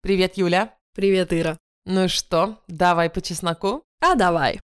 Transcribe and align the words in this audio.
Привет, 0.00 0.36
Юля. 0.36 0.74
Привет, 0.94 1.32
Ира. 1.32 1.58
Ну 1.84 2.08
что, 2.08 2.58
давай 2.68 3.10
по 3.10 3.20
чесноку? 3.20 3.82
А 4.00 4.14
давай. 4.14 4.60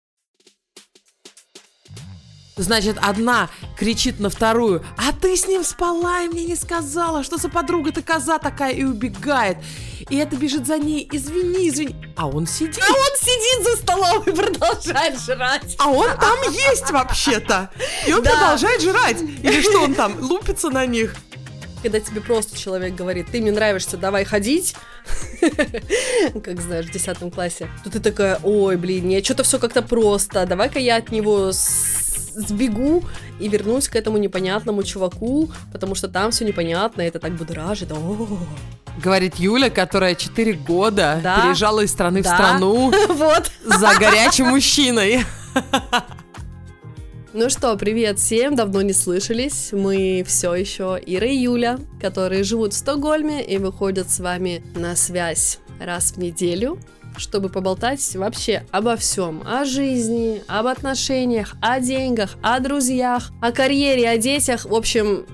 Значит, 2.55 2.97
одна 3.01 3.49
кричит 3.75 4.19
на 4.19 4.29
вторую, 4.29 4.85
а 4.95 5.11
ты 5.11 5.35
с 5.35 5.47
ним 5.47 5.63
спала 5.63 6.21
и 6.21 6.27
мне 6.27 6.45
не 6.45 6.55
сказала, 6.55 7.23
что 7.23 7.37
за 7.37 7.49
подруга 7.49 7.91
ты 7.91 8.03
коза 8.03 8.37
такая 8.37 8.73
и 8.73 8.83
убегает. 8.83 9.57
И 10.07 10.17
это 10.17 10.35
бежит 10.35 10.67
за 10.67 10.77
ней, 10.77 11.09
извини, 11.11 11.67
извини. 11.69 11.95
А 12.15 12.27
он 12.27 12.45
сидит. 12.45 12.77
А 12.87 12.91
он 12.93 13.17
сидит 13.19 13.65
за 13.71 13.77
столом 13.81 14.21
и 14.27 14.31
продолжает 14.31 15.19
жрать. 15.19 15.75
А 15.79 15.89
он 15.89 16.07
там 16.19 16.37
есть 16.51 16.91
вообще-то. 16.91 17.71
И 18.05 18.13
он 18.13 18.21
Да. 18.21 18.29
продолжает 18.33 18.81
жрать. 18.83 19.19
Или 19.19 19.61
что 19.63 19.81
он 19.81 19.95
там, 19.95 20.19
лупится 20.21 20.69
на 20.69 20.85
них? 20.85 21.15
Когда 21.83 21.99
тебе 21.99 22.21
просто 22.21 22.57
человек 22.57 22.95
говорит, 22.95 23.27
ты 23.31 23.41
мне 23.41 23.51
нравишься, 23.51 23.97
давай 23.97 24.23
ходить, 24.23 24.73
как 26.43 26.61
знаешь, 26.61 26.85
в 26.85 26.91
10 26.93 27.33
классе, 27.33 27.67
то 27.83 27.91
ты 27.91 27.99
такая, 27.99 28.39
ой, 28.41 28.77
блин, 28.77 29.05
мне 29.05 29.21
что-то 29.21 29.43
все 29.43 29.59
как-то 29.59 29.81
просто, 29.81 30.45
давай-ка 30.45 30.79
я 30.79 30.95
от 30.95 31.11
него 31.11 31.51
сбегу 31.51 33.03
и 33.39 33.47
вернусь 33.49 33.89
к 33.89 33.95
этому 33.97 34.17
непонятному 34.17 34.81
чуваку, 34.83 35.51
потому 35.73 35.93
что 35.93 36.07
там 36.07 36.31
все 36.31 36.45
непонятно, 36.45 37.01
это 37.01 37.19
так 37.19 37.33
будоражит. 37.35 37.91
О, 37.91 38.27
Говорит 39.03 39.35
Юля, 39.35 39.69
которая 39.69 40.15
4 40.15 40.53
года 40.53 41.19
Да. 41.21 41.41
переезжала 41.41 41.81
из 41.81 41.91
страны 41.91 42.21
в 42.21 42.23
Да. 42.23 42.33
страну 42.35 42.91
Вот. 43.09 43.51
за 43.65 43.93
горячим 43.99 44.47
мужчиной. 44.47 45.25
Ну 47.35 47.49
что, 47.49 47.75
привет 47.77 48.19
всем, 48.19 48.55
давно 48.55 48.83
не 48.83 48.93
слышались. 48.93 49.71
Мы 49.71 50.23
все 50.27 50.53
еще 50.53 50.99
Ира 51.03 51.25
и 51.25 51.35
Юля, 51.35 51.79
которые 51.99 52.43
живут 52.43 52.73
в 52.73 52.77
Стокгольме 52.77 53.43
и 53.43 53.57
выходят 53.57 54.11
с 54.11 54.19
вами 54.19 54.63
на 54.75 54.95
связь 54.95 55.57
раз 55.79 56.11
в 56.11 56.17
неделю, 56.19 56.77
чтобы 57.17 57.49
поболтать 57.49 58.15
вообще 58.15 58.67
обо 58.69 58.95
всем. 58.97 59.41
О 59.47 59.65
жизни, 59.65 60.43
об 60.47 60.67
отношениях, 60.67 61.55
о 61.59 61.79
деньгах, 61.79 62.35
о 62.43 62.59
друзьях, 62.59 63.31
о 63.41 63.51
карьере, 63.51 64.07
о 64.09 64.17
детях. 64.17 64.65
В 64.65 64.75
общем, 64.75 65.25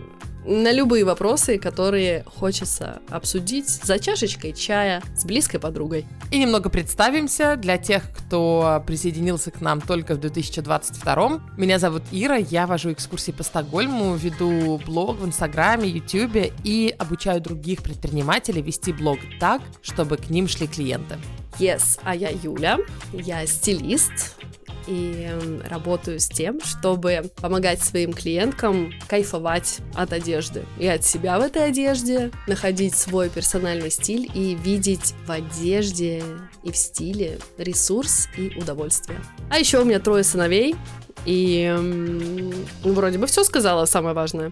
на 0.49 0.71
любые 0.71 1.05
вопросы, 1.05 1.59
которые 1.59 2.23
хочется 2.23 3.01
обсудить 3.09 3.69
за 3.69 3.99
чашечкой 3.99 4.53
чая 4.53 5.03
с 5.15 5.23
близкой 5.23 5.59
подругой. 5.59 6.07
И 6.31 6.39
немного 6.39 6.69
представимся 6.69 7.55
для 7.55 7.77
тех, 7.77 8.03
кто 8.11 8.83
присоединился 8.85 9.51
к 9.51 9.61
нам 9.61 9.79
только 9.79 10.15
в 10.15 10.19
2022. 10.19 11.41
Меня 11.55 11.77
зовут 11.77 12.01
Ира, 12.11 12.37
я 12.37 12.65
вожу 12.65 12.91
экскурсии 12.91 13.31
по 13.31 13.43
Стокгольму, 13.43 14.15
веду 14.15 14.81
блог 14.85 15.19
в 15.19 15.25
Инстаграме, 15.25 15.87
Ютубе 15.87 16.51
и 16.63 16.93
обучаю 16.97 17.41
других 17.41 17.83
предпринимателей 17.83 18.63
вести 18.63 18.91
блог 18.91 19.19
так, 19.39 19.61
чтобы 19.83 20.17
к 20.17 20.31
ним 20.31 20.47
шли 20.47 20.67
клиенты. 20.67 21.17
Yes, 21.59 21.99
а 22.03 22.15
я 22.15 22.29
Юля, 22.29 22.77
я 23.11 23.45
стилист 23.45 24.38
и 24.87 25.27
м, 25.29 25.61
работаю 25.61 26.19
с 26.19 26.27
тем, 26.27 26.61
чтобы 26.61 27.31
помогать 27.35 27.81
своим 27.81 28.13
клиенткам 28.13 28.93
кайфовать 29.07 29.79
от 29.95 30.13
одежды 30.13 30.65
и 30.77 30.87
от 30.87 31.03
себя 31.05 31.39
в 31.39 31.41
этой 31.41 31.65
одежде, 31.65 32.31
находить 32.47 32.95
свой 32.95 33.29
персональный 33.29 33.91
стиль 33.91 34.29
и 34.33 34.55
видеть 34.55 35.13
в 35.25 35.31
одежде 35.31 36.23
и 36.63 36.71
в 36.71 36.77
стиле 36.77 37.39
ресурс 37.57 38.27
и 38.37 38.53
удовольствие. 38.57 39.19
А 39.49 39.59
еще 39.59 39.81
у 39.81 39.85
меня 39.85 39.99
трое 39.99 40.23
сыновей, 40.23 40.75
и 41.25 41.73
ну, 41.77 42.93
вроде 42.93 43.17
бы 43.17 43.27
все 43.27 43.43
сказала, 43.43 43.85
самое 43.85 44.15
важное. 44.15 44.51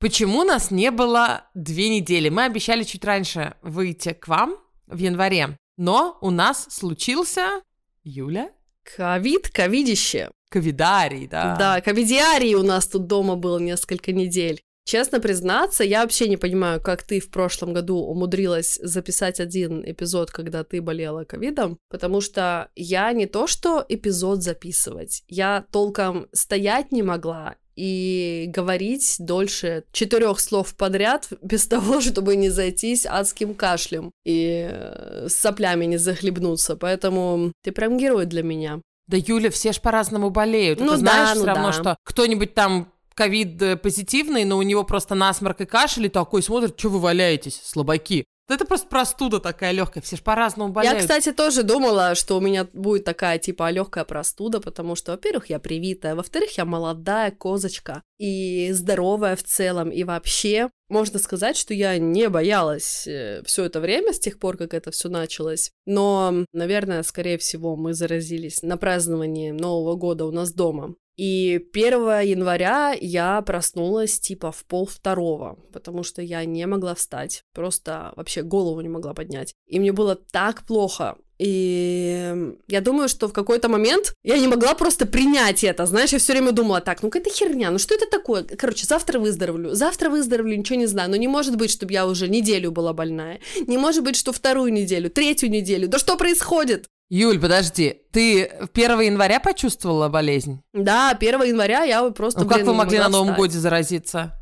Почему 0.00 0.44
нас 0.44 0.70
не 0.70 0.90
было 0.90 1.46
две 1.54 1.88
недели? 1.88 2.28
Мы 2.28 2.44
обещали 2.44 2.82
чуть 2.82 3.04
раньше 3.06 3.54
выйти 3.62 4.12
к 4.12 4.28
вам 4.28 4.58
в 4.86 4.98
январе, 4.98 5.56
но 5.76 6.18
у 6.20 6.30
нас 6.30 6.66
случился 6.70 7.62
Юля 8.02 8.50
Ковид, 8.84 9.48
ковидище. 9.48 10.30
ковидарий, 10.50 11.26
да. 11.26 11.56
Да, 11.58 11.80
ковидиарий 11.80 12.54
у 12.54 12.62
нас 12.62 12.86
тут 12.86 13.06
дома 13.06 13.36
был 13.36 13.58
несколько 13.58 14.12
недель. 14.12 14.60
Честно 14.84 15.18
признаться, 15.18 15.82
я 15.82 16.02
вообще 16.02 16.28
не 16.28 16.36
понимаю, 16.36 16.80
как 16.80 17.02
ты 17.02 17.18
в 17.18 17.30
прошлом 17.30 17.72
году 17.72 17.96
умудрилась 17.96 18.78
записать 18.82 19.40
один 19.40 19.82
эпизод, 19.82 20.30
когда 20.30 20.62
ты 20.62 20.82
болела 20.82 21.24
ковидом, 21.24 21.78
потому 21.88 22.20
что 22.20 22.68
я 22.76 23.10
не 23.12 23.24
то 23.24 23.46
что 23.46 23.84
эпизод 23.88 24.42
записывать, 24.42 25.24
я 25.26 25.64
толком 25.72 26.28
стоять 26.32 26.92
не 26.92 27.02
могла 27.02 27.56
и 27.76 28.46
говорить 28.48 29.16
дольше 29.18 29.84
четырех 29.92 30.40
слов 30.40 30.74
подряд 30.76 31.28
без 31.42 31.66
того, 31.66 32.00
чтобы 32.00 32.36
не 32.36 32.50
зайтись 32.50 33.06
адским 33.06 33.54
кашлем 33.54 34.10
и 34.24 34.68
э, 34.70 35.28
с 35.28 35.36
соплями 35.36 35.84
не 35.86 35.96
захлебнуться. 35.96 36.76
Поэтому 36.76 37.52
ты 37.62 37.72
прям 37.72 37.96
герой 37.98 38.26
для 38.26 38.42
меня. 38.42 38.80
Да, 39.06 39.18
Юля, 39.18 39.50
все 39.50 39.72
ж 39.72 39.80
по-разному 39.80 40.30
болеют. 40.30 40.80
Ну 40.80 40.92
Ты 40.92 40.98
знаешь 40.98 41.28
да, 41.30 41.34
ну 41.34 41.40
все 41.40 41.46
равно, 41.46 41.66
да. 41.66 41.72
что 41.72 41.96
кто-нибудь 42.04 42.54
там 42.54 42.90
ковид 43.14 43.60
э, 43.62 43.76
позитивный, 43.76 44.44
но 44.44 44.56
у 44.56 44.62
него 44.62 44.84
просто 44.84 45.14
насморк 45.14 45.60
и 45.60 45.66
кашель, 45.66 46.06
и 46.06 46.08
такой 46.08 46.42
смотрит, 46.42 46.78
что 46.78 46.88
вы 46.88 46.98
валяетесь, 46.98 47.60
слабаки. 47.64 48.24
Это 48.46 48.66
просто 48.66 48.88
простуда 48.88 49.40
такая 49.40 49.72
легкая, 49.72 50.02
все 50.02 50.16
ж 50.16 50.20
по-разному 50.20 50.72
болеют. 50.72 50.96
Я, 50.96 51.00
кстати, 51.00 51.32
тоже 51.32 51.62
думала, 51.62 52.14
что 52.14 52.36
у 52.36 52.40
меня 52.40 52.68
будет 52.72 53.04
такая, 53.04 53.38
типа, 53.38 53.70
легкая 53.70 54.04
простуда, 54.04 54.60
потому 54.60 54.96
что, 54.96 55.12
во-первых, 55.12 55.48
я 55.48 55.58
привитая, 55.58 56.14
во-вторых, 56.14 56.58
я 56.58 56.66
молодая 56.66 57.30
козочка 57.30 58.02
и 58.18 58.70
здоровая 58.72 59.36
в 59.36 59.42
целом, 59.42 59.88
и 59.88 60.04
вообще, 60.04 60.70
можно 60.90 61.18
сказать, 61.18 61.56
что 61.56 61.72
я 61.72 61.96
не 61.96 62.28
боялась 62.28 63.08
все 63.46 63.64
это 63.64 63.80
время, 63.80 64.12
с 64.12 64.18
тех 64.18 64.38
пор, 64.38 64.58
как 64.58 64.74
это 64.74 64.90
все 64.90 65.08
началось. 65.08 65.70
Но, 65.86 66.44
наверное, 66.52 67.02
скорее 67.02 67.38
всего, 67.38 67.76
мы 67.76 67.94
заразились 67.94 68.62
на 68.62 68.76
праздновании 68.76 69.52
Нового 69.52 69.96
года 69.96 70.26
у 70.26 70.30
нас 70.30 70.52
дома. 70.52 70.96
И 71.16 71.60
1 71.72 72.20
января 72.20 72.92
я 73.00 73.40
проснулась 73.42 74.18
типа 74.18 74.50
в 74.50 74.64
пол 74.64 74.86
второго, 74.86 75.58
потому 75.72 76.02
что 76.02 76.22
я 76.22 76.44
не 76.44 76.66
могла 76.66 76.94
встать, 76.94 77.44
просто 77.52 78.12
вообще 78.16 78.42
голову 78.42 78.80
не 78.80 78.88
могла 78.88 79.14
поднять. 79.14 79.54
И 79.66 79.78
мне 79.78 79.92
было 79.92 80.16
так 80.16 80.66
плохо. 80.66 81.16
И 81.38 82.52
я 82.68 82.80
думаю, 82.80 83.08
что 83.08 83.28
в 83.28 83.32
какой-то 83.32 83.68
момент 83.68 84.14
я 84.22 84.38
не 84.38 84.46
могла 84.46 84.74
просто 84.74 85.04
принять 85.06 85.64
это. 85.64 85.86
Знаешь, 85.86 86.12
я 86.12 86.18
все 86.18 86.32
время 86.32 86.52
думала, 86.52 86.80
так, 86.80 87.02
ну 87.02 87.10
какая-то 87.10 87.30
херня, 87.34 87.70
ну 87.70 87.78
что 87.78 87.94
это 87.94 88.06
такое? 88.08 88.44
Короче, 88.44 88.86
завтра 88.86 89.18
выздоровлю, 89.18 89.74
завтра 89.74 90.10
выздоровлю, 90.10 90.56
ничего 90.56 90.78
не 90.78 90.86
знаю. 90.86 91.10
Но 91.10 91.16
не 91.16 91.28
может 91.28 91.56
быть, 91.56 91.70
чтобы 91.70 91.92
я 91.92 92.06
уже 92.06 92.28
неделю 92.28 92.70
была 92.70 92.92
больная. 92.92 93.40
Не 93.66 93.78
может 93.78 94.04
быть, 94.04 94.16
что 94.16 94.32
вторую 94.32 94.72
неделю, 94.72 95.10
третью 95.10 95.50
неделю. 95.50 95.88
Да 95.88 95.98
что 95.98 96.16
происходит? 96.16 96.86
Юль, 97.10 97.38
подожди, 97.38 98.00
ты 98.12 98.44
1 98.44 99.00
января 99.00 99.38
почувствовала 99.38 100.08
болезнь? 100.08 100.62
Да, 100.72 101.10
1 101.10 101.42
января 101.42 101.82
я 101.84 102.02
просто, 102.10 102.40
Ну 102.40 102.48
как 102.48 102.58
блин, 102.58 102.66
вы 102.66 102.72
не 102.72 102.78
могли 102.78 102.98
на 102.98 103.08
Новом 103.08 103.26
встать. 103.28 103.38
годе 103.38 103.58
заразиться? 103.58 104.32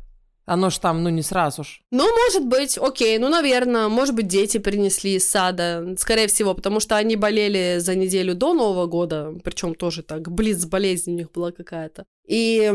Оно 0.45 0.69
ж 0.69 0.77
там, 0.81 1.03
ну 1.03 1.09
не 1.09 1.21
сразу 1.21 1.63
ж. 1.63 1.81
Ну, 1.91 2.03
может 2.03 2.45
быть, 2.47 2.77
окей, 2.77 3.17
ну, 3.17 3.29
наверное, 3.29 3.87
может 3.87 4.15
быть, 4.15 4.27
дети 4.27 4.57
принесли 4.59 5.15
из 5.15 5.29
сада, 5.29 5.95
скорее 5.97 6.27
всего, 6.27 6.53
потому 6.53 6.79
что 6.79 6.97
они 6.97 7.15
болели 7.15 7.79
за 7.79 7.95
неделю 7.95 8.35
до 8.35 8.53
Нового 8.53 8.87
года, 8.87 9.33
причем 9.43 9.73
тоже 9.75 10.03
так, 10.03 10.29
близ 10.29 10.65
болезнь 10.65 11.11
у 11.11 11.15
них 11.15 11.31
была 11.31 11.51
какая-то. 11.51 12.05
И, 12.27 12.73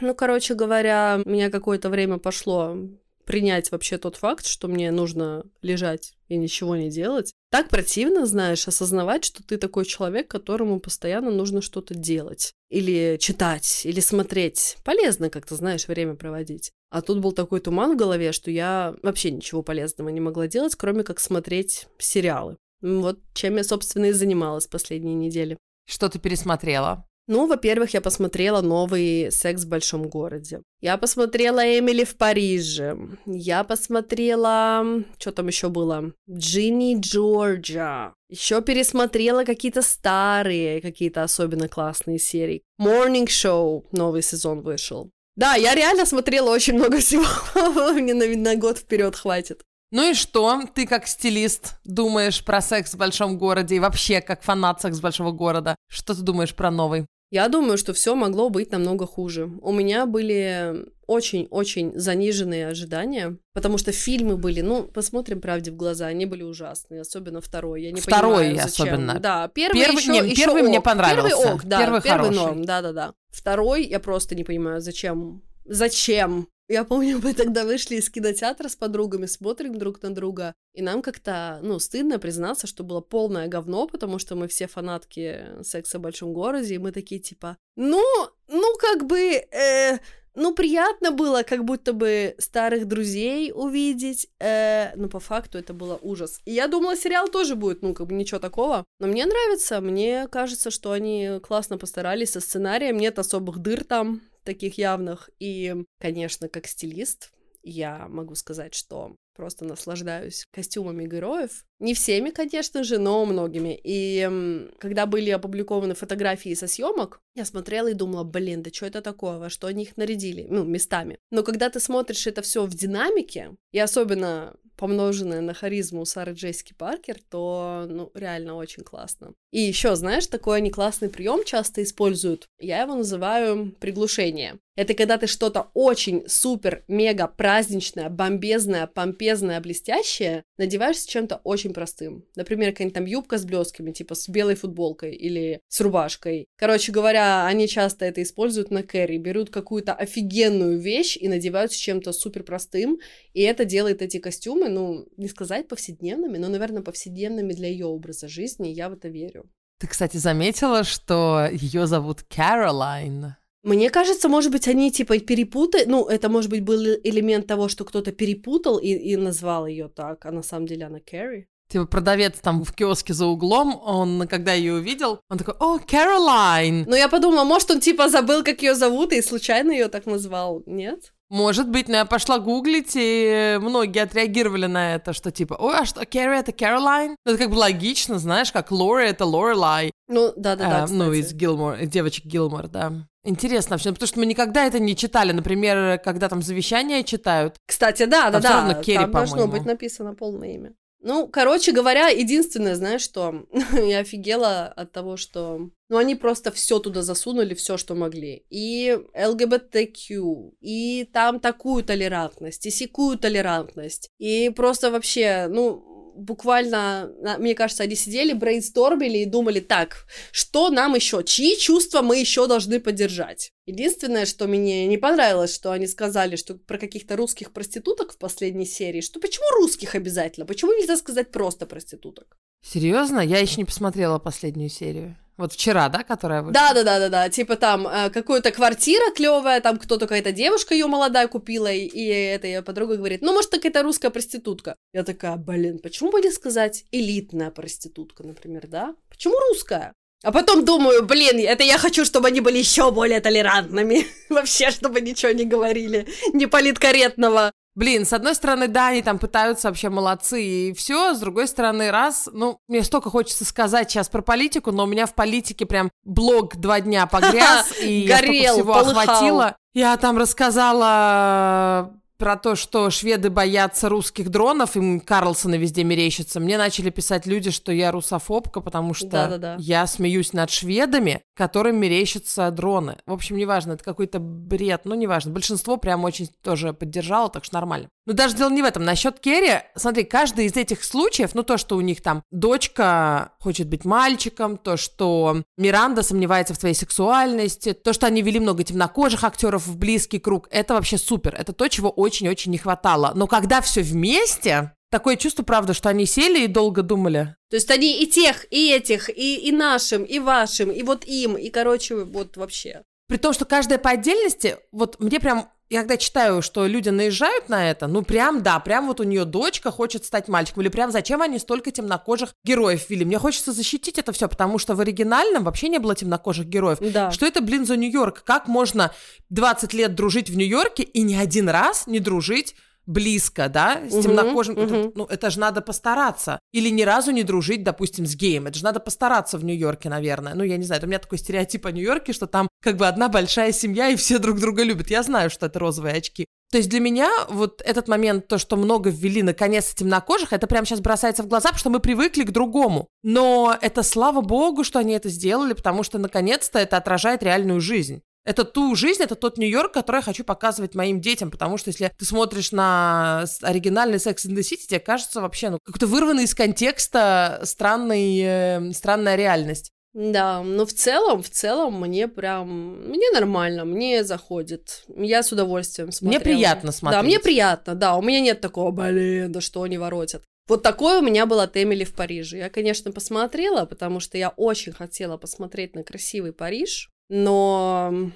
ну, 0.00 0.14
короче 0.14 0.54
говоря, 0.54 1.20
у 1.24 1.28
меня 1.28 1.50
какое-то 1.50 1.88
время 1.88 2.18
пошло 2.18 2.76
принять 3.24 3.70
вообще 3.72 3.98
тот 3.98 4.16
факт, 4.16 4.46
что 4.46 4.68
мне 4.68 4.90
нужно 4.90 5.44
лежать 5.62 6.14
и 6.28 6.36
ничего 6.36 6.76
не 6.76 6.90
делать. 6.90 7.32
Так 7.50 7.68
противно, 7.68 8.26
знаешь, 8.26 8.66
осознавать, 8.66 9.24
что 9.24 9.42
ты 9.42 9.56
такой 9.56 9.84
человек, 9.84 10.28
которому 10.28 10.80
постоянно 10.80 11.30
нужно 11.30 11.62
что-то 11.62 11.94
делать. 11.94 12.52
Или 12.70 13.16
читать, 13.20 13.82
или 13.84 14.00
смотреть. 14.00 14.76
Полезно 14.84 15.30
как-то, 15.30 15.54
знаешь, 15.56 15.86
время 15.86 16.14
проводить. 16.14 16.72
А 16.90 17.02
тут 17.02 17.20
был 17.20 17.32
такой 17.32 17.60
туман 17.60 17.94
в 17.94 17.96
голове, 17.96 18.32
что 18.32 18.50
я 18.50 18.94
вообще 19.02 19.30
ничего 19.30 19.62
полезного 19.62 20.08
не 20.08 20.20
могла 20.20 20.46
делать, 20.46 20.74
кроме 20.74 21.02
как 21.02 21.20
смотреть 21.20 21.86
сериалы. 21.98 22.56
Вот 22.82 23.18
чем 23.32 23.56
я, 23.56 23.64
собственно, 23.64 24.06
и 24.06 24.12
занималась 24.12 24.66
последние 24.66 25.14
недели. 25.14 25.56
Что 25.86 26.08
ты 26.08 26.18
пересмотрела? 26.18 27.06
Ну, 27.26 27.46
во-первых, 27.46 27.94
я 27.94 28.00
посмотрела 28.02 28.60
новый 28.60 29.32
«Секс 29.32 29.64
в 29.64 29.68
большом 29.68 30.08
городе». 30.08 30.60
Я 30.82 30.98
посмотрела 30.98 31.60
«Эмили 31.60 32.04
в 32.04 32.16
Париже». 32.16 32.96
Я 33.24 33.64
посмотрела... 33.64 34.84
Что 35.18 35.32
там 35.32 35.46
еще 35.48 35.70
было? 35.70 36.12
«Джинни 36.30 37.00
Джорджа». 37.00 38.12
Еще 38.28 38.60
пересмотрела 38.60 39.44
какие-то 39.44 39.80
старые, 39.80 40.82
какие-то 40.82 41.22
особенно 41.22 41.68
классные 41.68 42.18
серии. 42.18 42.62
«Morning 42.78 43.26
Show» 43.26 43.84
новый 43.92 44.22
сезон 44.22 44.60
вышел. 44.60 45.10
Да, 45.36 45.54
я 45.54 45.74
реально 45.74 46.04
смотрела 46.04 46.50
очень 46.50 46.74
много 46.74 46.98
всего. 46.98 47.24
Мне 47.92 48.12
на, 48.14 48.26
на 48.36 48.56
год 48.56 48.78
вперед 48.78 49.16
хватит. 49.16 49.62
Ну 49.90 50.10
и 50.10 50.14
что? 50.14 50.62
Ты 50.74 50.86
как 50.86 51.06
стилист 51.06 51.76
думаешь 51.84 52.44
про 52.44 52.60
секс 52.60 52.94
в 52.94 52.98
большом 52.98 53.38
городе 53.38 53.76
и 53.76 53.80
вообще 53.80 54.20
как 54.20 54.42
фанат 54.42 54.80
секс 54.80 55.00
большого 55.00 55.30
города? 55.30 55.76
Что 55.88 56.14
ты 56.14 56.22
думаешь 56.22 56.54
про 56.54 56.70
новый? 56.70 57.06
Я 57.34 57.48
думаю, 57.48 57.76
что 57.78 57.92
все 57.92 58.14
могло 58.14 58.48
быть 58.48 58.70
намного 58.70 59.06
хуже. 59.08 59.50
У 59.60 59.72
меня 59.72 60.06
были 60.06 60.86
очень-очень 61.08 61.90
заниженные 61.98 62.68
ожидания, 62.68 63.38
потому 63.52 63.76
что 63.76 63.90
фильмы 63.90 64.36
были, 64.36 64.60
ну, 64.60 64.84
посмотрим 64.84 65.40
правде 65.40 65.72
в 65.72 65.74
глаза, 65.74 66.06
они 66.06 66.26
были 66.26 66.44
ужасные, 66.44 67.00
особенно 67.00 67.40
второй. 67.40 67.82
Я 67.82 67.90
не 67.90 68.00
второй 68.00 68.44
понимаю, 68.50 68.68
зачем. 68.68 68.86
особенно. 68.86 69.18
Да, 69.18 69.48
первый, 69.48 69.80
Первый- 69.80 69.96
еще, 70.00 70.12
не, 70.12 70.30
еще 70.30 70.44
первый 70.44 70.62
мне 70.62 70.78
ок. 70.78 70.84
понравился. 70.84 71.28
Первый 71.36 71.54
ок, 71.56 71.64
да, 71.64 71.78
Первый 71.80 72.02
первый, 72.02 72.18
хороший. 72.28 72.36
норм, 72.36 72.64
да-да-да. 72.64 73.14
Второй 73.30 73.84
я 73.84 73.98
просто 73.98 74.36
не 74.36 74.44
понимаю, 74.44 74.80
зачем. 74.80 75.42
Зачем? 75.64 76.46
Я 76.68 76.84
помню, 76.84 77.20
мы 77.22 77.34
тогда 77.34 77.64
вышли 77.64 77.96
из 77.96 78.10
кинотеатра 78.10 78.68
с 78.68 78.76
подругами, 78.76 79.26
смотрим 79.26 79.74
друг 79.78 80.02
на 80.02 80.14
друга, 80.14 80.54
и 80.72 80.82
нам 80.82 81.02
как-то, 81.02 81.60
ну, 81.62 81.78
стыдно 81.78 82.18
признаться, 82.18 82.66
что 82.66 82.84
было 82.84 83.00
полное 83.00 83.48
говно, 83.48 83.86
потому 83.86 84.18
что 84.18 84.34
мы 84.34 84.48
все 84.48 84.66
фанатки 84.66 85.62
секса 85.62 85.98
в 85.98 86.02
большом 86.02 86.32
городе, 86.32 86.74
и 86.74 86.78
мы 86.78 86.92
такие 86.92 87.20
типа, 87.20 87.56
ну, 87.76 88.02
ну, 88.48 88.76
как 88.78 89.04
бы, 89.04 89.18
э, 89.20 89.98
ну, 90.34 90.54
приятно 90.54 91.10
было, 91.10 91.42
как 91.42 91.64
будто 91.64 91.92
бы 91.92 92.34
старых 92.38 92.86
друзей 92.86 93.52
увидеть, 93.54 94.28
э, 94.40 94.96
но 94.96 95.08
по 95.08 95.20
факту 95.20 95.58
это 95.58 95.74
было 95.74 95.98
ужас. 96.02 96.40
И 96.44 96.52
я 96.52 96.66
думала, 96.66 96.96
сериал 96.96 97.28
тоже 97.28 97.54
будет, 97.54 97.82
ну, 97.82 97.94
как 97.94 98.06
бы 98.06 98.14
ничего 98.14 98.40
такого. 98.40 98.84
Но 99.00 99.06
мне 99.06 99.26
нравится, 99.26 99.80
мне 99.80 100.26
кажется, 100.28 100.70
что 100.70 100.92
они 100.92 101.40
классно 101.42 101.78
постарались 101.78 102.32
со 102.32 102.40
сценарием, 102.40 102.96
нет 102.96 103.18
особых 103.18 103.58
дыр 103.58 103.84
там, 103.84 104.22
таких 104.44 104.78
явных. 104.78 105.30
И, 105.40 105.74
конечно, 105.98 106.48
как 106.48 106.66
стилист, 106.66 107.32
я 107.62 108.06
могу 108.08 108.34
сказать, 108.34 108.74
что 108.74 109.16
просто 109.34 109.64
наслаждаюсь 109.64 110.46
костюмами 110.52 111.06
героев. 111.06 111.64
Не 111.80 111.94
всеми, 111.94 112.30
конечно 112.30 112.84
же, 112.84 112.98
но 112.98 113.24
многими. 113.26 113.78
И 113.82 114.70
когда 114.78 115.06
были 115.06 115.30
опубликованы 115.30 115.94
фотографии 115.94 116.54
со 116.54 116.66
съемок, 116.66 117.20
я 117.34 117.44
смотрела 117.44 117.88
и 117.88 117.94
думала, 117.94 118.24
блин, 118.24 118.62
да 118.62 118.70
что 118.72 118.86
это 118.86 119.02
такое, 119.02 119.38
во 119.38 119.50
что 119.50 119.66
они 119.66 119.82
их 119.82 119.96
нарядили, 119.96 120.46
ну, 120.48 120.64
местами. 120.64 121.18
Но 121.30 121.42
когда 121.42 121.68
ты 121.68 121.80
смотришь 121.80 122.26
это 122.26 122.42
все 122.42 122.64
в 122.64 122.74
динамике, 122.74 123.56
и 123.72 123.78
особенно 123.78 124.56
помноженное 124.76 125.40
на 125.40 125.54
харизму 125.54 126.04
Сары 126.04 126.32
Джессики 126.32 126.74
Паркер, 126.74 127.18
то, 127.30 127.86
ну, 127.88 128.10
реально 128.14 128.54
очень 128.54 128.82
классно. 128.82 129.34
И 129.50 129.60
еще, 129.60 129.96
знаешь, 129.96 130.26
такой 130.26 130.58
они 130.58 130.70
классный 130.70 131.08
прием 131.08 131.44
часто 131.44 131.82
используют. 131.82 132.48
Я 132.58 132.82
его 132.82 132.94
называю 132.94 133.72
приглушение. 133.80 134.58
Это 134.76 134.94
когда 134.94 135.18
ты 135.18 135.26
что-то 135.28 135.68
очень 135.72 136.24
супер, 136.28 136.84
мега 136.88 137.28
праздничное, 137.28 138.08
бомбезное, 138.08 138.86
помпезное, 138.88 139.60
блестящее 139.60 140.42
надеваешь 140.58 140.98
с 140.98 141.06
чем-то 141.06 141.40
очень 141.44 141.72
простым. 141.72 142.24
Например, 142.34 142.70
какая-нибудь 142.70 142.94
там 142.94 143.04
юбка 143.04 143.38
с 143.38 143.44
блесками, 143.44 143.92
типа 143.92 144.14
с 144.14 144.28
белой 144.28 144.56
футболкой 144.56 145.14
или 145.14 145.60
с 145.68 145.80
рубашкой. 145.80 146.46
Короче 146.56 146.90
говоря, 146.90 147.46
они 147.46 147.68
часто 147.68 148.04
это 148.04 148.22
используют 148.22 148.70
на 148.70 148.82
кэрри. 148.82 149.18
Берут 149.18 149.50
какую-то 149.50 149.94
офигенную 149.94 150.80
вещь 150.80 151.16
и 151.16 151.28
надевают 151.28 151.72
с 151.72 151.76
чем-то 151.76 152.12
супер 152.12 152.42
простым. 152.42 152.98
И 153.32 153.42
это 153.42 153.64
делает 153.64 154.02
эти 154.02 154.18
костюмы, 154.18 154.68
ну, 154.68 155.06
не 155.16 155.28
сказать 155.28 155.68
повседневными, 155.68 156.38
но, 156.38 156.48
наверное, 156.48 156.82
повседневными 156.82 157.52
для 157.52 157.68
ее 157.68 157.86
образа 157.86 158.26
жизни. 158.26 158.68
Я 158.68 158.88
в 158.88 158.94
это 158.94 159.08
верю. 159.08 159.44
Ты, 159.78 159.86
кстати, 159.86 160.16
заметила, 160.16 160.82
что 160.82 161.48
ее 161.50 161.86
зовут 161.86 162.22
Кэролайн? 162.22 163.36
Мне 163.64 163.88
кажется, 163.88 164.28
может 164.28 164.52
быть, 164.52 164.68
они 164.68 164.92
типа 164.92 165.18
перепутали. 165.18 165.84
Ну, 165.86 166.04
это 166.04 166.28
может 166.28 166.50
быть 166.50 166.62
был 166.62 166.82
элемент 167.02 167.46
того, 167.46 167.68
что 167.68 167.84
кто-то 167.84 168.12
перепутал 168.12 168.76
и, 168.76 168.88
и 168.88 169.16
назвал 169.16 169.66
ее 169.66 169.88
так, 169.88 170.26
а 170.26 170.30
на 170.30 170.42
самом 170.42 170.66
деле 170.66 170.84
она 170.86 171.00
Кэрри. 171.00 171.48
Типа 171.68 171.86
продавец 171.86 172.34
там 172.42 172.62
в 172.62 172.74
киоске 172.74 173.14
за 173.14 173.24
углом, 173.24 173.80
он, 173.82 174.28
когда 174.28 174.52
ее 174.52 174.74
увидел, 174.74 175.18
он 175.30 175.38
такой, 175.38 175.54
о, 175.58 175.78
Кэролайн! 175.78 176.84
Но 176.86 176.94
я 176.94 177.08
подумала, 177.08 177.44
может, 177.44 177.70
он 177.70 177.80
типа 177.80 178.10
забыл, 178.10 178.44
как 178.44 178.60
ее 178.60 178.74
зовут, 178.74 179.14
и 179.14 179.22
случайно 179.22 179.72
ее 179.72 179.88
так 179.88 180.04
назвал. 180.04 180.62
Нет? 180.66 181.14
Может 181.30 181.70
быть, 181.70 181.88
но 181.88 181.96
я 181.96 182.04
пошла 182.04 182.38
гуглить, 182.38 182.92
и 182.94 183.58
многие 183.62 184.02
отреагировали 184.02 184.66
на 184.66 184.94
это, 184.94 185.14
что 185.14 185.30
типа, 185.30 185.56
ой, 185.58 185.78
а 185.78 185.86
что, 185.86 186.04
Кэрри 186.04 186.38
это 186.38 186.52
Кэролайн? 186.52 187.16
Ну, 187.24 187.32
это 187.32 187.42
как 187.42 187.50
бы 187.50 187.56
логично, 187.56 188.18
знаешь, 188.18 188.52
как 188.52 188.70
Лори 188.70 189.08
это 189.08 189.24
Лорелай. 189.24 189.90
Ну, 190.06 190.34
да-да-да, 190.36 190.84
А, 190.84 190.86
ну, 190.86 191.14
из 191.14 191.32
Гилмор, 191.32 191.78
девочек 191.86 192.26
Гилмор, 192.26 192.68
да. 192.68 192.92
Интересно 193.24 193.74
вообще, 193.74 193.90
потому 193.92 194.06
что 194.06 194.18
мы 194.18 194.26
никогда 194.26 194.66
это 194.66 194.78
не 194.78 194.94
читали. 194.94 195.32
Например, 195.32 195.98
когда 195.98 196.28
там 196.28 196.42
завещание 196.42 197.02
читают. 197.04 197.56
Кстати, 197.66 198.04
да, 198.04 198.30
да, 198.30 198.40
да. 198.40 198.50
равно 198.50 198.82
Керри, 198.82 198.98
там 198.98 199.12
должно 199.12 199.46
быть 199.46 199.64
написано 199.64 200.14
полное 200.14 200.54
имя. 200.54 200.74
Ну, 201.06 201.28
короче 201.28 201.72
говоря, 201.72 202.08
единственное, 202.08 202.76
знаешь, 202.76 203.02
что 203.02 203.44
я 203.72 203.98
офигела 203.98 204.66
от 204.68 204.92
того, 204.92 205.18
что... 205.18 205.68
Ну, 205.90 205.98
они 205.98 206.14
просто 206.14 206.50
все 206.50 206.78
туда 206.78 207.02
засунули, 207.02 207.52
все, 207.54 207.76
что 207.76 207.94
могли. 207.94 208.46
И 208.48 208.98
ЛГБТQ, 209.14 210.52
и 210.60 211.04
там 211.12 211.40
такую 211.40 211.84
толерантность, 211.84 212.64
и 212.64 212.70
сякую 212.70 213.18
толерантность. 213.18 214.08
И 214.18 214.48
просто 214.48 214.90
вообще, 214.90 215.46
ну, 215.50 215.93
буквально, 216.14 217.12
мне 217.38 217.54
кажется, 217.54 217.82
они 217.82 217.94
сидели, 217.94 218.32
брейнстормили 218.32 219.18
и 219.18 219.24
думали, 219.24 219.60
так, 219.60 220.06
что 220.32 220.70
нам 220.70 220.94
еще, 220.94 221.22
чьи 221.24 221.58
чувства 221.58 222.02
мы 222.02 222.18
еще 222.18 222.46
должны 222.46 222.80
поддержать. 222.80 223.52
Единственное, 223.66 224.26
что 224.26 224.46
мне 224.46 224.86
не 224.86 224.98
понравилось, 224.98 225.54
что 225.54 225.72
они 225.72 225.86
сказали, 225.86 226.36
что 226.36 226.54
про 226.54 226.78
каких-то 226.78 227.16
русских 227.16 227.52
проституток 227.52 228.12
в 228.12 228.18
последней 228.18 228.66
серии, 228.66 229.00
что 229.00 229.20
почему 229.20 229.44
русских 229.60 229.94
обязательно, 229.94 230.46
почему 230.46 230.72
нельзя 230.72 230.96
сказать 230.96 231.30
просто 231.30 231.66
проституток? 231.66 232.36
Серьезно? 232.62 233.20
Я 233.20 233.38
еще 233.38 233.56
не 233.56 233.64
посмотрела 233.64 234.18
последнюю 234.18 234.70
серию. 234.70 235.16
Вот 235.36 235.52
вчера, 235.52 235.88
да, 235.88 236.04
которая 236.04 236.42
вышла? 236.42 236.52
Да, 236.52 236.74
да, 236.74 236.84
да, 236.84 236.98
да, 237.00 237.08
да. 237.08 237.28
Типа 237.28 237.56
там 237.56 237.88
э, 237.88 238.10
какая-то 238.10 238.52
квартира 238.52 239.10
клевая, 239.10 239.60
там 239.60 239.78
кто-то 239.78 240.06
какая-то 240.06 240.30
девушка 240.30 240.74
ее 240.74 240.86
молодая 240.86 241.26
купила, 241.26 241.72
и, 241.72 241.86
и 241.86 242.06
эта 242.06 242.46
ее 242.46 242.62
подруга 242.62 242.96
говорит, 242.96 243.22
ну, 243.22 243.32
может, 243.32 243.50
какая-то 243.50 243.82
русская 243.82 244.10
проститутка. 244.10 244.76
Я 244.92 245.02
такая, 245.02 245.36
блин, 245.36 245.80
почему 245.80 246.12
бы 246.12 246.20
не 246.20 246.30
сказать 246.30 246.84
элитная 246.92 247.50
проститутка, 247.50 248.22
например, 248.22 248.68
да? 248.68 248.94
Почему 249.08 249.34
русская? 249.48 249.92
А 250.24 250.32
потом 250.32 250.64
думаю, 250.64 251.04
блин, 251.04 251.38
это 251.38 251.64
я 251.64 251.76
хочу, 251.76 252.04
чтобы 252.04 252.28
они 252.28 252.40
были 252.40 252.56
еще 252.58 252.90
более 252.90 253.20
толерантными. 253.20 254.06
Вообще, 254.30 254.70
чтобы 254.70 255.02
ничего 255.02 255.32
не 255.32 255.44
говорили, 255.44 256.06
не 256.32 256.46
политкорректного. 256.46 257.52
Блин, 257.74 258.06
с 258.06 258.12
одной 258.12 258.34
стороны, 258.36 258.68
да, 258.68 258.88
они 258.88 259.02
там 259.02 259.18
пытаются 259.18 259.68
вообще 259.68 259.88
молодцы 259.88 260.42
и 260.42 260.72
все, 260.72 261.14
с 261.14 261.18
другой 261.18 261.48
стороны, 261.48 261.90
раз, 261.90 262.28
ну, 262.32 262.58
мне 262.68 262.84
столько 262.84 263.10
хочется 263.10 263.44
сказать 263.44 263.90
сейчас 263.90 264.08
про 264.08 264.22
политику, 264.22 264.70
но 264.70 264.84
у 264.84 264.86
меня 264.86 265.06
в 265.06 265.14
политике 265.14 265.66
прям 265.66 265.90
блог 266.04 266.56
два 266.56 266.80
дня 266.80 267.06
погряз, 267.10 267.72
и 267.80 268.00
я 268.06 268.18
всего 268.18 268.76
охватила. 268.76 269.56
Я 269.72 269.96
там 269.96 270.18
рассказала 270.18 271.92
про 272.18 272.36
то, 272.36 272.54
что 272.54 272.90
шведы 272.90 273.30
боятся 273.30 273.88
русских 273.88 274.30
дронов, 274.30 274.76
им 274.76 275.00
Карлсона 275.00 275.56
везде 275.56 275.84
мерещится. 275.84 276.40
Мне 276.40 276.58
начали 276.58 276.90
писать 276.90 277.26
люди, 277.26 277.50
что 277.50 277.72
я 277.72 277.90
русофобка, 277.90 278.60
потому 278.60 278.94
что 278.94 279.08
Да-да-да. 279.08 279.56
я 279.58 279.86
смеюсь 279.86 280.32
над 280.32 280.50
шведами, 280.50 281.22
которым 281.34 281.76
мерещатся 281.76 282.50
дроны. 282.50 282.98
В 283.06 283.12
общем, 283.12 283.36
неважно, 283.36 283.72
это 283.72 283.84
какой-то 283.84 284.18
бред, 284.18 284.82
ну, 284.84 284.94
неважно. 284.94 285.32
Большинство 285.32 285.76
прям 285.76 286.04
очень 286.04 286.28
тоже 286.42 286.72
поддержало, 286.72 287.28
так 287.28 287.44
что 287.44 287.54
нормально. 287.54 287.88
Но 288.06 288.12
даже 288.12 288.36
дело 288.36 288.50
не 288.50 288.62
в 288.62 288.66
этом. 288.66 288.84
Насчет 288.84 289.18
Керри, 289.18 289.60
смотри, 289.76 290.04
каждый 290.04 290.46
из 290.46 290.56
этих 290.56 290.84
случаев, 290.84 291.34
ну, 291.34 291.42
то, 291.42 291.56
что 291.56 291.76
у 291.76 291.80
них 291.80 292.02
там 292.02 292.22
дочка 292.30 293.32
хочет 293.40 293.68
быть 293.68 293.84
мальчиком, 293.84 294.58
то, 294.58 294.76
что 294.76 295.42
Миранда 295.56 296.02
сомневается 296.02 296.54
в 296.54 296.58
твоей 296.58 296.74
сексуальности, 296.74 297.72
то, 297.72 297.92
что 297.92 298.06
они 298.06 298.22
вели 298.22 298.40
много 298.40 298.62
темнокожих 298.62 299.24
актеров 299.24 299.66
в 299.66 299.78
близкий 299.78 300.18
круг, 300.18 300.48
это 300.50 300.74
вообще 300.74 300.98
супер. 300.98 301.34
Это 301.34 301.52
то, 301.52 301.68
чего 301.68 301.88
очень-очень 301.88 302.50
не 302.50 302.58
хватало. 302.58 303.12
Но 303.14 303.26
когда 303.26 303.60
все 303.62 303.82
вместе, 303.82 304.72
такое 304.90 305.16
чувство, 305.16 305.42
правда, 305.42 305.72
что 305.72 305.88
они 305.88 306.04
сели 306.04 306.44
и 306.44 306.46
долго 306.46 306.82
думали. 306.82 307.36
То 307.50 307.56
есть 307.56 307.70
они 307.70 308.02
и 308.02 308.06
тех, 308.06 308.46
и 308.52 308.70
этих, 308.70 309.08
и, 309.08 309.48
и 309.48 309.52
нашим, 309.52 310.04
и 310.04 310.18
вашим, 310.18 310.70
и 310.70 310.82
вот 310.82 311.04
им, 311.04 311.36
и, 311.36 311.48
короче, 311.48 311.96
вот 311.96 312.36
вообще. 312.36 312.82
При 313.06 313.18
том, 313.18 313.32
что 313.32 313.44
каждая 313.44 313.78
по 313.78 313.90
отдельности, 313.90 314.56
вот 314.72 314.98
мне 314.98 315.20
прям, 315.20 315.50
я 315.70 315.80
когда 315.80 315.96
читаю, 315.96 316.42
что 316.42 316.66
люди 316.66 316.90
наезжают 316.90 317.48
на 317.48 317.70
это, 317.70 317.86
ну 317.86 318.02
прям, 318.02 318.42
да, 318.42 318.58
прям 318.60 318.86
вот 318.86 319.00
у 319.00 319.04
нее 319.04 319.24
дочка 319.24 319.70
хочет 319.70 320.04
стать 320.04 320.28
мальчиком, 320.28 320.62
или 320.62 320.68
прям 320.68 320.92
зачем 320.92 321.22
они 321.22 321.38
столько 321.38 321.70
темнокожих 321.70 322.34
героев 322.44 322.88
ввели? 322.88 323.04
Мне 323.04 323.18
хочется 323.18 323.52
защитить 323.52 323.98
это 323.98 324.12
все, 324.12 324.28
потому 324.28 324.58
что 324.58 324.74
в 324.74 324.80
оригинальном 324.80 325.44
вообще 325.44 325.68
не 325.68 325.78
было 325.78 325.94
темнокожих 325.94 326.46
героев. 326.46 326.78
Да. 326.80 327.10
Что 327.10 327.26
это, 327.26 327.40
блин, 327.40 327.64
за 327.64 327.76
Нью-Йорк? 327.76 328.22
Как 328.24 328.46
можно 328.46 328.92
20 329.30 329.72
лет 329.74 329.94
дружить 329.94 330.30
в 330.30 330.36
Нью-Йорке 330.36 330.82
и 330.82 331.02
ни 331.02 331.14
один 331.14 331.48
раз 331.48 331.86
не 331.86 331.98
дружить 331.98 332.54
близко, 332.86 333.48
да, 333.48 333.82
с 333.88 333.92
Мгм, 333.92 334.02
темнокожим, 334.02 334.54
мгм. 334.54 334.64
это, 334.64 334.92
ну, 334.94 335.04
это 335.04 335.30
же 335.30 335.40
надо 335.40 335.60
постараться. 335.60 336.38
Или 336.52 336.68
ни 336.68 336.82
разу 336.82 337.10
не 337.10 337.22
дружить, 337.22 337.62
допустим, 337.62 338.06
с 338.06 338.14
геем. 338.14 338.46
Это 338.46 338.58
же 338.58 338.64
надо 338.64 338.80
постараться 338.80 339.38
в 339.38 339.44
Нью-Йорке, 339.44 339.88
наверное. 339.88 340.34
Ну, 340.34 340.44
я 340.44 340.56
не 340.56 340.64
знаю, 340.64 340.78
это 340.78 340.86
у 340.86 340.88
меня 340.88 340.98
такой 340.98 341.18
стереотип 341.18 341.66
о 341.66 341.72
Нью-Йорке, 341.72 342.12
что 342.12 342.26
там 342.26 342.48
как 342.62 342.76
бы 342.76 342.86
одна 342.86 343.08
большая 343.08 343.52
семья, 343.52 343.88
и 343.88 343.96
все 343.96 344.18
друг 344.18 344.38
друга 344.38 344.62
любят. 344.62 344.90
Я 344.90 345.02
знаю, 345.02 345.30
что 345.30 345.46
это 345.46 345.58
розовые 345.58 345.96
очки. 345.96 346.26
То 346.50 346.58
есть 346.58 346.70
для 346.70 346.78
меня 346.78 347.10
вот 347.28 347.62
этот 347.64 347.88
момент, 347.88 348.28
то, 348.28 348.38
что 348.38 348.56
много 348.56 348.88
ввели 348.88 349.22
наконец-то 349.22 349.74
темнокожих, 349.74 350.32
это 350.32 350.46
прямо 350.46 350.64
сейчас 350.64 350.78
бросается 350.80 351.24
в 351.24 351.26
глаза, 351.26 351.48
потому 351.48 351.58
что 351.58 351.70
мы 351.70 351.80
привыкли 351.80 352.22
к 352.22 352.30
другому. 352.30 352.86
Но 353.02 353.56
это 353.60 353.82
слава 353.82 354.20
богу, 354.20 354.62
что 354.62 354.78
они 354.78 354.92
это 354.92 355.08
сделали, 355.08 355.52
потому 355.52 355.82
что 355.82 355.98
наконец-то 355.98 356.60
это 356.60 356.76
отражает 356.76 357.24
реальную 357.24 357.60
жизнь. 357.60 358.02
Это 358.24 358.44
ту 358.44 358.74
жизнь, 358.74 359.02
это 359.02 359.14
тот 359.16 359.36
Нью-Йорк, 359.36 359.72
который 359.72 359.96
я 359.96 360.02
хочу 360.02 360.24
показывать 360.24 360.74
моим 360.74 361.00
детям, 361.00 361.30
потому 361.30 361.58
что 361.58 361.68
если 361.68 361.90
ты 361.96 362.04
смотришь 362.04 362.52
на 362.52 363.24
оригинальный 363.42 363.98
Sex 363.98 364.26
in 364.26 364.34
the 364.34 364.40
City, 364.40 364.66
тебе 364.66 364.80
кажется 364.80 365.20
вообще, 365.20 365.50
ну, 365.50 365.58
как-то 365.62 365.86
вырванный 365.86 366.24
из 366.24 366.34
контекста 366.34 367.40
странный, 367.44 368.20
э, 368.22 368.72
странная 368.72 369.16
реальность. 369.16 369.70
Да, 369.92 370.42
но 370.42 370.66
в 370.66 370.72
целом, 370.72 371.22
в 371.22 371.30
целом 371.30 371.80
мне 371.80 372.08
прям, 372.08 372.88
мне 372.88 373.10
нормально, 373.12 373.64
мне 373.64 374.02
заходит. 374.02 374.82
Я 374.88 375.22
с 375.22 375.30
удовольствием 375.30 375.92
смотрела. 375.92 376.20
Мне 376.20 376.24
приятно 376.34 376.66
Да, 376.70 376.72
смотреть. 376.72 377.04
мне 377.04 377.20
приятно, 377.20 377.74
да, 377.76 377.94
у 377.94 378.02
меня 378.02 378.20
нет 378.20 378.40
такого, 378.40 378.72
блин, 378.72 379.30
да 379.30 379.40
что 379.40 379.62
они 379.62 379.78
воротят. 379.78 380.24
Вот 380.48 380.62
такое 380.62 380.98
у 380.98 381.02
меня 381.02 381.26
было 381.26 381.44
от 381.44 381.56
Эмили 381.56 381.84
в 381.84 381.94
Париже. 381.94 382.38
Я, 382.38 382.50
конечно, 382.50 382.90
посмотрела, 382.90 383.66
потому 383.66 384.00
что 384.00 384.18
я 384.18 384.30
очень 384.30 384.72
хотела 384.72 385.16
посмотреть 385.16 385.74
на 385.76 385.84
красивый 385.84 386.32
Париж, 386.32 386.90
но, 387.08 388.10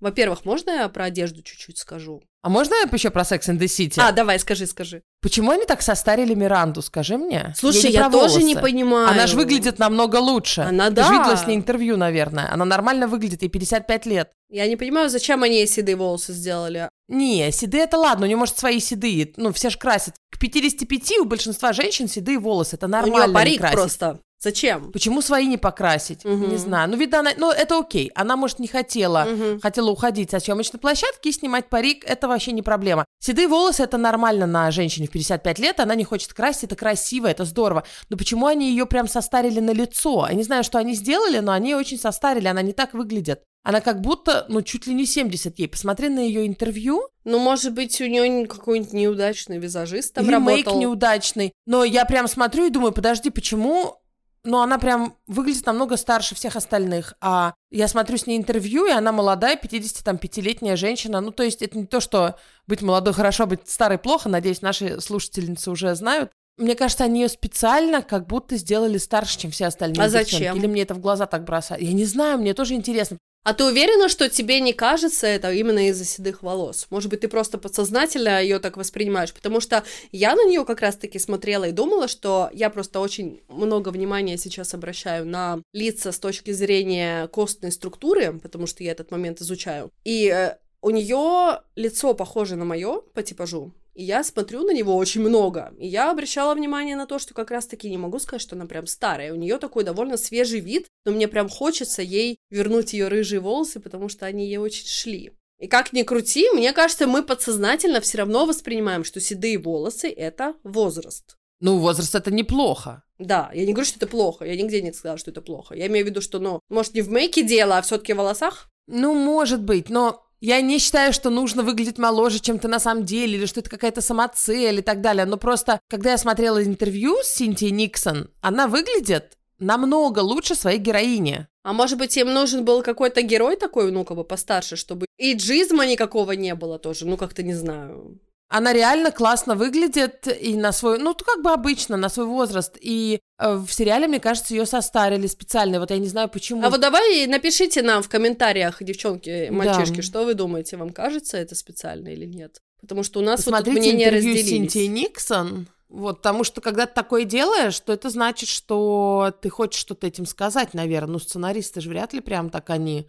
во-первых, 0.00 0.44
можно 0.44 0.70
я 0.70 0.88
про 0.88 1.04
одежду 1.04 1.42
чуть-чуть 1.42 1.78
скажу? 1.78 2.22
А 2.42 2.50
можно 2.50 2.74
я 2.74 2.90
еще 2.92 3.08
про 3.08 3.22
Sex 3.22 3.48
in 3.48 3.58
the 3.58 3.64
City? 3.64 3.94
А, 3.96 4.12
давай, 4.12 4.38
скажи, 4.38 4.66
скажи. 4.66 5.02
Почему 5.22 5.52
они 5.52 5.64
так 5.64 5.80
состарили 5.80 6.34
Миранду, 6.34 6.82
скажи 6.82 7.16
мне? 7.16 7.54
Слушай, 7.56 7.90
я, 7.90 8.10
про 8.10 8.18
тоже 8.18 8.42
не 8.42 8.54
понимаю. 8.54 9.08
Она 9.08 9.26
же 9.26 9.34
выглядит 9.34 9.78
намного 9.78 10.16
лучше. 10.16 10.60
Она, 10.60 10.90
Ты 10.90 10.96
да. 10.96 11.04
же 11.06 11.12
видела 11.14 11.36
с 11.36 11.46
ней 11.46 11.56
интервью, 11.56 11.96
наверное. 11.96 12.52
Она 12.52 12.66
нормально 12.66 13.08
выглядит, 13.08 13.40
ей 13.40 13.48
55 13.48 14.04
лет. 14.04 14.30
Я 14.50 14.66
не 14.66 14.76
понимаю, 14.76 15.08
зачем 15.08 15.42
они 15.42 15.56
ей 15.56 15.66
седые 15.66 15.96
волосы 15.96 16.34
сделали. 16.34 16.90
Не, 17.08 17.50
седые 17.50 17.84
это 17.84 17.96
ладно, 17.96 18.24
у 18.24 18.26
нее, 18.26 18.36
может, 18.36 18.58
свои 18.58 18.78
седые. 18.78 19.32
Ну, 19.38 19.50
все 19.54 19.70
же 19.70 19.78
красят. 19.78 20.14
К 20.30 20.38
55 20.38 21.20
у 21.20 21.24
большинства 21.24 21.72
женщин 21.72 22.08
седые 22.08 22.38
волосы. 22.38 22.76
Это 22.76 22.84
у 22.84 22.90
нормально 22.90 23.16
нее 23.20 23.28
не 23.28 23.34
парик 23.34 23.60
красить. 23.60 23.74
просто. 23.78 24.20
Зачем? 24.44 24.92
Почему 24.92 25.22
свои 25.22 25.46
не 25.46 25.56
покрасить? 25.56 26.24
Мгм. 26.24 26.50
Не 26.50 26.56
знаю. 26.58 26.90
Ну, 26.90 26.98
видно, 26.98 27.20
она... 27.20 27.30
Ну, 27.38 27.50
это 27.50 27.78
окей. 27.78 28.10
Она, 28.14 28.36
может, 28.36 28.58
не 28.58 28.68
хотела. 28.68 29.24
Мгм. 29.24 29.60
Хотела 29.60 29.90
уходить 29.90 30.30
со 30.30 30.38
съемочной 30.38 30.78
площадки 30.78 31.28
и 31.28 31.32
снимать 31.32 31.70
парик, 31.70 32.04
это 32.04 32.28
вообще 32.28 32.52
не 32.52 32.60
проблема. 32.60 33.06
Седые 33.20 33.48
волосы 33.48 33.82
это 33.82 33.96
нормально 33.96 34.46
на 34.46 34.70
женщине 34.70 35.06
в 35.06 35.10
55 35.10 35.58
лет, 35.58 35.80
она 35.80 35.94
не 35.94 36.04
хочет 36.04 36.34
красить, 36.34 36.64
это 36.64 36.76
красиво, 36.76 37.26
это 37.26 37.46
здорово. 37.46 37.84
Но 38.10 38.18
почему 38.18 38.46
они 38.46 38.68
ее 38.68 38.84
прям 38.84 39.08
состарили 39.08 39.60
на 39.60 39.70
лицо? 39.70 40.26
Я 40.28 40.34
не 40.34 40.42
знаю, 40.42 40.62
что 40.62 40.78
они 40.78 40.94
сделали, 40.94 41.38
но 41.38 41.52
они 41.52 41.70
ее 41.70 41.76
очень 41.78 41.98
состарили, 41.98 42.46
она 42.46 42.60
не 42.60 42.74
так 42.74 42.92
выглядит. 42.92 43.40
Она 43.64 43.80
как 43.80 44.02
будто, 44.02 44.44
ну, 44.50 44.60
чуть 44.60 44.86
ли 44.86 44.94
не 44.94 45.06
70 45.06 45.58
ей. 45.58 45.68
Посмотри 45.68 46.10
на 46.10 46.18
ее 46.18 46.46
интервью. 46.46 47.08
Ну, 47.24 47.38
может 47.38 47.72
быть, 47.72 47.98
у 48.02 48.04
нее 48.04 48.46
какой-нибудь 48.46 48.92
неудачный 48.92 49.56
визажист 49.56 50.12
там 50.12 50.26
Или 50.26 50.36
мейк 50.36 50.66
работал. 50.66 50.82
неудачный. 50.82 51.52
Но 51.64 51.82
я 51.82 52.04
прям 52.04 52.28
смотрю 52.28 52.66
и 52.66 52.70
думаю, 52.70 52.92
подожди, 52.92 53.30
почему... 53.30 54.02
Ну, 54.44 54.60
она 54.60 54.78
прям 54.78 55.16
выглядит 55.26 55.64
намного 55.64 55.96
старше 55.96 56.34
всех 56.34 56.54
остальных. 56.56 57.14
А 57.20 57.54
я 57.70 57.88
смотрю 57.88 58.18
с 58.18 58.26
ней 58.26 58.36
интервью, 58.36 58.86
и 58.86 58.90
она 58.90 59.10
молодая, 59.10 59.56
55-летняя 59.56 60.76
женщина. 60.76 61.20
Ну, 61.22 61.30
то 61.30 61.42
есть 61.42 61.62
это 61.62 61.78
не 61.78 61.86
то, 61.86 62.00
что 62.00 62.36
быть 62.66 62.82
молодой 62.82 63.14
хорошо, 63.14 63.46
быть 63.46 63.68
старой 63.68 63.98
плохо. 63.98 64.28
Надеюсь, 64.28 64.60
наши 64.60 65.00
слушательницы 65.00 65.70
уже 65.70 65.94
знают. 65.94 66.30
Мне 66.56 66.76
кажется, 66.76 67.04
они 67.04 67.22
ее 67.22 67.28
специально 67.28 68.02
как 68.02 68.26
будто 68.26 68.56
сделали 68.56 68.98
старше, 68.98 69.38
чем 69.38 69.50
все 69.50 69.66
остальные 69.66 70.00
А 70.00 70.08
девчонки. 70.08 70.30
зачем? 70.30 70.56
Или 70.56 70.66
мне 70.66 70.82
это 70.82 70.94
в 70.94 71.00
глаза 71.00 71.26
так 71.26 71.44
бросает. 71.44 71.82
Я 71.82 71.92
не 71.92 72.04
знаю, 72.04 72.38
мне 72.38 72.54
тоже 72.54 72.74
интересно. 72.74 73.18
А 73.44 73.52
ты 73.52 73.64
уверена, 73.64 74.08
что 74.08 74.30
тебе 74.30 74.58
не 74.60 74.72
кажется 74.72 75.26
это 75.26 75.52
именно 75.52 75.88
из-за 75.88 76.06
седых 76.06 76.42
волос? 76.42 76.86
Может 76.88 77.10
быть, 77.10 77.20
ты 77.20 77.28
просто 77.28 77.58
подсознательно 77.58 78.42
ее 78.42 78.58
так 78.58 78.78
воспринимаешь? 78.78 79.34
Потому 79.34 79.60
что 79.60 79.84
я 80.12 80.34
на 80.34 80.46
нее 80.46 80.64
как 80.64 80.80
раз-таки 80.80 81.18
смотрела 81.18 81.64
и 81.64 81.72
думала, 81.72 82.08
что 82.08 82.48
я 82.54 82.70
просто 82.70 83.00
очень 83.00 83.42
много 83.48 83.90
внимания 83.90 84.38
сейчас 84.38 84.72
обращаю 84.72 85.26
на 85.26 85.60
лица 85.74 86.10
с 86.10 86.18
точки 86.18 86.52
зрения 86.52 87.28
костной 87.28 87.70
структуры, 87.70 88.40
потому 88.40 88.66
что 88.66 88.82
я 88.82 88.92
этот 88.92 89.10
момент 89.10 89.42
изучаю. 89.42 89.90
И 90.04 90.32
э, 90.34 90.56
у 90.80 90.88
нее 90.88 91.60
лицо 91.76 92.14
похоже 92.14 92.56
на 92.56 92.64
мое 92.64 93.02
по 93.12 93.22
типажу. 93.22 93.74
И 93.94 94.02
я 94.02 94.24
смотрю 94.24 94.64
на 94.64 94.72
него 94.72 94.96
очень 94.96 95.20
много. 95.20 95.72
И 95.78 95.86
я 95.86 96.10
обращала 96.10 96.54
внимание 96.54 96.96
на 96.96 97.06
то, 97.06 97.18
что 97.18 97.32
как 97.32 97.50
раз-таки 97.50 97.88
не 97.88 97.96
могу 97.96 98.18
сказать, 98.18 98.42
что 98.42 98.56
она 98.56 98.66
прям 98.66 98.86
старая. 98.86 99.32
У 99.32 99.36
нее 99.36 99.58
такой 99.58 99.84
довольно 99.84 100.16
свежий 100.16 100.60
вид, 100.60 100.86
но 101.04 101.12
мне 101.12 101.28
прям 101.28 101.48
хочется 101.48 102.02
ей 102.02 102.38
вернуть 102.50 102.92
ее 102.92 103.08
рыжие 103.08 103.40
волосы, 103.40 103.80
потому 103.80 104.08
что 104.08 104.26
они 104.26 104.46
ей 104.46 104.58
очень 104.58 104.86
шли. 104.86 105.32
И 105.60 105.68
как 105.68 105.92
ни 105.92 106.02
крути, 106.02 106.50
мне 106.50 106.72
кажется, 106.72 107.06
мы 107.06 107.22
подсознательно 107.22 108.00
все 108.00 108.18
равно 108.18 108.44
воспринимаем, 108.44 109.04
что 109.04 109.20
седые 109.20 109.58
волосы— 109.58 110.08
это 110.16 110.54
возраст. 110.64 111.36
Ну, 111.60 111.78
возраст 111.78 112.14
это 112.14 112.32
неплохо. 112.32 113.04
Да, 113.18 113.50
я 113.54 113.64
не 113.64 113.72
говорю, 113.72 113.86
что 113.86 113.98
это 113.98 114.08
плохо, 114.08 114.44
я 114.44 114.56
нигде 114.56 114.82
не 114.82 114.92
сказала, 114.92 115.18
что 115.18 115.30
это 115.30 115.40
плохо. 115.40 115.74
Я 115.74 115.86
имею 115.86 116.04
в 116.04 116.08
виду, 116.08 116.20
что, 116.20 116.40
ну, 116.40 116.60
может, 116.68 116.94
не 116.94 117.02
в 117.02 117.10
мейке 117.10 117.42
дело, 117.42 117.78
а 117.78 117.82
все 117.82 117.96
таки 117.96 118.12
в 118.12 118.16
волосах? 118.16 118.68
Ну, 118.86 119.14
может 119.14 119.62
быть, 119.62 119.88
но 119.88 120.26
я 120.44 120.60
не 120.60 120.78
считаю, 120.78 121.14
что 121.14 121.30
нужно 121.30 121.62
выглядеть 121.62 121.96
моложе, 121.96 122.38
чем 122.38 122.58
ты 122.58 122.68
на 122.68 122.78
самом 122.78 123.06
деле, 123.06 123.38
или 123.38 123.46
что 123.46 123.60
это 123.60 123.70
какая-то 123.70 124.02
самоцель 124.02 124.78
и 124.78 124.82
так 124.82 125.00
далее. 125.00 125.24
Но 125.24 125.38
просто, 125.38 125.80
когда 125.88 126.10
я 126.10 126.18
смотрела 126.18 126.62
интервью 126.62 127.16
с 127.22 127.28
Синтией 127.28 127.72
Никсон, 127.72 128.28
она 128.42 128.68
выглядит 128.68 129.38
намного 129.58 130.18
лучше 130.18 130.54
своей 130.54 130.78
героини. 130.78 131.46
А 131.62 131.72
может 131.72 131.96
быть, 131.96 132.14
им 132.18 132.30
нужен 132.34 132.62
был 132.62 132.82
какой-то 132.82 133.22
герой 133.22 133.56
такой, 133.56 133.90
ну, 133.90 134.04
как 134.04 134.18
бы 134.18 134.24
постарше, 134.24 134.76
чтобы 134.76 135.06
и 135.16 135.32
джизма 135.32 135.86
никакого 135.86 136.32
не 136.32 136.54
было 136.54 136.78
тоже, 136.78 137.06
ну, 137.06 137.16
как-то 137.16 137.42
не 137.42 137.54
знаю. 137.54 138.20
Она 138.48 138.72
реально 138.72 139.10
классно 139.10 139.54
выглядит 139.54 140.28
и 140.28 140.56
на 140.56 140.70
свой, 140.72 140.98
ну, 140.98 141.14
как 141.14 141.42
бы 141.42 141.50
обычно, 141.50 141.96
на 141.96 142.08
свой 142.08 142.26
возраст. 142.26 142.76
И 142.80 143.20
э, 143.38 143.54
в 143.56 143.68
сериале, 143.70 144.06
мне 144.06 144.20
кажется, 144.20 144.54
ее 144.54 144.66
состарили 144.66 145.26
специально. 145.26 145.80
Вот 145.80 145.90
я 145.90 145.98
не 145.98 146.06
знаю, 146.06 146.28
почему. 146.28 146.64
А 146.64 146.70
вот 146.70 146.80
давай 146.80 147.26
напишите 147.26 147.82
нам 147.82 148.02
в 148.02 148.08
комментариях, 148.08 148.82
девчонки, 148.82 149.48
мальчишки, 149.50 149.96
Да. 149.96 150.02
что 150.02 150.24
вы 150.24 150.34
думаете, 150.34 150.76
вам 150.76 150.90
кажется 150.90 151.36
это 151.36 151.54
специально 151.54 152.08
или 152.08 152.26
нет? 152.26 152.60
Потому 152.80 153.02
что 153.02 153.20
у 153.20 153.22
нас 153.22 153.44
вот 153.46 153.52
тут 153.54 153.64
Посмотрите 153.64 153.80
мнения 153.80 154.04
интервью 154.04 154.34
с 154.34 154.36
разделились. 154.36 154.48
Синтией 154.72 154.88
Никсон. 154.88 155.66
Вот, 155.88 156.18
потому 156.18 156.44
что 156.44 156.60
когда 156.60 156.86
ты 156.86 156.94
такое 156.94 157.24
делаешь, 157.24 157.78
то 157.80 157.92
это 157.92 158.10
значит, 158.10 158.48
что 158.48 159.32
ты 159.40 159.48
хочешь 159.48 159.80
что-то 159.80 160.06
этим 160.06 160.26
сказать, 160.26 160.74
наверное. 160.74 161.12
Ну, 161.14 161.18
сценаристы 161.18 161.80
же 161.80 161.88
вряд 161.88 162.12
ли 162.12 162.20
прям 162.20 162.50
так 162.50 162.68
они... 162.70 163.08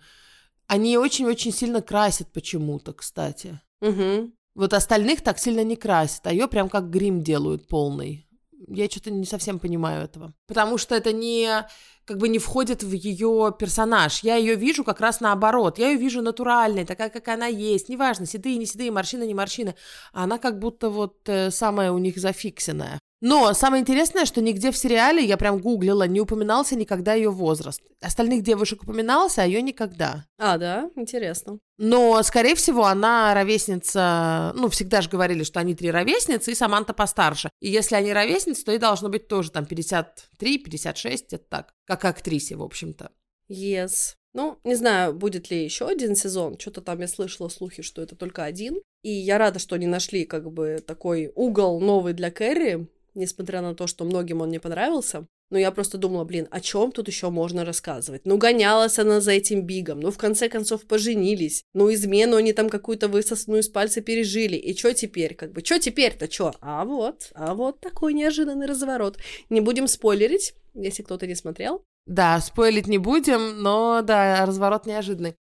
Они 0.67 0.97
очень-очень 0.97 1.51
сильно 1.51 1.81
красят 1.81 2.31
почему-то, 2.31 2.93
кстати. 2.93 3.59
Мгм. 3.81 4.33
Вот 4.55 4.73
остальных 4.73 5.21
так 5.21 5.37
сильно 5.37 5.63
не 5.63 5.75
красят, 5.75 6.27
а 6.27 6.31
ее 6.31 6.47
прям 6.47 6.69
как 6.69 6.89
грим 6.89 7.21
делают 7.21 7.67
полный. 7.67 8.25
Я 8.67 8.89
что-то 8.89 9.11
не 9.11 9.25
совсем 9.25 9.59
понимаю 9.59 10.05
этого. 10.05 10.33
Потому 10.47 10.77
что 10.77 10.95
это 10.95 11.11
не 11.11 11.65
как 12.05 12.17
бы 12.17 12.29
не 12.29 12.39
входит 12.39 12.83
в 12.83 12.91
ее 12.91 13.53
персонаж. 13.57 14.19
Я 14.23 14.35
ее 14.35 14.55
вижу 14.55 14.83
как 14.83 15.01
раз 15.01 15.21
наоборот. 15.21 15.77
Я 15.77 15.89
ее 15.89 15.97
вижу 15.97 16.21
натуральной, 16.21 16.85
такая, 16.85 17.09
как 17.09 17.27
она 17.27 17.47
есть. 17.47 17.89
Неважно, 17.89 18.25
седые, 18.25 18.57
не 18.57 18.65
седые, 18.65 18.91
морщины, 18.91 19.25
не 19.25 19.33
морщины. 19.33 19.75
А 20.13 20.23
она 20.23 20.37
как 20.37 20.59
будто 20.59 20.89
вот 20.89 21.17
э, 21.27 21.51
самая 21.51 21.91
у 21.91 21.97
них 21.97 22.17
зафиксенная. 22.17 22.99
Но 23.21 23.53
самое 23.53 23.81
интересное, 23.81 24.25
что 24.25 24.41
нигде 24.41 24.71
в 24.71 24.77
сериале, 24.77 25.23
я 25.23 25.37
прям 25.37 25.59
гуглила, 25.59 26.03
не 26.03 26.19
упоминался 26.19 26.75
никогда 26.75 27.13
ее 27.13 27.29
возраст. 27.31 27.81
Остальных 28.01 28.43
девушек 28.43 28.83
упоминался, 28.83 29.41
а 29.41 29.45
ее 29.45 29.61
никогда. 29.61 30.25
А, 30.37 30.57
да, 30.57 30.91
интересно. 30.95 31.59
Но, 31.77 32.21
скорее 32.23 32.55
всего, 32.55 32.85
она 32.85 33.33
ровесница... 33.33 34.51
Ну, 34.55 34.69
всегда 34.69 35.01
же 35.01 35.09
говорили, 35.09 35.43
что 35.43 35.59
они 35.59 35.75
три 35.75 35.91
ровесницы, 35.91 36.51
и 36.51 36.55
Саманта 36.55 36.93
постарше. 36.93 37.49
И 37.61 37.69
если 37.69 37.95
они 37.95 38.13
ровесницы, 38.13 38.63
то 38.65 38.71
и 38.73 38.77
должно 38.77 39.09
быть 39.09 39.27
тоже 39.27 39.51
там 39.51 39.65
53, 39.65 40.57
56, 40.59 41.33
это 41.33 41.43
так. 41.49 41.73
Как 41.85 42.05
актрисе, 42.05 42.57
в 42.57 42.63
общем-то. 42.63 43.11
Yes. 43.49 44.15
Ну, 44.33 44.59
не 44.65 44.75
знаю, 44.75 45.13
будет 45.13 45.49
ли 45.49 45.63
еще 45.63 45.87
один 45.87 46.15
сезон. 46.15 46.59
Что-то 46.59 46.81
там 46.81 46.99
я 46.99 47.07
слышала 47.07 47.47
слухи, 47.47 47.81
что 47.81 48.01
это 48.01 48.15
только 48.17 48.43
один. 48.43 48.81
И 49.01 49.09
я 49.09 49.37
рада, 49.37 49.59
что 49.59 49.75
они 49.75 49.87
нашли 49.87 50.25
как 50.25 50.51
бы 50.51 50.83
такой 50.85 51.31
угол 51.35 51.79
новый 51.79 52.13
для 52.13 52.31
Кэрри, 52.31 52.89
несмотря 53.15 53.61
на 53.61 53.73
то, 53.73 53.87
что 53.87 54.05
многим 54.05 54.41
он 54.41 54.49
не 54.49 54.59
понравился. 54.59 55.27
Но 55.51 55.59
я 55.59 55.71
просто 55.71 55.97
думала, 55.97 56.23
блин, 56.23 56.47
о 56.49 56.59
чем 56.59 56.91
тут 56.91 57.07
еще 57.07 57.29
можно 57.29 57.63
рассказывать? 57.65 58.25
Ну, 58.25 58.37
гонялась 58.37 58.97
она 58.97 59.21
за 59.21 59.31
этим 59.31 59.61
Бигом, 59.61 59.99
ну, 59.99 60.11
в 60.11 60.17
конце 60.17 60.49
концов, 60.49 60.85
поженились, 60.85 61.63
ну, 61.73 61.93
измену 61.93 62.37
они 62.37 62.51
там 62.51 62.67
какую-то 62.67 63.07
высосанную 63.07 63.61
из 63.61 63.69
пальца 63.69 64.01
пережили, 64.01 64.55
и 64.55 64.75
что 64.75 64.93
теперь? 64.93 65.35
Как 65.35 65.51
бы, 65.51 65.61
что 65.63 65.79
теперь-то, 65.79 66.31
что? 66.31 66.53
А 66.61 66.83
вот, 66.83 67.31
а 67.35 67.53
вот 67.53 67.79
такой 67.79 68.13
неожиданный 68.13 68.65
разворот. 68.65 69.17
Не 69.49 69.61
будем 69.61 69.87
спойлерить, 69.87 70.55
если 70.73 71.03
кто-то 71.03 71.27
не 71.27 71.35
смотрел. 71.35 71.83
Да, 72.07 72.39
спойлить 72.39 72.87
не 72.87 72.97
будем, 72.97 73.61
но 73.61 74.01
да, 74.03 74.45
разворот 74.45 74.85
неожиданный. 74.85 75.35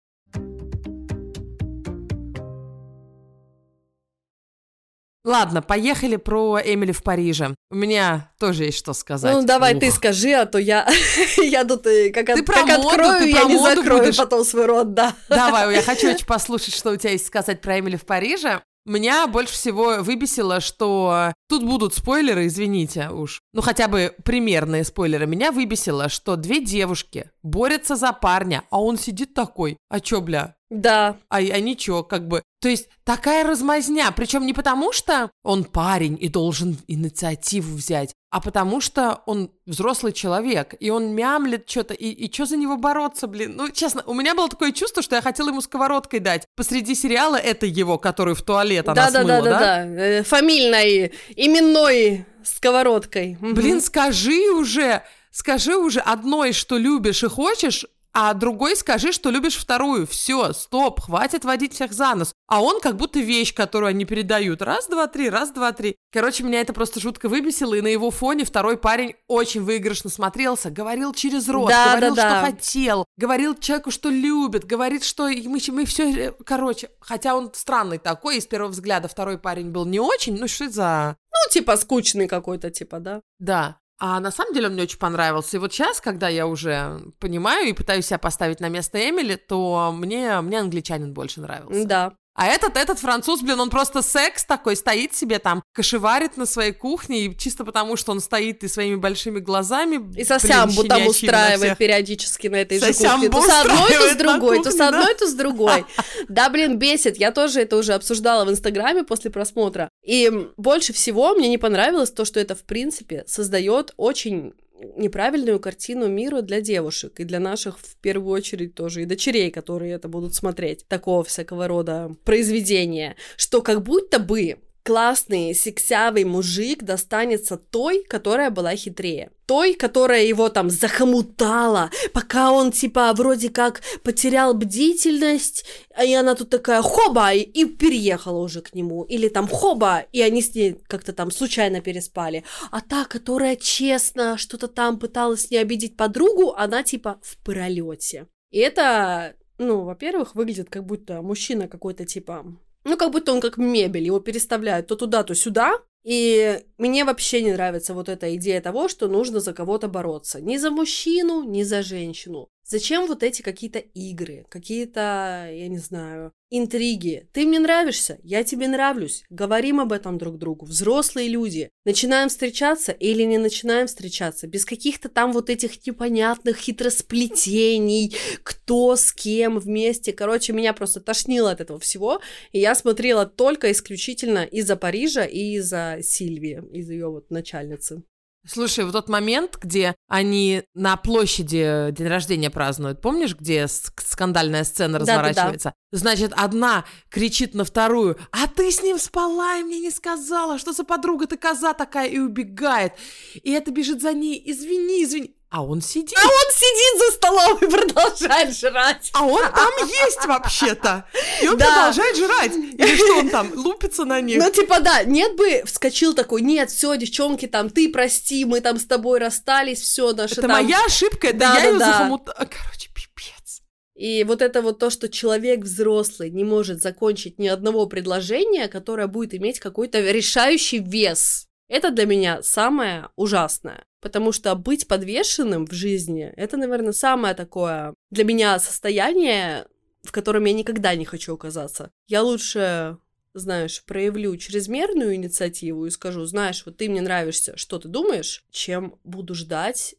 Ладно, 5.24 5.62
поехали 5.62 6.16
про 6.16 6.58
Эмили 6.62 6.92
в 6.92 7.02
Париже. 7.02 7.54
У 7.70 7.74
меня 7.74 8.30
тоже 8.38 8.64
есть 8.64 8.78
что 8.78 8.92
сказать. 8.92 9.32
Ну, 9.34 9.42
давай 9.44 9.74
Ух. 9.74 9.80
ты 9.80 9.90
скажи, 9.90 10.32
а 10.32 10.44
то 10.44 10.58
я, 10.58 10.86
я 11.42 11.64
тут 11.64 11.86
э, 11.86 12.10
как, 12.10 12.26
Ты 12.26 12.32
от- 12.32 12.44
про 12.44 12.54
как 12.56 12.76
моду, 12.78 12.88
открою, 12.88 13.18
ты 13.20 13.30
я 13.30 13.40
про 13.40 13.48
не 13.48 13.54
моду 13.56 13.76
закрою 13.76 14.02
будешь. 14.04 14.16
потом 14.18 14.44
свой 14.44 14.66
рот, 14.66 14.92
да. 14.92 15.14
Давай, 15.30 15.74
я 15.74 15.82
хочу 15.82 16.10
очень 16.14 16.26
послушать, 16.26 16.74
что 16.74 16.90
у 16.90 16.96
тебя 16.96 17.12
есть 17.12 17.26
сказать 17.26 17.60
про 17.62 17.78
Эмили 17.78 17.96
в 17.96 18.04
Париже. 18.04 18.60
Меня 18.86 19.26
больше 19.26 19.54
всего 19.54 19.96
выбесило, 20.02 20.60
что 20.60 21.32
тут 21.48 21.64
будут 21.64 21.94
спойлеры, 21.94 22.46
извините 22.46 23.08
уж. 23.08 23.40
Ну, 23.54 23.62
хотя 23.62 23.88
бы 23.88 24.14
примерные 24.26 24.84
спойлеры. 24.84 25.26
Меня 25.26 25.52
выбесило, 25.52 26.10
что 26.10 26.36
две 26.36 26.60
девушки 26.62 27.30
борются 27.42 27.96
за 27.96 28.12
парня, 28.12 28.62
а 28.70 28.82
он 28.82 28.98
сидит 28.98 29.32
такой. 29.32 29.78
А 29.88 30.00
чё, 30.00 30.20
бля? 30.20 30.56
Да, 30.80 31.18
А, 31.28 31.36
а 31.36 31.60
ничего, 31.60 32.02
как 32.02 32.26
бы. 32.28 32.42
То 32.60 32.68
есть 32.68 32.88
такая 33.04 33.44
размазня. 33.44 34.10
Причем 34.16 34.46
не 34.46 34.52
потому, 34.52 34.92
что 34.92 35.30
он 35.42 35.64
парень 35.64 36.16
и 36.20 36.28
должен 36.28 36.78
инициативу 36.88 37.76
взять, 37.76 38.14
а 38.30 38.40
потому 38.40 38.80
что 38.80 39.22
он 39.26 39.50
взрослый 39.66 40.12
человек, 40.12 40.74
и 40.80 40.90
он 40.90 41.14
мямлет 41.14 41.68
что-то, 41.68 41.94
и, 41.94 42.08
и 42.08 42.32
что 42.32 42.46
за 42.46 42.56
него 42.56 42.76
бороться, 42.76 43.26
блин? 43.26 43.54
Ну, 43.56 43.70
честно, 43.70 44.02
у 44.06 44.14
меня 44.14 44.34
было 44.34 44.48
такое 44.48 44.72
чувство, 44.72 45.02
что 45.02 45.16
я 45.16 45.22
хотела 45.22 45.50
ему 45.50 45.60
сковородкой 45.60 46.20
дать. 46.20 46.46
Посреди 46.56 46.94
сериала 46.94 47.36
это 47.36 47.66
его, 47.66 47.98
который 47.98 48.34
в 48.34 48.42
туалет 48.42 48.88
она 48.88 48.94
да, 48.94 49.10
да, 49.10 49.20
смыла, 49.20 49.42
да, 49.42 49.50
да, 49.50 49.58
да, 49.58 49.84
Э, 49.84 50.22
фамильной, 50.22 51.12
именной 51.36 52.26
сковородкой. 52.42 53.38
Блин, 53.40 53.80
скажи 53.80 54.50
уже, 54.50 55.02
скажи 55.30 55.76
уже 55.76 56.00
одной, 56.00 56.52
что 56.52 56.76
любишь 56.76 57.22
и 57.22 57.28
хочешь, 57.28 57.86
а 58.14 58.32
другой 58.32 58.76
скажи, 58.76 59.10
что 59.12 59.30
любишь 59.30 59.56
вторую. 59.56 60.06
Все, 60.06 60.52
стоп, 60.52 61.00
хватит 61.00 61.44
водить 61.44 61.74
всех 61.74 61.92
за 61.92 62.14
нос. 62.14 62.32
А 62.46 62.62
он 62.62 62.80
как 62.80 62.96
будто 62.96 63.18
вещь, 63.18 63.52
которую 63.52 63.90
они 63.90 64.04
передают. 64.04 64.62
Раз, 64.62 64.86
два, 64.86 65.08
три, 65.08 65.28
раз, 65.28 65.50
два, 65.50 65.72
три. 65.72 65.96
Короче, 66.12 66.44
меня 66.44 66.60
это 66.60 66.72
просто 66.72 67.00
жутко 67.00 67.28
выбесило, 67.28 67.74
и 67.74 67.80
на 67.80 67.88
его 67.88 68.12
фоне 68.12 68.44
второй 68.44 68.78
парень 68.78 69.16
очень 69.26 69.62
выигрышно 69.62 70.10
смотрелся. 70.10 70.70
Говорил 70.70 71.12
через 71.12 71.48
рот, 71.48 71.68
Да, 71.68 71.90
говорил, 71.90 72.14
да, 72.14 72.22
да. 72.22 72.38
что 72.38 72.46
хотел, 72.52 73.04
говорил 73.16 73.56
человеку, 73.56 73.90
что 73.90 74.10
любит, 74.10 74.64
говорит, 74.64 75.02
что 75.02 75.28
мы, 75.28 75.58
мы 75.72 75.84
все... 75.84 76.32
Короче, 76.46 76.90
хотя 77.00 77.34
он 77.34 77.50
странный 77.52 77.98
такой, 77.98 78.36
и 78.36 78.40
с 78.40 78.46
первого 78.46 78.70
взгляда 78.70 79.08
второй 79.08 79.38
парень 79.38 79.70
был 79.70 79.86
не 79.86 79.98
очень, 79.98 80.38
ну 80.38 80.46
что 80.46 80.70
за... 80.70 81.16
Ну, 81.32 81.50
типа 81.50 81.76
скучный 81.76 82.28
какой-то, 82.28 82.70
типа, 82.70 83.00
да. 83.00 83.20
Да. 83.40 83.78
А 83.98 84.20
на 84.20 84.30
самом 84.30 84.54
деле 84.54 84.66
он 84.66 84.74
мне 84.74 84.82
очень 84.82 84.98
понравился. 84.98 85.56
И 85.56 85.60
вот 85.60 85.72
сейчас, 85.72 86.00
когда 86.00 86.28
я 86.28 86.46
уже 86.46 87.00
понимаю 87.20 87.68
и 87.68 87.72
пытаюсь 87.72 88.06
себя 88.06 88.18
поставить 88.18 88.60
на 88.60 88.68
место 88.68 88.98
Эмили, 88.98 89.36
то 89.36 89.92
мне, 89.94 90.40
мне 90.40 90.60
англичанин 90.60 91.12
больше 91.12 91.40
нравился. 91.40 91.84
Да. 91.86 92.12
А 92.36 92.46
этот, 92.48 92.76
этот 92.76 92.98
француз, 92.98 93.42
блин, 93.42 93.60
он 93.60 93.70
просто 93.70 94.02
секс 94.02 94.44
такой, 94.44 94.74
стоит 94.74 95.14
себе 95.14 95.38
там, 95.38 95.62
кошеварит 95.72 96.36
на 96.36 96.46
своей 96.46 96.72
кухне, 96.72 97.26
и 97.26 97.38
чисто 97.38 97.64
потому, 97.64 97.96
что 97.96 98.10
он 98.10 98.18
стоит 98.18 98.64
и 98.64 98.68
своими 98.68 98.96
большими 98.96 99.38
глазами... 99.38 100.12
И 100.18 100.24
сосямбу 100.24 100.80
блин, 100.80 100.88
там 100.88 101.02
на 101.02 101.08
устраивает 101.10 101.78
периодически 101.78 102.48
на 102.48 102.56
этой 102.56 102.80
же 102.80 102.86
Сосямбу 102.86 103.30
кухне. 103.30 103.40
То 103.40 103.48
с 103.48 103.60
одной, 103.60 103.92
то 103.92 104.08
с 104.08 104.16
другой, 104.16 104.56
то 104.56 104.62
с 104.64 104.72
кухне, 104.72 104.78
да. 104.78 104.88
одной, 104.88 105.14
то 105.14 105.26
с 105.28 105.34
другой. 105.34 105.86
Да, 106.28 106.50
блин, 106.50 106.76
бесит. 106.76 107.18
Я 107.18 107.30
тоже 107.30 107.60
это 107.60 107.76
уже 107.76 107.92
обсуждала 107.92 108.44
в 108.44 108.50
Инстаграме 108.50 109.04
после 109.04 109.30
просмотра. 109.30 109.88
И 110.04 110.30
больше 110.56 110.92
всего 110.92 111.34
мне 111.34 111.48
не 111.48 111.58
понравилось 111.58 112.10
то, 112.10 112.24
что 112.24 112.38
это, 112.38 112.54
в 112.54 112.62
принципе, 112.64 113.24
создает 113.26 113.94
очень 113.96 114.52
неправильную 114.96 115.60
картину 115.60 116.08
мира 116.08 116.42
для 116.42 116.60
девушек 116.60 117.20
и 117.20 117.24
для 117.24 117.40
наших, 117.40 117.78
в 117.78 117.96
первую 117.96 118.34
очередь, 118.34 118.74
тоже 118.74 119.02
и 119.02 119.06
дочерей, 119.06 119.50
которые 119.50 119.94
это 119.94 120.08
будут 120.08 120.34
смотреть, 120.34 120.86
такого 120.88 121.24
всякого 121.24 121.68
рода 121.68 122.14
произведения, 122.24 123.16
что 123.36 123.62
как 123.62 123.82
будто 123.82 124.18
бы 124.18 124.58
классный, 124.84 125.54
сексявый 125.54 126.24
мужик 126.24 126.82
достанется 126.82 127.56
той, 127.56 128.04
которая 128.04 128.50
была 128.50 128.76
хитрее. 128.76 129.30
Той, 129.46 129.74
которая 129.74 130.24
его 130.24 130.48
там 130.50 130.70
захомутала, 130.70 131.90
пока 132.12 132.52
он 132.52 132.70
типа 132.70 133.12
вроде 133.14 133.48
как 133.48 133.80
потерял 134.02 134.54
бдительность, 134.54 135.64
и 136.02 136.14
она 136.14 136.34
тут 136.34 136.50
такая 136.50 136.82
хоба, 136.82 137.32
и, 137.32 137.40
и 137.40 137.64
переехала 137.64 138.38
уже 138.38 138.60
к 138.60 138.74
нему. 138.74 139.04
Или 139.04 139.28
там 139.28 139.48
хоба, 139.48 140.04
и 140.12 140.20
они 140.20 140.42
с 140.42 140.54
ней 140.54 140.76
как-то 140.86 141.12
там 141.12 141.30
случайно 141.30 141.80
переспали. 141.80 142.44
А 142.70 142.80
та, 142.80 143.04
которая 143.06 143.56
честно 143.56 144.36
что-то 144.36 144.68
там 144.68 144.98
пыталась 144.98 145.50
не 145.50 145.56
обидеть 145.56 145.96
подругу, 145.96 146.54
она 146.56 146.82
типа 146.82 147.18
в 147.22 147.38
пролете. 147.38 148.26
И 148.50 148.58
это, 148.58 149.34
ну, 149.58 149.82
во-первых, 149.82 150.34
выглядит 150.34 150.68
как 150.68 150.84
будто 150.84 151.22
мужчина 151.22 151.68
какой-то 151.68 152.04
типа 152.04 152.44
ну, 152.84 152.96
как 152.96 153.10
будто 153.10 153.32
он 153.32 153.40
как 153.40 153.56
мебель, 153.56 154.04
его 154.04 154.20
переставляют 154.20 154.86
то 154.86 154.96
туда, 154.96 155.22
то 155.24 155.34
сюда. 155.34 155.78
И 156.04 156.62
мне 156.76 157.04
вообще 157.04 157.42
не 157.42 157.52
нравится 157.52 157.94
вот 157.94 158.10
эта 158.10 158.36
идея 158.36 158.60
того, 158.60 158.88
что 158.88 159.08
нужно 159.08 159.40
за 159.40 159.54
кого-то 159.54 159.88
бороться. 159.88 160.40
Ни 160.40 160.58
за 160.58 160.70
мужчину, 160.70 161.42
ни 161.44 161.62
за 161.62 161.82
женщину. 161.82 162.50
Зачем 162.74 163.06
вот 163.06 163.22
эти 163.22 163.40
какие-то 163.40 163.78
игры, 163.78 164.46
какие-то, 164.48 165.48
я 165.48 165.68
не 165.68 165.78
знаю, 165.78 166.32
интриги? 166.50 167.28
Ты 167.32 167.46
мне 167.46 167.60
нравишься, 167.60 168.18
я 168.24 168.42
тебе 168.42 168.66
нравлюсь. 168.66 169.22
Говорим 169.30 169.78
об 169.78 169.92
этом 169.92 170.18
друг 170.18 170.38
другу. 170.38 170.66
Взрослые 170.66 171.28
люди. 171.28 171.70
Начинаем 171.84 172.28
встречаться 172.28 172.90
или 172.90 173.22
не 173.22 173.38
начинаем 173.38 173.86
встречаться. 173.86 174.48
Без 174.48 174.64
каких-то 174.64 175.08
там 175.08 175.30
вот 175.30 175.50
этих 175.50 175.86
непонятных 175.86 176.56
хитросплетений, 176.56 178.16
кто 178.42 178.96
с 178.96 179.12
кем 179.12 179.60
вместе. 179.60 180.12
Короче, 180.12 180.52
меня 180.52 180.72
просто 180.72 181.00
тошнило 181.00 181.52
от 181.52 181.60
этого 181.60 181.78
всего. 181.78 182.20
И 182.50 182.58
я 182.58 182.74
смотрела 182.74 183.24
только 183.24 183.70
исключительно 183.70 184.42
из-за 184.44 184.74
Парижа 184.74 185.24
и 185.24 185.58
из-за 185.58 185.98
Сильвии, 186.02 186.60
из 186.72 186.90
ее 186.90 187.08
вот 187.08 187.30
начальницы. 187.30 188.02
Слушай, 188.46 188.84
вот 188.84 188.92
тот 188.92 189.08
момент, 189.08 189.58
где 189.60 189.94
они 190.08 190.62
на 190.74 190.96
площади 190.96 191.88
день 191.92 192.08
рождения 192.08 192.50
празднуют, 192.50 193.00
помнишь, 193.00 193.34
где 193.34 193.66
скандальная 193.68 194.64
сцена 194.64 194.98
Да-да-да. 194.98 195.22
разворачивается? 195.22 195.74
Значит, 195.92 196.32
одна 196.36 196.84
кричит 197.08 197.54
на 197.54 197.64
вторую, 197.64 198.18
а 198.32 198.46
ты 198.46 198.70
с 198.70 198.82
ним 198.82 198.98
спала 198.98 199.56
и 199.56 199.62
мне 199.62 199.80
не 199.80 199.90
сказала, 199.90 200.58
что 200.58 200.72
за 200.72 200.84
подруга 200.84 201.26
ты 201.26 201.36
коза 201.36 201.72
такая, 201.72 202.08
и 202.08 202.18
убегает. 202.18 202.92
И 203.34 203.50
это 203.50 203.70
бежит 203.70 204.02
за 204.02 204.12
ней, 204.12 204.42
извини, 204.44 205.04
извини. 205.04 205.36
А 205.56 205.62
он 205.62 205.80
сидит. 205.80 206.18
Он 206.18 206.52
сидит 206.52 206.98
за 207.06 207.12
столом 207.16 207.58
и 207.58 207.66
продолжает 207.70 208.56
жрать. 208.56 209.10
А 209.12 209.24
он 209.24 209.40
там 209.40 209.86
есть 209.86 210.26
вообще-то. 210.26 211.04
И 211.40 211.46
он 211.46 211.56
Да. 211.56 211.66
продолжает 211.66 212.16
жрать. 212.16 212.52
Или 212.56 212.96
что 212.96 213.18
он 213.18 213.30
там, 213.30 213.52
лупится 213.54 214.04
на 214.04 214.20
них? 214.20 214.42
Ну, 214.42 214.50
типа, 214.50 214.80
да, 214.80 215.04
нет 215.04 215.36
бы 215.36 215.62
вскочил 215.64 216.12
такой, 216.12 216.42
нет, 216.42 216.72
все, 216.72 216.96
девчонки, 216.96 217.46
там, 217.46 217.70
ты 217.70 217.88
прости, 217.88 218.44
мы 218.44 218.60
там 218.62 218.80
с 218.80 218.84
тобой 218.84 219.20
расстались, 219.20 219.80
все, 219.80 220.12
наши 220.12 220.32
Это 220.34 220.42
там... 220.48 220.50
моя 220.50 220.84
ошибка, 220.86 221.28
это 221.28 221.38
Да, 221.38 221.54
я 221.54 221.60
да, 221.60 221.66
ее 221.68 221.78
да. 221.78 221.92
захомутала. 221.92 222.34
Короче, 222.50 222.88
пипец. 222.92 223.62
И 223.94 224.24
вот 224.24 224.42
это 224.42 224.60
вот 224.60 224.80
то, 224.80 224.90
что 224.90 225.08
человек 225.08 225.60
взрослый 225.60 226.30
не 226.30 226.42
может 226.42 226.82
закончить 226.82 227.38
ни 227.38 227.46
одного 227.46 227.86
предложения, 227.86 228.66
которое 228.66 229.06
будет 229.06 229.34
иметь 229.34 229.60
какой-то 229.60 230.00
решающий 230.00 230.80
вес. 230.80 231.46
Это 231.68 231.90
для 231.90 232.06
меня 232.06 232.42
самое 232.42 233.08
ужасное. 233.16 233.84
Потому 234.04 234.32
что 234.32 234.54
быть 234.54 234.86
подвешенным 234.86 235.66
в 235.66 235.72
жизни, 235.72 236.30
это, 236.36 236.58
наверное, 236.58 236.92
самое 236.92 237.34
такое 237.34 237.94
для 238.10 238.24
меня 238.24 238.58
состояние, 238.58 239.66
в 240.02 240.12
котором 240.12 240.44
я 240.44 240.52
никогда 240.52 240.94
не 240.94 241.06
хочу 241.06 241.32
оказаться. 241.32 241.90
Я 242.06 242.22
лучше, 242.22 242.98
знаешь, 243.32 243.82
проявлю 243.86 244.36
чрезмерную 244.36 245.14
инициативу 245.14 245.86
и 245.86 245.90
скажу, 245.90 246.26
знаешь, 246.26 246.66
вот 246.66 246.76
ты 246.76 246.90
мне 246.90 247.00
нравишься, 247.00 247.56
что 247.56 247.78
ты 247.78 247.88
думаешь, 247.88 248.44
чем 248.50 248.98
буду 249.04 249.34
ждать, 249.34 249.94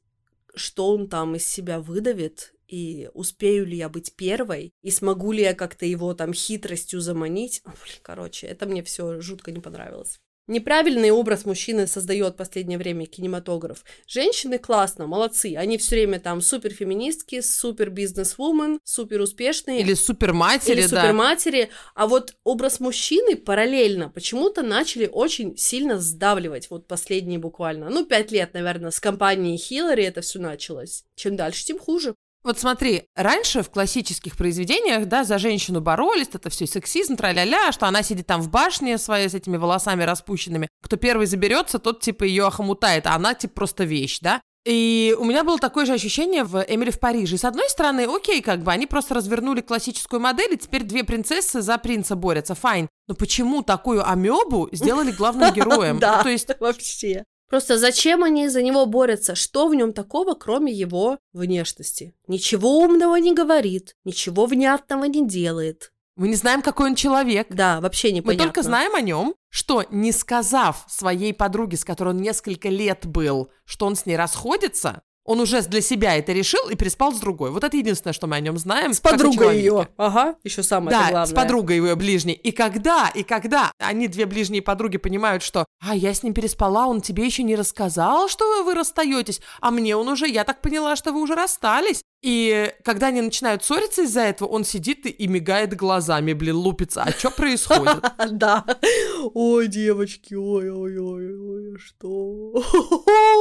что 0.53 0.93
он 0.93 1.09
там 1.09 1.35
из 1.35 1.49
себя 1.49 1.79
выдавит, 1.79 2.53
и 2.67 3.09
успею 3.15 3.65
ли 3.65 3.77
я 3.77 3.89
быть 3.89 4.15
первой, 4.15 4.71
и 4.83 4.91
смогу 4.91 5.31
ли 5.31 5.41
я 5.41 5.55
как-то 5.55 5.87
его 5.87 6.13
там 6.13 6.31
хитростью 6.31 7.01
заманить. 7.01 7.63
Короче, 8.03 8.45
это 8.45 8.67
мне 8.67 8.83
все 8.83 9.19
жутко 9.19 9.51
не 9.51 9.61
понравилось. 9.61 10.19
Неправильный 10.47 11.09
образ 11.09 11.45
мужчины 11.45 11.87
создает 11.87 12.33
в 12.33 12.37
последнее 12.37 12.77
время 12.77 13.07
кинематограф. 13.07 13.83
Женщины 14.05 14.59
классно, 14.59 15.07
молодцы. 15.07 15.55
Они 15.57 15.79
все 15.79 15.95
время 15.95 16.19
там 16.19 16.39
супер 16.39 16.71
феминистки, 16.71 17.41
супер 17.41 17.89
бизнес-вумен, 17.89 18.79
супер 18.83 19.21
успешные. 19.21 19.81
Или 19.81 19.95
суперматери, 19.95 20.81
Или 20.81 20.87
да. 21.63 21.69
А 21.95 22.05
вот 22.07 22.35
образ 22.43 22.79
мужчины 22.79 23.35
параллельно 23.35 24.09
почему-то 24.09 24.61
начали 24.61 25.09
очень 25.11 25.57
сильно 25.57 25.99
сдавливать. 25.99 26.69
Вот 26.69 26.87
последние 26.87 27.39
буквально, 27.39 27.89
ну, 27.89 28.05
пять 28.05 28.31
лет, 28.31 28.53
наверное, 28.53 28.91
с 28.91 28.99
кампанией 28.99 29.57
Хиллари 29.57 30.03
это 30.03 30.21
все 30.21 30.39
началось. 30.39 31.05
Чем 31.15 31.35
дальше, 31.35 31.65
тем 31.65 31.79
хуже. 31.79 32.13
Вот 32.45 32.59
смотри, 32.59 33.05
раньше 33.15 33.63
в 33.63 33.71
классических 33.71 34.37
произведениях, 34.37 35.07
да, 35.07 35.23
за 35.23 35.39
женщину 35.39 35.81
боролись, 35.81 36.29
это 36.31 36.51
все 36.51 36.67
сексизм, 36.67 37.15
тра-ля-ля, 37.15 37.71
что 37.71 37.87
она 37.87 38.03
сидит 38.03 38.27
там 38.27 38.39
в 38.39 38.51
башне 38.51 38.99
своей 38.99 39.29
с 39.29 39.33
этими 39.33 39.57
волосами 39.57 40.03
распущенными. 40.03 40.69
Кто 40.83 40.95
первый 40.95 41.25
заберется, 41.25 41.79
тот 41.79 42.01
типа 42.01 42.23
ее 42.23 42.45
охомутает, 42.45 43.07
а 43.07 43.15
она 43.15 43.33
типа 43.33 43.55
просто 43.55 43.83
вещь, 43.83 44.19
да? 44.21 44.41
И 44.63 45.15
у 45.17 45.23
меня 45.23 45.43
было 45.43 45.57
такое 45.57 45.87
же 45.87 45.93
ощущение 45.93 46.43
в 46.43 46.63
«Эмили 46.67 46.91
в 46.91 46.99
Париже». 46.99 47.39
С 47.39 47.45
одной 47.45 47.67
стороны, 47.67 48.05
окей, 48.05 48.43
как 48.43 48.61
бы, 48.61 48.71
они 48.71 48.85
просто 48.85 49.15
развернули 49.15 49.61
классическую 49.61 50.19
модель, 50.19 50.53
и 50.53 50.57
теперь 50.57 50.83
две 50.83 51.03
принцессы 51.03 51.61
за 51.61 51.79
принца 51.79 52.15
борются, 52.15 52.53
fine. 52.53 52.87
Но 53.07 53.15
почему 53.15 53.63
такую 53.63 54.07
амебу 54.07 54.69
сделали 54.71 55.09
главным 55.11 55.51
героем? 55.55 55.97
Да, 55.97 56.21
то 56.21 56.29
есть, 56.29 56.49
вообще. 56.59 57.23
Просто 57.49 57.77
зачем 57.77 58.23
они 58.23 58.47
за 58.49 58.61
него 58.63 58.85
борются? 58.85 59.35
Что 59.35 59.67
в 59.67 59.75
нем 59.75 59.93
такого, 59.93 60.33
кроме 60.33 60.73
его 60.73 61.19
внешности? 61.33 62.15
Ничего 62.27 62.79
умного 62.79 63.15
не 63.17 63.33
говорит, 63.33 63.95
ничего 64.03 64.45
внятного 64.45 65.05
не 65.05 65.27
делает. 65.27 65.91
мы 66.15 66.27
не 66.29 66.35
знаем, 66.35 66.61
какой 66.61 66.87
он 66.89 66.95
человек. 66.95 67.47
Да, 67.49 67.81
вообще 67.81 68.09
Мы 68.09 68.13
непонятно. 68.15 68.45
только 68.45 68.63
знаем 68.63 68.95
о 68.95 69.01
нем, 69.01 69.35
что 69.49 69.83
не 69.91 70.11
сказав 70.11 70.85
своей 70.87 71.33
подруге, 71.33 71.77
с 71.77 71.83
которой 71.85 72.09
он 72.09 72.21
несколько 72.21 72.69
лет 72.69 73.05
был, 73.05 73.51
что 73.65 73.85
он 73.85 73.95
с 73.95 74.05
ней 74.05 74.15
расходится, 74.15 75.01
он 75.25 75.39
уже 75.41 75.61
для 75.63 75.81
себя 75.81 76.15
это 76.15 76.31
решил 76.31 76.69
и 76.69 76.75
переспал 76.75 77.11
с 77.11 77.19
другой. 77.19 77.49
Вот 77.51 77.63
это 77.63 77.75
единственное, 77.75 78.13
что 78.13 78.27
мы 78.27 78.35
о 78.35 78.39
нем 78.39 78.57
знаем. 78.57 78.93
С 78.93 79.01
подругой 79.01 79.57
ее. 79.57 79.89
Ага, 79.97 80.35
еще 80.43 80.61
самое 80.63 80.95
Да, 80.95 81.09
главное. 81.09 81.25
с 81.25 81.33
подругой 81.33 81.77
его 81.77 81.95
ближней. 81.95 82.33
И 82.35 82.51
когда, 82.51 83.09
и 83.13 83.23
когда 83.23 83.71
они, 83.79 84.07
две 84.07 84.25
ближние 84.27 84.61
подруги, 84.61 84.97
понимают, 84.97 85.41
что 85.43 85.65
«А, 85.81 85.95
я 85.95 86.13
с 86.13 86.21
ним 86.23 86.33
переспала, 86.33 86.85
он 86.85 87.01
тебе 87.01 87.25
еще 87.25 87.43
не 87.43 87.55
рассказал, 87.55 88.29
что 88.29 88.63
вы 88.63 88.75
расстаетесь, 88.75 89.41
а 89.59 89.71
мне 89.71 89.95
он 89.95 90.07
уже, 90.07 90.27
я 90.27 90.43
так 90.43 90.61
поняла, 90.61 90.95
что 90.95 91.11
вы 91.11 91.21
уже 91.21 91.35
расстались». 91.35 92.03
И 92.21 92.71
когда 92.83 93.07
они 93.07 93.21
начинают 93.21 93.63
ссориться 93.63 94.03
из-за 94.03 94.21
этого, 94.21 94.47
он 94.47 94.63
сидит 94.63 95.05
и, 95.05 95.09
и 95.09 95.27
мигает 95.27 95.75
глазами, 95.75 96.33
блин, 96.33 96.55
лупится. 96.55 97.03
А 97.03 97.11
что 97.11 97.29
происходит? 97.31 98.03
Да. 98.31 98.65
Ой, 99.33 99.67
девочки, 99.67 100.33
ой, 100.33 100.69
ой, 100.71 100.97
ой, 100.97 101.35
ой, 101.37 101.77
что? 101.77 102.09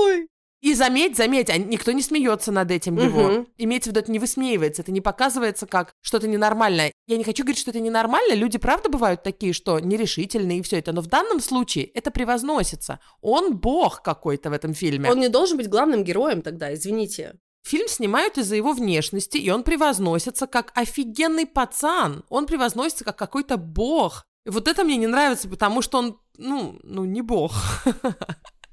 Ой. 0.05 0.29
И 0.65 0.73
заметь, 0.73 1.15
заметь, 1.15 1.51
а 1.51 1.59
никто 1.59 1.93
не 1.93 2.01
смеется 2.01 2.51
над 2.51 2.71
этим 2.71 2.97
его. 2.97 3.29
Мгм. 3.29 3.49
Имеется 3.59 3.91
в 3.91 3.93
виду, 3.93 4.01
это 4.01 4.11
не 4.11 4.19
высмеивается, 4.19 4.81
это 4.81 4.93
не 4.93 5.03
показывается 5.03 5.67
как 5.67 5.93
что-то 6.01 6.27
ненормальное. 6.27 6.91
Я 7.07 7.19
не 7.19 7.25
хочу 7.25 7.43
говорить, 7.43 7.61
что 7.61 7.71
это 7.71 7.81
ненормально. 7.81 8.33
Люди, 8.33 8.57
правда, 8.57 8.89
бывают 8.89 9.23
такие, 9.23 9.53
что 9.53 9.79
нерешительные 9.79 10.61
и 10.61 10.63
все 10.63 10.79
это. 10.79 10.93
Но 10.93 11.03
в 11.03 11.07
данном 11.07 11.41
случае 11.41 11.85
это 11.85 12.11
превозносится. 12.11 12.99
Он 13.21 13.59
бог 13.59 14.01
какой-то 14.01 14.49
в 14.49 14.55
этом 14.55 14.73
фильме. 14.73 15.11
Он 15.11 15.21
не 15.21 15.29
должен 15.29 15.59
быть 15.59 15.69
главным 15.69 16.03
героем 16.03 16.41
тогда, 16.41 16.73
извините. 16.73 17.35
Фильм 17.67 17.87
снимают 17.87 18.39
из-за 18.39 18.57
его 18.57 18.73
внешности, 18.73 19.37
и 19.37 19.51
он 19.51 19.65
превозносится 19.65 20.47
как 20.47 20.73
офигенный 20.75 21.45
пацан. 21.45 22.25
Он 22.31 22.47
превозносится 22.47 23.05
как 23.05 23.19
какой-то 23.19 23.59
бог. 23.59 24.25
И 24.47 24.51
вот 24.51 24.67
это 24.67 24.83
мне 24.83 24.97
не 24.97 25.09
нравится, 25.09 25.47
потому 25.47 25.83
что 25.83 25.99
он, 25.99 26.19
ну, 26.39 26.79
ну 26.83 27.05
не 27.05 27.21
бог. 27.21 27.53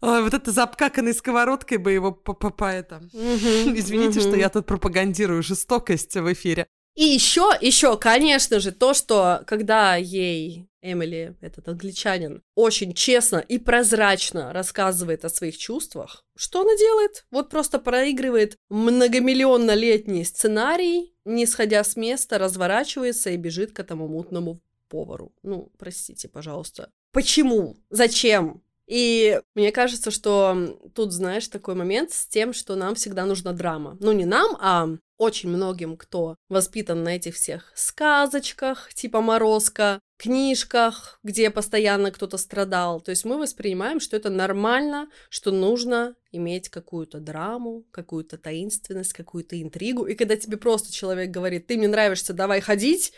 Ой, 0.00 0.22
вот 0.22 0.34
это 0.34 0.50
за 0.50 0.64
обкаканной 0.64 1.14
сковородкой 1.14 1.78
бы 1.78 1.92
его 1.92 2.12
по, 2.12 2.64
это. 2.64 3.02
Извините, 3.12 4.20
что 4.20 4.36
я 4.36 4.48
тут 4.48 4.66
пропагандирую 4.66 5.42
жестокость 5.42 6.14
в 6.14 6.32
эфире. 6.32 6.66
И 6.94 7.04
еще, 7.04 7.52
еще, 7.60 7.96
конечно 7.96 8.60
же, 8.60 8.70
то, 8.70 8.92
что 8.92 9.42
когда 9.46 9.96
ей 9.96 10.68
Эмили, 10.82 11.36
этот 11.40 11.68
англичанин, 11.68 12.42
очень 12.54 12.92
честно 12.92 13.36
и 13.36 13.58
прозрачно 13.58 14.52
рассказывает 14.52 15.24
о 15.24 15.30
своих 15.30 15.56
чувствах, 15.56 16.24
что 16.36 16.62
она 16.62 16.76
делает? 16.76 17.24
Вот 17.30 17.48
просто 17.48 17.78
проигрывает 17.78 18.56
многомиллионно-летний 18.68 20.24
сценарий, 20.24 21.14
не 21.24 21.46
сходя 21.46 21.84
с 21.84 21.96
места, 21.96 22.38
разворачивается 22.38 23.30
и 23.30 23.36
бежит 23.36 23.72
к 23.72 23.80
этому 23.80 24.08
мутному 24.08 24.60
повару. 24.88 25.32
Ну, 25.42 25.70
простите, 25.78 26.28
пожалуйста. 26.28 26.90
Почему? 27.12 27.76
Зачем? 27.88 28.62
И 28.86 29.40
мне 29.54 29.72
кажется, 29.72 30.10
что 30.10 30.78
тут, 30.94 31.12
знаешь, 31.12 31.48
такой 31.48 31.74
момент 31.74 32.12
с 32.12 32.26
тем, 32.26 32.52
что 32.52 32.74
нам 32.74 32.94
всегда 32.94 33.24
нужна 33.24 33.52
драма. 33.52 33.96
Ну, 34.00 34.12
не 34.12 34.24
нам, 34.24 34.56
а 34.60 34.88
очень 35.18 35.50
многим, 35.50 35.96
кто 35.96 36.36
воспитан 36.48 37.02
на 37.04 37.16
этих 37.16 37.36
всех 37.36 37.72
сказочках, 37.74 38.92
типа 38.92 39.20
«Морозко», 39.20 40.00
книжках, 40.22 41.18
где 41.24 41.50
постоянно 41.50 42.12
кто-то 42.12 42.38
страдал. 42.38 43.00
То 43.00 43.10
есть 43.10 43.24
мы 43.24 43.38
воспринимаем, 43.38 43.98
что 43.98 44.16
это 44.16 44.30
нормально, 44.30 45.08
что 45.28 45.50
нужно 45.50 46.14
иметь 46.30 46.68
какую-то 46.68 47.18
драму, 47.18 47.84
какую-то 47.90 48.38
таинственность, 48.38 49.12
какую-то 49.14 49.60
интригу. 49.60 50.04
И 50.06 50.14
когда 50.14 50.36
тебе 50.36 50.56
просто 50.56 50.92
человек 50.92 51.30
говорит, 51.30 51.66
ты 51.66 51.76
мне 51.76 51.88
нравишься, 51.88 52.32
давай 52.32 52.60
ходить, 52.60 53.12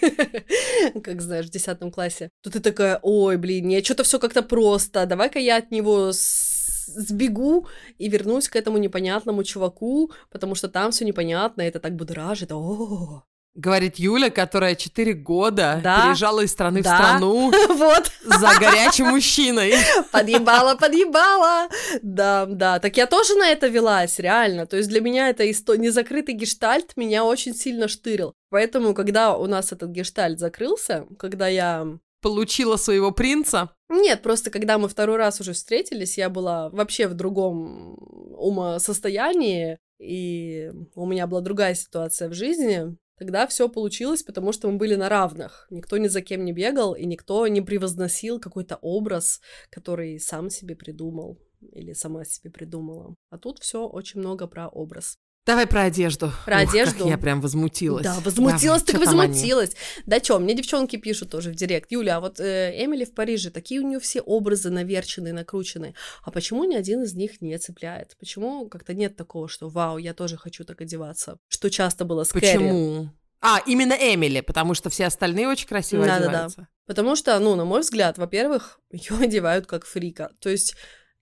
как 1.02 1.20
знаешь, 1.20 1.46
в 1.46 1.50
10 1.50 1.92
классе, 1.92 2.30
то 2.42 2.50
ты 2.50 2.60
такая, 2.60 3.00
ой, 3.02 3.36
блин, 3.38 3.66
нет, 3.66 3.84
что-то 3.84 4.04
все 4.04 4.20
как-то 4.20 4.42
просто, 4.42 5.04
давай-ка 5.04 5.40
я 5.40 5.56
от 5.56 5.72
него 5.72 6.12
сбегу 6.12 7.66
и 7.98 8.08
вернусь 8.08 8.48
к 8.48 8.54
этому 8.54 8.78
непонятному 8.78 9.42
чуваку, 9.42 10.12
потому 10.30 10.54
что 10.54 10.68
там 10.68 10.92
все 10.92 11.04
непонятно, 11.04 11.62
это 11.62 11.80
так 11.80 11.96
будоражит. 11.96 12.52
О, 12.52 13.24
Говорит 13.56 13.96
Юля, 13.98 14.30
которая 14.30 14.74
4 14.74 15.14
года 15.14 15.80
Да. 15.82 16.02
переезжала 16.02 16.40
из 16.42 16.52
страны 16.52 16.82
Да. 16.82 16.92
в 16.94 16.98
страну 16.98 17.52
вот, 17.68 18.12
за 18.24 18.50
горячим 18.60 19.06
мужчиной. 19.08 19.72
подъебала, 20.12 20.74
подъебала. 20.76 21.68
Да, 22.02 22.44
да, 22.46 22.78
так 22.78 22.96
я 22.98 23.06
тоже 23.06 23.34
на 23.34 23.48
это 23.48 23.66
велась, 23.68 24.18
реально. 24.18 24.66
То 24.66 24.76
есть 24.76 24.90
для 24.90 25.00
меня 25.00 25.30
это 25.30 25.50
исто... 25.50 25.74
незакрытый 25.74 26.34
гештальт 26.34 26.92
меня 26.96 27.24
очень 27.24 27.54
сильно 27.54 27.88
штырил. 27.88 28.34
Поэтому, 28.50 28.94
когда 28.94 29.36
у 29.36 29.46
нас 29.46 29.72
этот 29.72 29.90
гештальт 29.90 30.38
закрылся, 30.38 31.06
когда 31.18 31.48
я 31.48 31.86
Получила 32.22 32.76
своего 32.76 33.12
принца. 33.12 33.70
Нет, 33.88 34.22
просто 34.22 34.50
когда 34.50 34.78
мы 34.78 34.88
второй 34.88 35.16
раз 35.16 35.40
уже 35.40 35.52
встретились, 35.52 36.18
я 36.18 36.28
была 36.28 36.70
вообще 36.70 37.06
в 37.06 37.14
другом 37.14 37.96
умосостоянии, 38.36 39.78
и 40.00 40.72
у 40.94 41.06
меня 41.06 41.26
была 41.26 41.40
другая 41.40 41.74
ситуация 41.74 42.28
в 42.28 42.32
жизни. 42.34 42.96
Тогда 43.18 43.46
все 43.46 43.68
получилось, 43.68 44.22
потому 44.22 44.52
что 44.52 44.70
мы 44.70 44.76
были 44.76 44.94
на 44.94 45.08
равных. 45.08 45.66
Никто 45.70 45.96
ни 45.96 46.08
за 46.08 46.20
кем 46.20 46.44
не 46.44 46.52
бегал, 46.52 46.94
и 46.94 47.06
никто 47.06 47.46
не 47.46 47.62
превозносил 47.62 48.38
какой-то 48.38 48.76
образ, 48.82 49.40
который 49.70 50.20
сам 50.20 50.50
себе 50.50 50.76
придумал 50.76 51.38
или 51.72 51.94
сама 51.94 52.24
себе 52.24 52.50
придумала. 52.50 53.14
А 53.30 53.38
тут 53.38 53.58
все 53.58 53.86
очень 53.86 54.20
много 54.20 54.46
про 54.46 54.68
образ. 54.68 55.18
Давай 55.46 55.66
про 55.68 55.82
одежду. 55.82 56.32
Про 56.44 56.62
Ух, 56.62 56.68
одежду. 56.70 56.98
Как 56.98 57.06
я 57.06 57.18
прям 57.18 57.40
возмутилась. 57.40 58.02
Да, 58.02 58.16
возмутилась, 58.24 58.82
Давай, 58.82 59.00
так 59.00 59.04
там 59.04 59.20
они? 59.20 59.30
возмутилась. 59.30 59.76
Да 60.04 60.18
чё, 60.18 60.40
мне 60.40 60.54
девчонки 60.54 60.96
пишут 60.96 61.30
тоже 61.30 61.50
в 61.50 61.54
директ. 61.54 61.92
Юля, 61.92 62.16
а 62.16 62.20
вот 62.20 62.40
э, 62.40 62.84
Эмили 62.84 63.04
в 63.04 63.14
Париже, 63.14 63.50
такие 63.50 63.80
у 63.80 63.86
нее 63.86 64.00
все 64.00 64.20
образы 64.20 64.70
наверченные, 64.70 65.32
накрученные. 65.32 65.94
А 66.24 66.32
почему 66.32 66.64
ни 66.64 66.74
один 66.74 67.04
из 67.04 67.14
них 67.14 67.40
не 67.40 67.56
цепляет? 67.58 68.16
Почему 68.18 68.68
как-то 68.68 68.92
нет 68.92 69.14
такого, 69.14 69.48
что 69.48 69.68
вау, 69.68 69.98
я 69.98 70.14
тоже 70.14 70.36
хочу 70.36 70.64
так 70.64 70.80
одеваться? 70.80 71.38
Что 71.46 71.70
часто 71.70 72.04
было 72.04 72.24
с 72.24 72.32
Кэрри. 72.32 72.40
Почему? 72.40 73.10
А, 73.40 73.60
именно 73.66 73.92
Эмили, 73.92 74.40
потому 74.40 74.74
что 74.74 74.90
все 74.90 75.06
остальные 75.06 75.46
очень 75.46 75.68
красиво 75.68 76.04
Да-да-да. 76.04 76.26
одеваются. 76.26 76.68
Потому 76.86 77.14
что, 77.14 77.38
ну, 77.38 77.54
на 77.54 77.64
мой 77.64 77.82
взгляд, 77.82 78.18
во-первых, 78.18 78.80
ее 78.90 79.16
одевают 79.20 79.66
как 79.66 79.86
фрика. 79.86 80.32
То 80.40 80.48
есть 80.48 80.74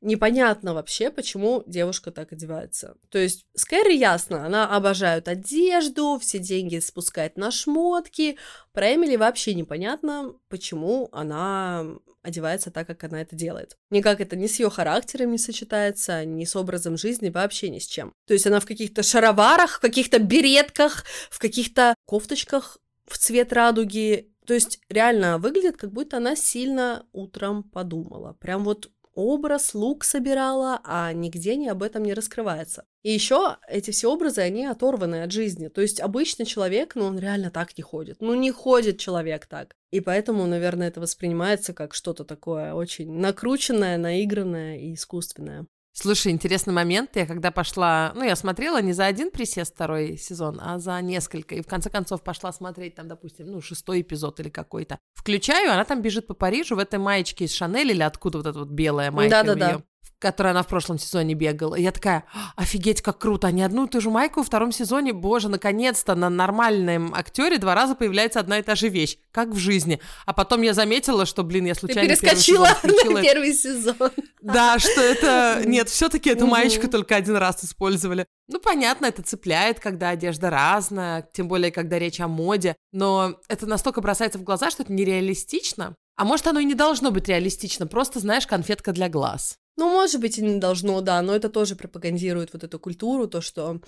непонятно 0.05 0.75
вообще, 0.75 1.11
почему 1.11 1.65
девушка 1.67 2.11
так 2.11 2.33
одевается. 2.33 2.97
То 3.09 3.19
есть 3.19 3.45
с 3.55 3.67
ясно, 3.71 4.47
она 4.47 4.69
обожает 4.77 5.27
одежду, 5.29 6.19
все 6.21 6.39
деньги 6.39 6.79
спускает 6.79 7.37
на 7.37 7.51
шмотки. 7.51 8.39
Про 8.73 8.95
Эмили 8.95 9.17
вообще 9.17 9.55
непонятно, 9.55 10.35
почему 10.49 11.09
она 11.13 11.87
одевается 12.23 12.71
так, 12.71 12.87
как 12.87 13.05
она 13.05 13.21
это 13.21 13.37
делает. 13.37 13.77
Никак 13.91 14.21
это 14.21 14.37
ни 14.37 14.47
с 14.47 14.59
ее 14.59 14.71
характером 14.71 15.33
не 15.33 15.39
сочетается, 15.39 16.25
ни 16.25 16.45
с 16.45 16.57
образом 16.57 16.97
жизни, 16.97 17.29
вообще 17.29 17.69
ни 17.69 17.79
с 17.79 17.87
чем. 17.87 18.13
То 18.27 18.33
есть 18.33 18.47
она 18.47 18.61
в 18.61 18.67
каких-то 18.67 19.03
шароварах, 19.03 19.77
в 19.77 19.81
каких-то 19.81 20.19
беретках, 20.19 21.05
в 21.31 21.39
каких-то 21.39 21.95
кофточках 22.07 22.79
в 23.07 23.19
цвет 23.19 23.53
радуги. 23.53 24.31
То 24.47 24.55
есть 24.55 24.81
реально 24.89 25.39
выглядит, 25.39 25.77
как 25.77 25.93
будто 25.93 26.17
она 26.19 26.37
сильно 26.37 27.07
утром 27.13 27.63
подумала. 27.63 28.37
Прям 28.41 28.65
вот 28.65 28.91
образ, 29.15 29.75
лук 29.75 30.05
собирала, 30.05 30.81
а 30.85 31.13
нигде 31.13 31.57
не 31.57 31.69
об 31.69 31.83
этом 31.83 32.03
не 32.05 32.15
раскрывается. 32.15 32.85
И 33.03 33.13
еще 33.13 33.59
эти 33.69 33.91
все 33.91 34.11
образы, 34.11 34.41
они 34.41 34.67
оторваны 34.67 35.23
от 35.23 35.33
жизни. 35.33 35.69
То 35.69 35.81
есть 35.81 36.01
обычный 36.01 36.47
человек, 36.47 36.95
ну 36.95 37.05
он 37.05 37.19
реально 37.19 37.51
так 37.51 37.77
не 37.77 37.83
ходит. 37.83 38.17
Ну 38.21 38.35
не 38.35 38.51
ходит 38.51 38.99
человек 38.99 39.47
так. 39.47 39.77
И 39.91 40.01
поэтому, 40.01 40.47
наверное, 40.47 40.89
это 40.89 41.01
воспринимается 41.01 41.73
как 41.73 41.95
что-то 41.95 42.25
такое 42.25 42.75
очень 42.75 43.13
накрученное, 43.13 43.99
наигранное 43.99 44.79
и 44.79 44.95
искусственное. 44.95 45.67
Слушай, 45.97 46.33
интересный 46.33 46.75
момент. 46.75 47.11
Я 47.15 47.25
когда 47.25 47.53
пошла... 47.53 48.13
Ну, 48.17 48.25
я 48.25 48.35
смотрела 48.35 48.83
не 48.83 48.93
за 48.93 49.07
один 49.07 49.31
присест 49.31 49.75
второй 49.75 50.17
сезон, 50.17 50.61
а 50.61 50.81
за 50.81 51.01
несколько. 51.01 51.55
И 51.55 51.63
в 51.63 51.69
конце 51.69 51.89
концов 51.89 52.23
пошла 52.23 52.53
смотреть 52.53 52.97
там, 52.97 53.07
допустим, 53.07 53.47
ну, 53.47 53.61
шестой 53.61 54.01
эпизод 54.01 54.41
или 54.41 54.49
какой-то. 54.49 54.99
Включаю, 55.15 55.73
она 55.73 55.85
там 55.85 56.03
бежит 56.03 56.27
по 56.27 56.35
Парижу 56.35 56.75
в 56.75 56.81
этой 56.81 56.99
маечке 56.99 57.45
из 57.45 57.55
Шанель 57.55 57.93
или 57.93 58.03
откуда 58.03 58.39
вот 58.39 58.47
эта 58.49 58.59
вот 58.59 58.71
белая 58.71 59.13
майка 59.13 59.41
у 59.43 59.45
Да-да-да. 59.45 59.83
Неё. 60.05 60.15
которой 60.25 60.53
она 60.53 60.63
в 60.63 60.67
прошлом 60.69 60.99
сезоне 60.99 61.35
бегала. 61.35 61.75
И 61.75 61.83
я 61.83 61.93
такая, 61.93 62.25
офигеть, 62.57 63.03
как 63.03 63.19
круто, 63.19 63.47
они 63.49 63.63
одну 63.63 63.87
и 63.87 63.89
ту 63.89 64.01
же 64.01 64.11
майку 64.11 64.41
во 64.41 64.45
втором 64.45 64.73
сезоне, 64.73 65.13
боже, 65.13 65.49
наконец-то 65.49 66.15
на 66.15 66.31
нормальном 66.31 67.15
актере 67.15 67.59
два 67.59 67.75
раза 67.75 67.95
появляется 67.95 68.41
одна 68.41 68.59
и 68.59 68.63
та 68.63 68.75
же 68.75 68.89
вещь, 68.89 69.19
как 69.33 69.49
в 69.51 69.59
жизни. 69.59 70.01
А 70.25 70.33
потом 70.33 70.63
я 70.63 70.73
заметила, 70.73 71.27
что, 71.27 71.43
блин, 71.43 71.67
я 71.67 71.75
случайно 71.75 72.15
Ты 72.15 72.21
перескочила 72.21 72.69
на 72.83 73.23
первый 73.23 73.53
сезон. 73.53 74.11
Да, 74.41 74.79
что 74.79 75.01
это... 75.01 75.63
Нет, 75.65 75.89
все 75.89 76.09
таки 76.09 76.31
эту 76.31 76.47
маечку 76.47 76.89
только 76.89 77.17
один 77.17 77.37
раз 77.37 77.65
использовали. 77.65 78.27
Ну, 78.49 78.61
понятно, 78.61 79.07
это 79.07 79.23
цепляет, 79.23 79.81
когда 79.81 80.11
одежда 80.11 80.51
разная, 80.51 81.29
тем 81.33 81.49
более, 81.49 81.71
когда 81.71 81.99
речь 81.99 82.21
о 82.21 82.29
моде, 82.29 82.77
но 82.93 83.41
это 83.49 83.67
настолько 83.67 84.01
бросается 84.01 84.39
в 84.39 84.43
глаза, 84.43 84.71
что 84.71 84.83
это 84.83 84.93
нереалистично. 84.93 85.95
А 86.17 86.25
может, 86.25 86.47
оно 86.47 86.61
и 86.61 86.65
не 86.65 86.75
должно 86.75 87.11
быть 87.11 87.29
реалистично, 87.29 87.87
просто, 87.87 88.21
знаешь, 88.21 88.47
конфетка 88.47 88.93
для 88.93 89.09
глаз. 89.09 89.59
Ну, 89.77 89.91
может 89.91 90.21
быть, 90.21 90.39
и 90.39 90.43
не 90.43 90.61
должно, 90.61 91.01
да, 91.01 91.21
но 91.21 91.35
это 91.35 91.49
тоже 91.49 91.75
пропагандирует 91.75 92.53
вот 92.53 92.63
эту 92.63 92.79
культуру, 92.79 93.27
то, 93.27 93.41
что 93.41 93.81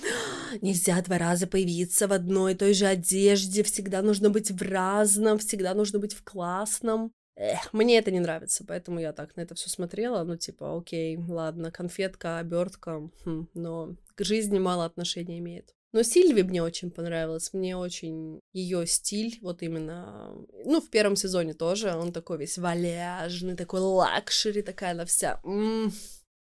нельзя 0.60 1.00
два 1.02 1.18
раза 1.18 1.46
появиться 1.46 2.08
в 2.08 2.12
одной 2.12 2.52
и 2.52 2.56
той 2.56 2.74
же 2.74 2.86
одежде, 2.86 3.62
всегда 3.62 4.02
нужно 4.02 4.28
быть 4.28 4.50
в 4.50 4.60
разном, 4.62 5.38
всегда 5.38 5.74
нужно 5.74 6.00
быть 6.00 6.14
в 6.14 6.24
классном. 6.24 7.12
Эх, 7.36 7.72
мне 7.72 7.98
это 7.98 8.10
не 8.10 8.18
нравится, 8.18 8.64
поэтому 8.66 8.98
я 8.98 9.12
так 9.12 9.36
на 9.36 9.42
это 9.42 9.54
все 9.54 9.68
смотрела, 9.68 10.24
ну, 10.24 10.36
типа, 10.36 10.76
окей, 10.76 11.18
ладно, 11.18 11.70
конфетка, 11.70 12.38
обертка, 12.38 13.08
хм, 13.24 13.46
но 13.54 13.94
к 14.14 14.24
жизни 14.24 14.58
мало 14.58 14.86
отношения 14.86 15.38
имеет. 15.38 15.75
Но 15.92 16.02
Сильви 16.02 16.42
мне 16.42 16.62
очень 16.62 16.90
понравилась, 16.90 17.52
мне 17.52 17.76
очень 17.76 18.40
ее 18.52 18.86
стиль, 18.86 19.38
вот 19.40 19.62
именно, 19.62 20.34
ну, 20.64 20.80
в 20.80 20.90
первом 20.90 21.16
сезоне 21.16 21.54
тоже, 21.54 21.94
он 21.94 22.12
такой 22.12 22.38
весь 22.38 22.58
вальяжный, 22.58 23.56
такой 23.56 23.80
luxury, 23.80 24.62
такая 24.62 24.92
она 24.92 25.04
вся, 25.06 25.40
м-м. 25.44 25.92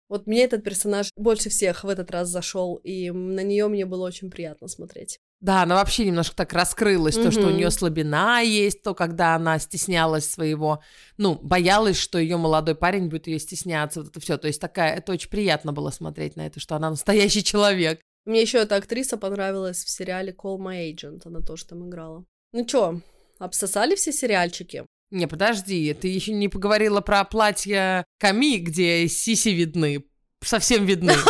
Вот 0.09 0.27
мне 0.27 0.45
этот 0.45 0.63
персонаж 0.63 1.09
больше 1.17 1.49
всех 1.49 1.85
в 1.85 1.89
этот 1.89 2.11
раз 2.11 2.29
зашел, 2.29 2.77
и 2.77 3.11
на 3.11 3.43
нее 3.43 3.69
мне 3.69 3.87
было 3.87 4.07
очень 4.07 4.31
приятно 4.31 4.69
смотреть. 4.69 5.19
Да, 5.41 5.63
она 5.63 5.75
вообще 5.75 6.05
немножко 6.05 6.37
так 6.37 6.53
раскрылась, 6.53 7.17
mm-hmm. 7.17 7.23
то, 7.25 7.31
что 7.33 7.47
у 7.49 7.51
нее 7.51 7.71
слабина 7.71 8.41
есть, 8.43 8.83
то, 8.83 8.95
когда 8.95 9.35
она 9.35 9.59
стеснялась 9.59 10.31
своего, 10.31 10.83
ну, 11.17 11.35
боялась, 11.35 11.99
что 11.99 12.19
ее 12.19 12.37
молодой 12.37 12.77
парень 12.77 13.09
будет 13.09 13.27
ее 13.27 13.41
стесняться, 13.41 14.01
вот 14.01 14.11
это 14.11 14.21
все. 14.21 14.37
То 14.39 14.47
есть 14.47 14.61
такая, 14.61 14.95
это 14.95 15.13
очень 15.13 15.31
приятно 15.31 15.73
было 15.73 15.91
смотреть 15.91 16.37
на 16.37 16.47
это, 16.47 16.61
что 16.61 16.77
она 16.77 16.91
настоящий 16.91 17.43
человек. 17.43 18.01
Мне 18.25 18.43
еще 18.43 18.59
эта 18.59 18.77
актриса 18.77 19.17
понравилась 19.17 19.85
в 19.85 19.91
сериале 19.91 20.33
Call 20.33 20.59
My 20.59 20.93
Agent, 20.93 21.23
она 21.25 21.41
тоже 21.41 21.67
там 21.67 21.89
играла. 21.89 22.25
Ну 22.53 22.65
чё, 22.65 23.01
обсосали 23.39 23.95
все 23.97 24.13
сериальчики? 24.13 24.87
Не, 25.11 25.27
подожди, 25.27 25.93
ты 25.95 26.09
еще 26.09 26.33
не 26.33 26.49
поговорила 26.49 27.01
про 27.01 27.25
платье 27.25 28.05
Ками, 28.19 28.59
где 28.59 29.09
сиси 29.09 29.51
видны, 29.51 30.05
совсем 30.43 30.87
видны. 30.87 31.13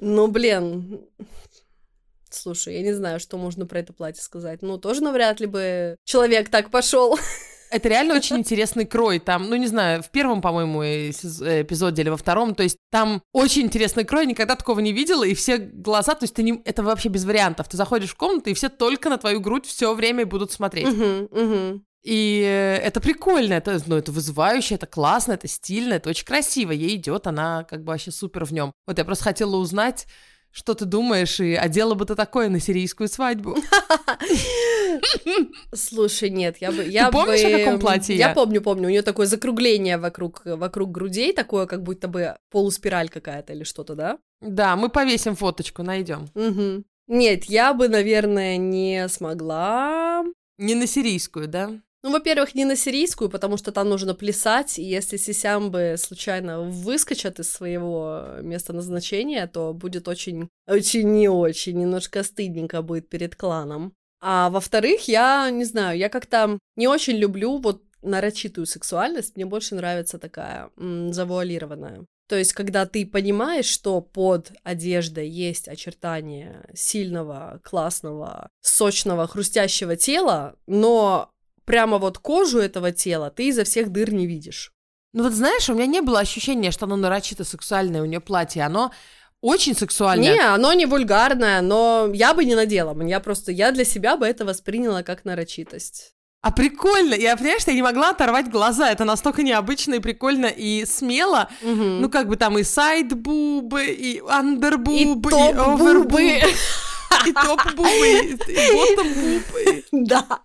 Ну, 0.00 0.28
блин, 0.28 1.06
Слушай, 2.34 2.76
я 2.76 2.82
не 2.82 2.92
знаю, 2.92 3.20
что 3.20 3.36
можно 3.36 3.66
про 3.66 3.80
это 3.80 3.92
платье 3.92 4.22
сказать. 4.22 4.62
Ну, 4.62 4.78
тоже 4.78 5.02
навряд 5.02 5.40
ли 5.40 5.46
бы 5.46 5.96
человек 6.04 6.48
так 6.48 6.70
пошел. 6.70 7.18
Это 7.72 7.88
реально 7.88 8.14
очень 8.14 8.36
интересный 8.36 8.84
крой. 8.84 9.18
Там, 9.18 9.48
ну 9.48 9.56
не 9.56 9.66
знаю, 9.66 10.02
в 10.02 10.10
первом, 10.10 10.42
по-моему, 10.42 10.82
эпизоде 10.82 12.02
или 12.02 12.10
во 12.10 12.16
втором. 12.16 12.54
То 12.54 12.62
есть 12.62 12.76
там 12.90 13.22
очень 13.32 13.62
интересный 13.62 14.04
крой, 14.04 14.26
никогда 14.26 14.56
такого 14.56 14.80
не 14.80 14.92
видела, 14.92 15.24
и 15.24 15.34
все 15.34 15.56
глаза, 15.56 16.14
то 16.14 16.24
есть 16.24 16.34
ты 16.34 16.42
не, 16.42 16.60
это 16.64 16.82
вообще 16.82 17.08
без 17.08 17.24
вариантов. 17.24 17.68
Ты 17.68 17.76
заходишь 17.76 18.10
в 18.10 18.16
комнату, 18.16 18.50
и 18.50 18.54
все 18.54 18.68
только 18.68 19.08
на 19.08 19.16
твою 19.16 19.40
грудь 19.40 19.66
все 19.66 19.94
время 19.94 20.26
будут 20.26 20.52
смотреть. 20.52 20.86
Uh-huh, 20.86 21.28
uh-huh. 21.30 21.80
И 22.02 22.40
это 22.82 23.00
прикольно, 23.00 23.54
это, 23.54 23.80
ну, 23.86 23.96
это 23.96 24.10
вызывающе, 24.10 24.74
это 24.74 24.86
классно, 24.86 25.32
это 25.32 25.46
стильно, 25.46 25.94
это 25.94 26.10
очень 26.10 26.26
красиво. 26.26 26.72
Ей 26.72 26.96
идет, 26.96 27.26
она 27.26 27.64
как 27.64 27.84
бы 27.84 27.92
вообще 27.92 28.10
супер 28.10 28.44
в 28.44 28.52
нем. 28.52 28.72
Вот 28.86 28.98
я 28.98 29.04
просто 29.04 29.24
хотела 29.24 29.56
узнать, 29.56 30.06
что 30.52 30.74
ты 30.74 30.84
думаешь, 30.84 31.40
и 31.40 31.54
одела 31.54 31.94
бы 31.94 32.04
ты 32.04 32.14
такое 32.14 32.48
на 32.50 32.60
сирийскую 32.60 33.08
свадьбу? 33.08 33.56
Слушай, 35.74 36.28
нет, 36.30 36.58
я 36.60 36.70
бы... 36.70 36.84
Я 36.84 37.06
ты 37.06 37.12
помнишь, 37.12 37.42
бы, 37.42 37.48
о 37.48 37.58
каком 37.58 37.80
платье 37.80 38.14
я? 38.14 38.28
Я 38.28 38.34
помню, 38.34 38.60
помню. 38.60 38.88
У 38.88 38.90
нее 38.90 39.02
такое 39.02 39.26
закругление 39.26 39.96
вокруг, 39.96 40.42
вокруг 40.44 40.90
грудей, 40.90 41.32
такое, 41.32 41.66
как 41.66 41.82
будто 41.82 42.06
бы 42.06 42.36
полуспираль 42.50 43.08
какая-то 43.08 43.54
или 43.54 43.64
что-то, 43.64 43.94
да? 43.94 44.18
Да, 44.42 44.76
мы 44.76 44.90
повесим 44.90 45.36
фоточку, 45.36 45.82
найдем. 45.82 46.28
Угу. 46.34 46.84
Нет, 47.08 47.44
я 47.44 47.72
бы, 47.72 47.88
наверное, 47.88 48.58
не 48.58 49.08
смогла. 49.08 50.22
Не 50.58 50.74
на 50.74 50.86
сирийскую, 50.86 51.48
да? 51.48 51.70
Ну, 52.04 52.10
во-первых, 52.10 52.56
не 52.56 52.64
на 52.64 52.74
сирийскую, 52.74 53.30
потому 53.30 53.56
что 53.56 53.70
там 53.70 53.88
нужно 53.88 54.14
плясать, 54.14 54.78
и 54.78 54.82
если 54.82 55.16
сисямбы 55.16 55.94
случайно 55.98 56.60
выскочат 56.62 57.38
из 57.38 57.50
своего 57.50 58.38
места 58.42 58.72
назначения, 58.72 59.46
то 59.46 59.72
будет 59.72 60.08
очень, 60.08 60.48
очень 60.66 61.08
не 61.12 61.28
очень, 61.28 61.78
немножко 61.78 62.24
стыдненько 62.24 62.82
будет 62.82 63.08
перед 63.08 63.36
кланом. 63.36 63.92
А 64.20 64.50
во-вторых, 64.50 65.06
я 65.08 65.50
не 65.50 65.64
знаю, 65.64 65.96
я 65.96 66.08
как-то 66.08 66.58
не 66.76 66.88
очень 66.88 67.16
люблю 67.16 67.58
вот 67.58 67.82
нарочитую 68.02 68.66
сексуальность, 68.66 69.36
мне 69.36 69.46
больше 69.46 69.76
нравится 69.76 70.18
такая 70.18 70.70
м, 70.76 71.12
завуалированная. 71.12 72.04
То 72.28 72.36
есть, 72.36 72.52
когда 72.52 72.86
ты 72.86 73.04
понимаешь, 73.04 73.66
что 73.66 74.00
под 74.00 74.52
одеждой 74.62 75.28
есть 75.28 75.68
очертания 75.68 76.64
сильного, 76.74 77.60
классного, 77.62 78.48
сочного, 78.60 79.26
хрустящего 79.26 79.96
тела, 79.96 80.56
но 80.66 81.30
прямо 81.64 81.98
вот 81.98 82.18
кожу 82.18 82.58
этого 82.58 82.92
тела 82.92 83.30
ты 83.30 83.48
изо 83.48 83.64
всех 83.64 83.90
дыр 83.90 84.12
не 84.12 84.26
видишь. 84.26 84.72
Ну 85.12 85.24
вот 85.24 85.32
знаешь, 85.32 85.68
у 85.68 85.74
меня 85.74 85.86
не 85.86 86.00
было 86.00 86.20
ощущения, 86.20 86.70
что 86.70 86.86
оно 86.86 86.96
нарочито 86.96 87.44
сексуальное, 87.44 88.02
у 88.02 88.06
нее 88.06 88.20
платье, 88.20 88.64
оно 88.64 88.92
очень 89.42 89.74
сексуальное. 89.74 90.34
Не, 90.34 90.40
оно 90.40 90.72
не 90.72 90.86
вульгарное, 90.86 91.60
но 91.60 92.08
я 92.14 92.32
бы 92.32 92.44
не 92.44 92.54
надела. 92.54 92.96
Я 93.04 93.20
просто, 93.20 93.52
я 93.52 93.72
для 93.72 93.84
себя 93.84 94.16
бы 94.16 94.26
это 94.26 94.44
восприняла 94.44 95.02
как 95.02 95.24
нарочитость. 95.24 96.14
А 96.42 96.50
прикольно, 96.50 97.14
я, 97.14 97.36
понимаешь, 97.36 97.62
я 97.66 97.72
не 97.72 97.82
могла 97.82 98.10
оторвать 98.10 98.50
глаза, 98.50 98.90
это 98.90 99.04
настолько 99.04 99.44
необычно 99.44 99.94
и 99.94 99.98
прикольно 100.00 100.46
и 100.46 100.84
смело, 100.86 101.48
угу. 101.62 101.70
ну 101.72 102.10
как 102.10 102.26
бы 102.26 102.34
там 102.36 102.58
и 102.58 102.64
сайд-бубы, 102.64 103.84
и 103.86 104.20
андербубы, 104.28 105.30
и, 105.30 105.34
и 105.34 105.52
овербубы. 105.52 106.40
И 107.26 107.32
топ-бубы, 107.32 108.38
и 108.48 108.72
ботом-бубы. 108.72 109.84
Да, 109.92 110.40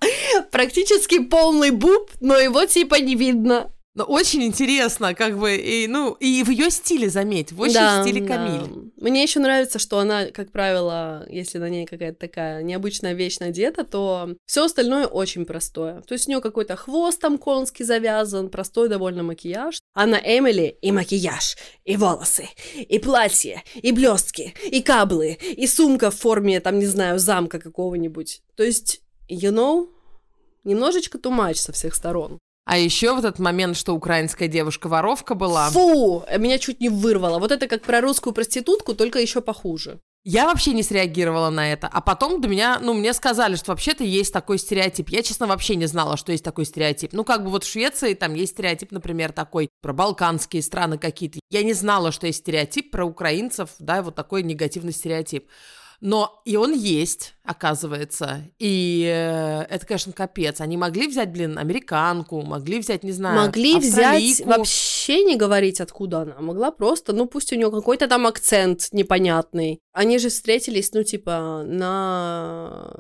практически 0.51 1.19
полный 1.19 1.71
буб, 1.71 2.12
но 2.19 2.38
его 2.38 2.65
типа 2.65 2.95
не 2.95 3.15
видно. 3.15 3.71
Но 3.97 4.03
очень 4.03 4.43
интересно, 4.43 5.15
как 5.15 5.39
бы, 5.39 5.55
и, 5.55 5.88
ну, 5.88 6.13
и 6.19 6.43
в 6.43 6.51
ее 6.51 6.69
стиле, 6.69 7.10
заметь, 7.10 7.51
в 7.51 7.60
очень 7.60 7.73
да, 7.73 8.03
стиле 8.03 8.23
Камиль. 8.27 8.62
Да. 8.62 8.91
Мне 8.97 9.23
еще 9.23 9.39
нравится, 9.39 9.79
что 9.79 9.97
она, 9.97 10.25
как 10.27 10.51
правило, 10.51 11.25
если 11.31 11.57
на 11.57 11.67
ней 11.67 11.88
какая-то 11.88 12.19
такая 12.19 12.62
необычная 12.62 13.13
вещь 13.13 13.39
надета, 13.39 13.83
то 13.83 14.36
все 14.45 14.65
остальное 14.65 15.07
очень 15.07 15.47
простое. 15.47 16.01
То 16.01 16.13
есть 16.13 16.27
у 16.27 16.29
нее 16.29 16.41
какой-то 16.41 16.75
хвост 16.75 17.19
там 17.19 17.39
конский 17.39 17.86
завязан, 17.86 18.49
простой 18.49 18.88
довольно 18.88 19.23
макияж. 19.23 19.79
А 19.95 20.05
на 20.05 20.17
Эмили 20.17 20.77
и 20.79 20.91
макияж, 20.91 21.57
и 21.83 21.97
волосы, 21.97 22.49
и 22.75 22.99
платье, 22.99 23.63
и 23.73 23.91
блестки, 23.91 24.53
и 24.69 24.83
каблы, 24.83 25.39
и 25.41 25.65
сумка 25.65 26.12
в 26.12 26.15
форме, 26.15 26.60
там, 26.60 26.77
не 26.77 26.86
знаю, 26.86 27.17
замка 27.17 27.57
какого-нибудь. 27.60 28.43
То 28.55 28.62
есть, 28.62 29.01
you 29.27 29.51
know, 29.51 29.89
немножечко 30.63 31.17
тумач 31.17 31.57
со 31.57 31.71
всех 31.71 31.95
сторон. 31.95 32.38
А 32.67 32.77
еще 32.77 33.13
вот 33.13 33.23
этот 33.23 33.39
момент, 33.39 33.77
что 33.77 33.93
украинская 33.93 34.49
девушка-воровка 34.49 35.36
была. 35.36 35.69
Фу! 35.69 36.25
Меня 36.38 36.60
чуть 36.60 36.82
не 36.82 36.89
вырвало. 36.89 37.39
Вот 37.39 37.53
это 37.53 37.65
как 37.65 37.82
про 37.82 38.01
русскую 38.01 38.34
проститутку, 38.34 38.93
только 38.93 39.19
еще 39.19 39.39
похуже. 39.39 40.01
Я 40.25 40.47
вообще 40.47 40.73
не 40.73 40.84
среагировала 40.84 41.49
на 41.49 41.71
это. 41.71 41.88
А 41.88 42.01
потом 42.01 42.41
до 42.41 42.49
меня, 42.49 42.80
ну, 42.82 42.93
мне 42.93 43.13
сказали, 43.13 43.56
что 43.56 43.71
вообще-то 43.71 44.03
есть 44.03 44.34
такой 44.34 44.58
стереотип. 44.58 45.08
Я, 45.08 45.23
честно, 45.23 45.47
вообще 45.47 45.77
не 45.77 45.86
знала, 45.86 46.17
что 46.17 46.34
есть 46.34 46.43
такой 46.43 46.65
стереотип. 46.65 47.13
Ну, 47.13 47.23
как 47.23 47.45
бы 47.45 47.51
вот 47.51 47.63
в 47.63 47.71
Швеции 47.71 48.13
там 48.13 48.34
есть 48.34 48.51
стереотип, 48.51 48.91
например, 48.91 49.32
такой 49.32 49.69
про 49.82 49.93
балканские 49.93 50.62
страны 50.62 50.97
какие-то. 50.97 51.39
Я 51.49 51.63
не 51.63 51.71
знала, 51.71 52.12
что 52.12 52.27
есть 52.27 52.39
стереотип 52.39 52.91
про 52.91 53.06
украинцев, 53.06 53.69
да, 53.80 54.01
вот 54.01 54.15
такой 54.15 54.43
негативный 54.43 54.91
стереотип. 54.91 55.47
Но 55.99 56.41
и 56.45 56.55
он 56.57 56.73
есть, 56.73 57.33
оказывается. 57.43 58.43
И 58.60 59.03
э, 59.03 59.63
это, 59.63 59.86
конечно, 59.86 60.13
капец. 60.13 60.62
Они 60.62 60.77
могли 60.77 61.07
взять, 61.07 61.31
блин, 61.31 61.57
американку, 61.57 62.41
могли 62.43 62.79
взять, 62.79 63.03
не 63.03 63.12
знаю, 63.12 63.36
Могли 63.36 63.79
взять 63.79 64.41
вообще 64.45 65.23
не 65.23 65.36
говорить, 65.36 65.81
откуда 65.81 66.19
она. 66.19 66.36
Могла 66.39 66.71
просто, 66.71 67.13
ну 67.13 67.25
пусть 67.25 67.51
у 67.51 67.55
нее 67.55 67.71
какой-то 67.71 68.07
там 68.07 68.27
акцент 68.27 68.89
непонятный. 68.91 69.79
Они 69.91 70.19
же 70.19 70.29
встретились, 70.29 70.93
ну, 70.93 71.03
типа, 71.03 71.63
на, 71.65 72.95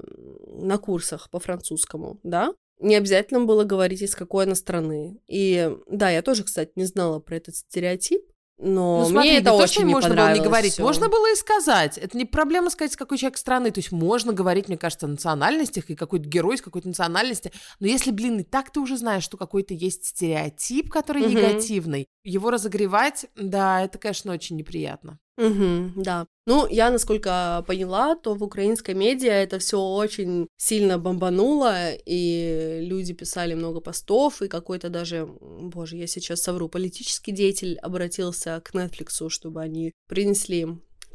на 0.47 0.77
курсах 0.79 1.29
по 1.29 1.39
французскому, 1.39 2.19
да? 2.23 2.51
Не 2.79 2.95
обязательно 2.95 3.41
было 3.41 3.63
говорить, 3.63 4.01
из 4.01 4.15
какой 4.15 4.45
она 4.45 4.55
страны. 4.55 5.19
И 5.27 5.71
да, 5.87 6.09
я 6.09 6.21
тоже, 6.21 6.43
кстати, 6.43 6.71
не 6.75 6.85
знала 6.85 7.19
про 7.19 7.35
этот 7.35 7.55
стереотип. 7.55 8.21
Но 8.59 9.01
ну, 9.01 9.09
смотри, 9.09 9.29
мне 9.29 9.39
это 9.39 9.51
не 9.51 9.57
очень 9.57 9.81
то, 9.81 9.87
не 9.87 9.93
можно 9.93 10.15
было 10.15 10.33
не 10.33 10.39
говорить, 10.39 10.73
всё. 10.73 10.81
можно 10.81 11.09
было 11.09 11.31
и 11.31 11.35
сказать. 11.35 11.97
Это 11.99 12.17
не 12.17 12.25
проблема 12.25 12.71
сказать, 12.71 12.91
с 12.91 12.97
какой 12.97 13.19
человек 13.19 13.37
страны. 13.37 13.69
То 13.69 13.79
есть 13.79 13.91
можно 13.91 14.33
говорить, 14.33 14.67
мне 14.67 14.77
кажется, 14.77 15.05
о 15.05 15.09
национальностях 15.09 15.91
и 15.91 15.95
какой-то 15.95 16.27
герой 16.27 16.55
из 16.55 16.63
какой-то 16.63 16.87
национальности. 16.87 17.51
Но 17.79 17.85
если, 17.85 18.09
блин, 18.09 18.39
и 18.39 18.43
так 18.43 18.71
ты 18.71 18.79
уже 18.79 18.97
знаешь, 18.97 19.23
что 19.23 19.37
какой-то 19.37 19.75
есть 19.75 20.05
стереотип, 20.05 20.89
который 20.89 21.23
угу. 21.23 21.29
негативный, 21.29 22.07
его 22.27 22.51
разогревать, 22.51 23.27
да, 23.35 23.83
это, 23.83 23.97
конечно, 23.97 24.33
очень 24.33 24.57
неприятно. 24.57 25.19
Угу, 25.37 26.01
да. 26.03 26.25
Ну, 26.47 26.67
я, 26.67 26.89
насколько 26.89 27.63
поняла, 27.67 28.15
то 28.15 28.33
в 28.33 28.43
украинской 28.43 28.95
медиа 28.95 29.31
это 29.31 29.59
все 29.59 29.79
очень 29.79 30.47
сильно 30.57 30.97
бомбануло, 30.97 31.91
и 31.93 32.79
люди 32.81 33.13
писали 33.13 33.53
много 33.53 33.79
постов, 33.79 34.41
и 34.41 34.47
какой-то 34.47 34.89
даже, 34.89 35.27
боже, 35.39 35.97
я 35.97 36.07
сейчас 36.07 36.41
совру, 36.41 36.69
политический 36.69 37.31
деятель 37.31 37.77
обратился 37.77 38.61
к 38.63 38.73
Netflix, 38.73 39.29
чтобы 39.29 39.61
они 39.61 39.93
принесли 40.07 40.67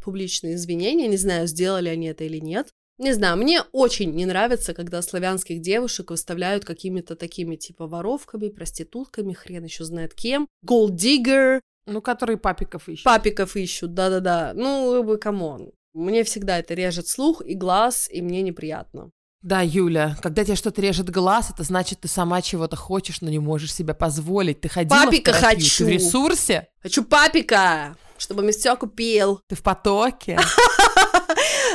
публичные 0.03 0.55
извинения. 0.55 1.09
Не 1.09 1.17
знаю, 1.17 1.47
сделали 1.47 1.89
они 1.89 2.07
это 2.07 2.25
или 2.25 2.39
нет. 2.39 2.69
Не 3.03 3.15
знаю, 3.15 3.37
мне 3.37 3.63
очень 3.73 4.13
не 4.15 4.27
нравится, 4.27 4.75
когда 4.75 5.03
славянских 5.03 5.61
девушек 5.61 6.11
выставляют 6.11 6.65
какими-то 6.65 7.17
такими 7.17 7.57
типа 7.57 7.89
воровками, 7.89 8.49
проститутками, 8.49 9.33
хрен 9.33 9.65
еще 9.65 9.83
знает 9.83 10.15
кем, 10.15 10.47
gold 10.65 10.91
digger. 10.91 11.59
Ну, 11.87 12.01
которые 12.01 12.37
папиков 12.37 12.89
ищут. 12.89 13.03
Папиков 13.03 13.57
ищут, 13.57 13.93
да-да-да. 13.95 14.53
Ну, 14.55 15.03
вы, 15.03 15.17
come 15.19 15.50
on. 15.50 15.73
Мне 15.95 16.23
всегда 16.23 16.61
это 16.61 16.75
режет 16.75 17.09
слух 17.09 17.43
и 17.45 17.55
глаз, 17.57 18.09
и 18.09 18.23
мне 18.23 18.41
неприятно. 18.41 19.11
Да, 19.43 19.63
Юля, 19.63 20.17
когда 20.23 20.45
тебе 20.45 20.55
что-то 20.55 20.81
режет 20.81 21.11
глаз, 21.11 21.51
это 21.51 21.65
значит, 21.65 21.99
ты 22.03 22.07
сама 22.07 22.41
чего-то 22.41 22.77
хочешь, 22.77 23.21
но 23.21 23.29
не 23.31 23.41
можешь 23.41 23.75
себе 23.75 23.95
позволить. 23.95 24.61
Ты 24.61 24.69
ходила 24.69 25.07
Папика 25.07 25.33
в 25.33 25.39
терапию, 25.41 25.61
хочу. 25.61 25.79
ты 25.79 25.85
в 25.87 25.89
ресурсе, 25.89 26.69
Хочу 26.81 27.03
папика, 27.03 27.97
чтобы 28.17 28.49
все 28.53 28.77
купил. 28.77 29.41
ты 29.49 29.57
в 29.57 29.63
потоке. 29.65 30.39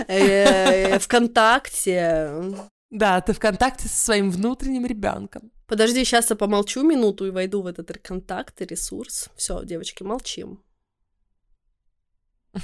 Э, 0.07 0.99
Вконтакте. 0.99 2.31
Да, 2.89 3.21
ты 3.21 3.33
в 3.33 3.39
контакте 3.39 3.87
со 3.87 4.05
своим 4.05 4.31
внутренним 4.31 4.85
ребенком. 4.85 5.51
Подожди, 5.67 6.05
сейчас 6.05 6.29
я 6.29 6.35
помолчу 6.35 6.83
минуту 6.83 7.25
и 7.25 7.31
войду 7.31 7.61
в 7.61 7.67
этот 7.67 7.97
контакт 7.97 8.61
и 8.61 8.65
ресурс. 8.65 9.29
Все, 9.35 9.63
девочки, 9.65 10.03
молчим. 10.03 10.63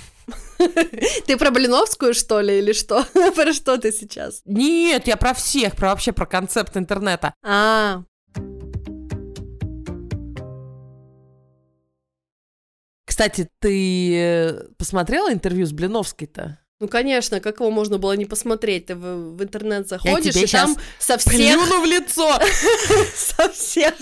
Ты 1.27 1.37
про 1.37 1.51
Блиновскую, 1.51 2.13
что 2.13 2.39
ли, 2.39 2.59
или 2.59 2.71
что? 2.71 3.03
Про 3.35 3.53
что 3.53 3.77
ты 3.77 3.91
сейчас? 3.91 4.41
Нет, 4.45 5.07
я 5.07 5.17
про 5.17 5.33
всех, 5.33 5.75
про 5.75 5.89
вообще 5.89 6.13
про 6.13 6.25
концепт 6.25 6.77
интернета. 6.77 7.33
А, 7.43 8.03
Кстати, 13.13 13.47
ты 13.59 14.15
э, 14.15 14.67
посмотрела 14.75 15.31
интервью 15.31 15.67
с 15.67 15.71
Блиновской-то? 15.71 16.57
Ну 16.83 16.89
конечно, 16.89 17.39
как 17.39 17.61
его 17.61 17.71
можно 17.71 17.97
было 17.97 18.11
не 18.11 18.25
посмотреть? 18.25 18.87
Ты 18.87 18.95
в, 18.95 19.37
в 19.37 19.41
интернет 19.41 19.87
заходишь, 19.87 20.35
и 20.35 20.45
там 20.47 20.75
со 20.99 21.17
всех, 21.17 21.57
в 21.57 21.85
лицо! 21.85 22.37
со 23.15 23.47
всех 23.47 23.93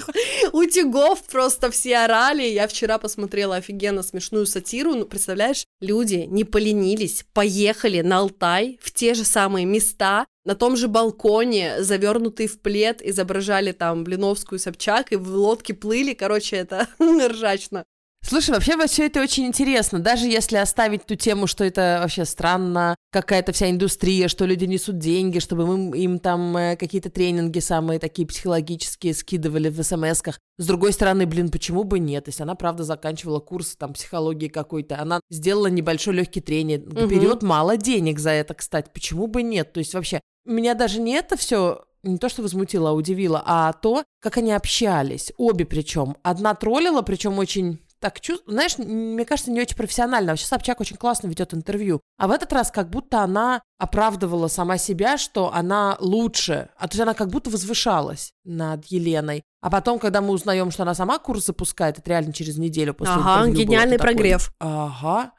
утюгов 0.52 1.22
просто 1.26 1.70
все 1.70 1.98
орали. 1.98 2.42
Я 2.42 2.68
вчера 2.68 2.98
посмотрела 2.98 3.58
офигенно 3.58 4.02
смешную 4.02 4.48
сатиру. 4.48 4.96
Ну, 4.96 5.06
представляешь, 5.06 5.66
люди 5.80 6.26
не 6.28 6.44
поленились, 6.44 7.24
поехали 7.34 8.02
на 8.02 8.18
Алтай 8.18 8.80
в 8.82 8.92
те 8.92 9.14
же 9.14 9.26
самые 9.26 9.68
места, 9.68 10.26
на 10.44 10.56
том 10.56 10.76
же 10.76 10.88
балконе, 10.88 11.84
завернутые 11.84 12.48
в 12.48 12.60
плед, 12.62 13.04
изображали 13.04 13.74
там 13.74 14.04
Блиновскую 14.04 14.58
Собчак 14.58 15.12
и 15.12 15.18
в 15.18 15.30
лодке 15.36 15.76
плыли. 15.76 16.16
Короче, 16.16 16.56
это 16.56 16.88
ржачно. 17.00 17.84
Слушай, 18.24 18.52
вообще 18.52 18.78
все 18.88 19.08
это 19.08 19.20
очень 19.22 19.46
интересно. 19.48 20.00
Даже 20.00 20.28
если 20.28 20.56
оставить 20.58 21.06
ту 21.06 21.16
тему, 21.16 21.48
что 21.48 21.64
это 21.64 22.00
вообще 22.02 22.24
странно, 22.24 22.96
какая-то 23.12 23.52
вся 23.52 23.70
индустрия, 23.70 24.28
что 24.28 24.46
люди 24.46 24.66
несут 24.66 25.00
деньги, 25.00 25.40
чтобы 25.40 25.66
мы 25.66 25.98
им 25.98 26.20
там 26.20 26.56
э, 26.56 26.76
какие-то 26.78 27.10
тренинги 27.10 27.60
самые 27.60 28.00
такие 28.00 28.28
психологические 28.28 29.16
скидывали 29.16 29.70
в 29.70 29.82
смс-ках. 29.84 30.40
С 30.60 30.66
другой 30.68 30.94
стороны, 30.94 31.26
блин, 31.26 31.50
почему 31.50 31.84
бы 31.84 31.98
нет? 32.00 32.28
Если 32.28 32.44
она, 32.44 32.56
правда, 32.56 32.84
заканчивала 32.84 33.40
курс 33.40 33.76
там 33.76 33.94
психологии 33.94 34.48
какой-то, 34.50 35.02
она 35.02 35.20
сделала 35.32 35.68
небольшой 35.68 36.14
легкий 36.14 36.42
тренинг, 36.42 36.86
Мгм. 36.94 37.08
берет 37.08 37.42
мало 37.42 37.76
денег 37.76 38.20
за 38.20 38.30
это, 38.32 38.54
кстати. 38.54 38.90
Почему 38.94 39.28
бы 39.28 39.42
нет? 39.42 39.74
То 39.74 39.80
есть 39.80 39.94
вообще, 39.96 40.22
меня 40.46 40.76
даже 40.76 41.02
не 41.02 41.14
это 41.14 41.36
все 41.38 41.84
не 42.04 42.18
то, 42.18 42.30
что 42.30 42.44
возмутило, 42.44 42.92
а 42.92 42.94
удивило, 42.94 43.44
а 43.46 43.74
то, 43.74 44.04
как 44.22 44.38
они 44.38 44.52
общались. 44.54 45.32
Обе 45.38 45.66
причем. 45.66 46.16
Одна 46.24 46.54
троллила, 46.56 47.02
причем 47.02 47.38
очень 47.40 47.80
так 48.02 48.20
чувств... 48.20 48.44
Знаешь, 48.48 48.78
мне 48.78 49.24
кажется, 49.26 49.52
не 49.52 49.62
очень 49.62 49.78
профессионально. 49.78 50.32
Вообще 50.32 50.46
Собчак 50.46 50.82
очень 50.82 50.98
классно 50.98 51.28
ведет 51.28 51.54
интервью. 51.54 52.02
А 52.18 52.28
в 52.28 52.32
этот 52.32 52.52
раз 52.52 52.72
как 52.72 52.90
будто 52.90 53.22
она 53.22 53.62
оправдывала 53.78 54.48
сама 54.48 54.78
себя, 54.78 55.18
что 55.18 55.54
она 55.54 55.96
лучше. 56.00 56.70
А 56.78 56.88
то 56.88 56.94
есть 56.94 57.02
она 57.02 57.14
как 57.14 57.30
будто 57.30 57.50
возвышалась 57.50 58.34
над 58.44 58.86
Еленой. 58.86 59.44
А 59.62 59.70
потом, 59.70 60.00
когда 60.00 60.22
мы 60.22 60.32
узнаем, 60.32 60.72
что 60.72 60.84
она 60.84 60.96
сама 60.96 61.20
курс 61.20 61.46
запускает, 61.46 62.00
это 62.00 62.10
реально 62.10 62.34
через 62.34 62.58
неделю 62.58 62.94
после 62.94 63.14
Ага, 63.16 63.46
интервью 63.46 63.54
было, 63.54 63.64
гениальный 63.64 63.98
ты 63.98 64.02
такой, 64.02 64.16
прогрев. 64.16 64.52
Ага, 64.60 65.32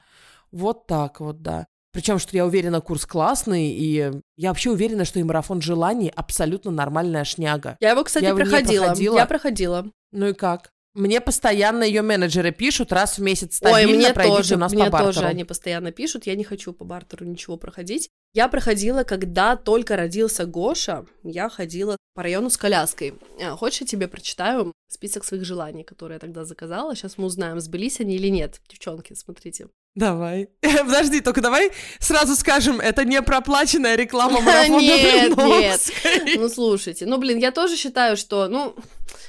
вот 0.52 0.86
так 0.86 1.20
вот, 1.20 1.42
да. 1.42 1.66
Причем, 1.92 2.18
что 2.18 2.34
я 2.34 2.46
уверена, 2.46 2.80
курс 2.80 3.04
классный, 3.04 3.68
и 3.68 4.12
я 4.36 4.48
вообще 4.48 4.70
уверена, 4.70 5.04
что 5.04 5.18
и 5.18 5.22
марафон 5.22 5.60
желаний 5.60 6.10
абсолютно 6.14 6.70
нормальная 6.70 7.24
шняга. 7.24 7.76
Я 7.80 7.90
его, 7.90 8.02
кстати, 8.04 8.24
Я 8.24 8.30
его 8.30 8.38
проходила. 8.38 8.84
проходила. 8.84 9.16
Я 9.16 9.26
проходила. 9.26 9.86
Ну 10.12 10.28
и 10.28 10.32
как? 10.32 10.70
Мне 10.94 11.20
постоянно 11.20 11.84
ее 11.84 12.02
менеджеры 12.02 12.52
пишут 12.52 12.92
раз 12.92 13.18
в 13.18 13.22
месяц 13.22 13.60
Ой, 13.62 13.70
стабильно, 13.70 13.96
мне 13.96 14.12
пройдите 14.12 14.36
тоже, 14.36 14.54
у 14.56 14.58
нас 14.58 14.72
мне 14.72 14.84
по 14.84 14.90
бартеру. 14.90 15.12
тоже 15.14 15.26
они 15.26 15.44
постоянно 15.44 15.90
пишут. 15.90 16.26
Я 16.26 16.34
не 16.34 16.44
хочу 16.44 16.72
по 16.72 16.84
бартеру 16.84 17.24
ничего 17.24 17.56
проходить. 17.56 18.10
Я 18.34 18.48
проходила, 18.48 19.02
когда 19.04 19.56
только 19.56 19.96
родился 19.96 20.44
Гоша, 20.44 21.06
я 21.22 21.48
ходила 21.48 21.96
по 22.14 22.22
району 22.22 22.50
с 22.50 22.56
коляской. 22.58 23.14
А, 23.42 23.56
Хочешь, 23.56 23.82
я 23.82 23.86
тебе 23.86 24.06
прочитаю 24.06 24.72
список 24.88 25.24
своих 25.24 25.44
желаний, 25.44 25.82
которые 25.82 26.16
я 26.16 26.18
тогда 26.20 26.44
заказала? 26.44 26.94
Сейчас 26.94 27.16
мы 27.16 27.24
узнаем, 27.24 27.58
сбылись 27.60 28.00
они 28.00 28.16
или 28.16 28.28
нет. 28.28 28.60
Девчонки, 28.68 29.14
смотрите. 29.14 29.68
Давай. 29.94 30.48
Подожди, 30.60 31.20
только 31.20 31.40
давай 31.40 31.70
сразу 32.00 32.34
скажем, 32.36 32.80
это 32.80 33.04
не 33.04 33.20
проплаченная 33.22 33.96
реклама 33.96 34.40
марафона 34.42 34.80
Нет, 34.80 35.34
Блиновской. 35.36 36.36
Ну, 36.36 36.48
слушайте, 36.48 37.06
ну, 37.06 37.18
блин, 37.18 37.38
я 37.38 37.50
тоже 37.50 37.76
считаю, 37.76 38.16
что, 38.16 38.48
ну, 38.48 38.74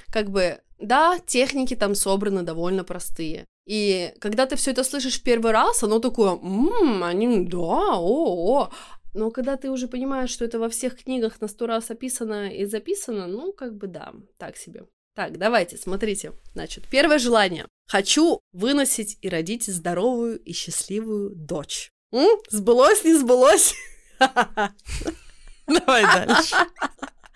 как 0.09 0.29
бы, 0.29 0.59
да, 0.83 1.19
техники 1.25 1.75
там 1.75 1.95
собраны 1.95 2.43
довольно 2.43 2.83
простые. 2.83 3.45
И 3.65 4.13
когда 4.19 4.45
ты 4.45 4.55
все 4.55 4.71
это 4.71 4.83
слышишь 4.83 5.19
в 5.19 5.23
первый 5.23 5.51
раз, 5.51 5.83
оно 5.83 5.99
такое, 5.99 6.35
ммм, 6.35 7.03
они, 7.03 7.45
да, 7.45 7.97
о, 7.97 8.61
о. 8.61 8.69
Но 9.13 9.31
когда 9.31 9.57
ты 9.57 9.69
уже 9.69 9.87
понимаешь, 9.87 10.29
что 10.29 10.43
это 10.43 10.59
во 10.59 10.69
всех 10.69 10.97
книгах 10.97 11.39
на 11.39 11.47
сто 11.47 11.67
раз 11.67 11.89
описано 11.89 12.49
и 12.49 12.65
записано, 12.65 13.27
ну, 13.27 13.53
как 13.53 13.75
бы 13.75 13.87
да, 13.87 14.13
так 14.37 14.57
себе. 14.57 14.85
Так, 15.15 15.37
давайте, 15.37 15.77
смотрите. 15.77 16.33
Значит, 16.53 16.87
первое 16.89 17.19
желание. 17.19 17.67
Хочу 17.87 18.39
выносить 18.51 19.17
и 19.21 19.29
родить 19.29 19.67
здоровую 19.67 20.39
и 20.39 20.53
счастливую 20.53 21.29
дочь. 21.35 21.91
М? 22.11 22.39
Сбылось, 22.49 23.03
не 23.03 23.13
сбылось? 23.13 23.75
Давай 24.19 26.03
дальше. 26.03 26.55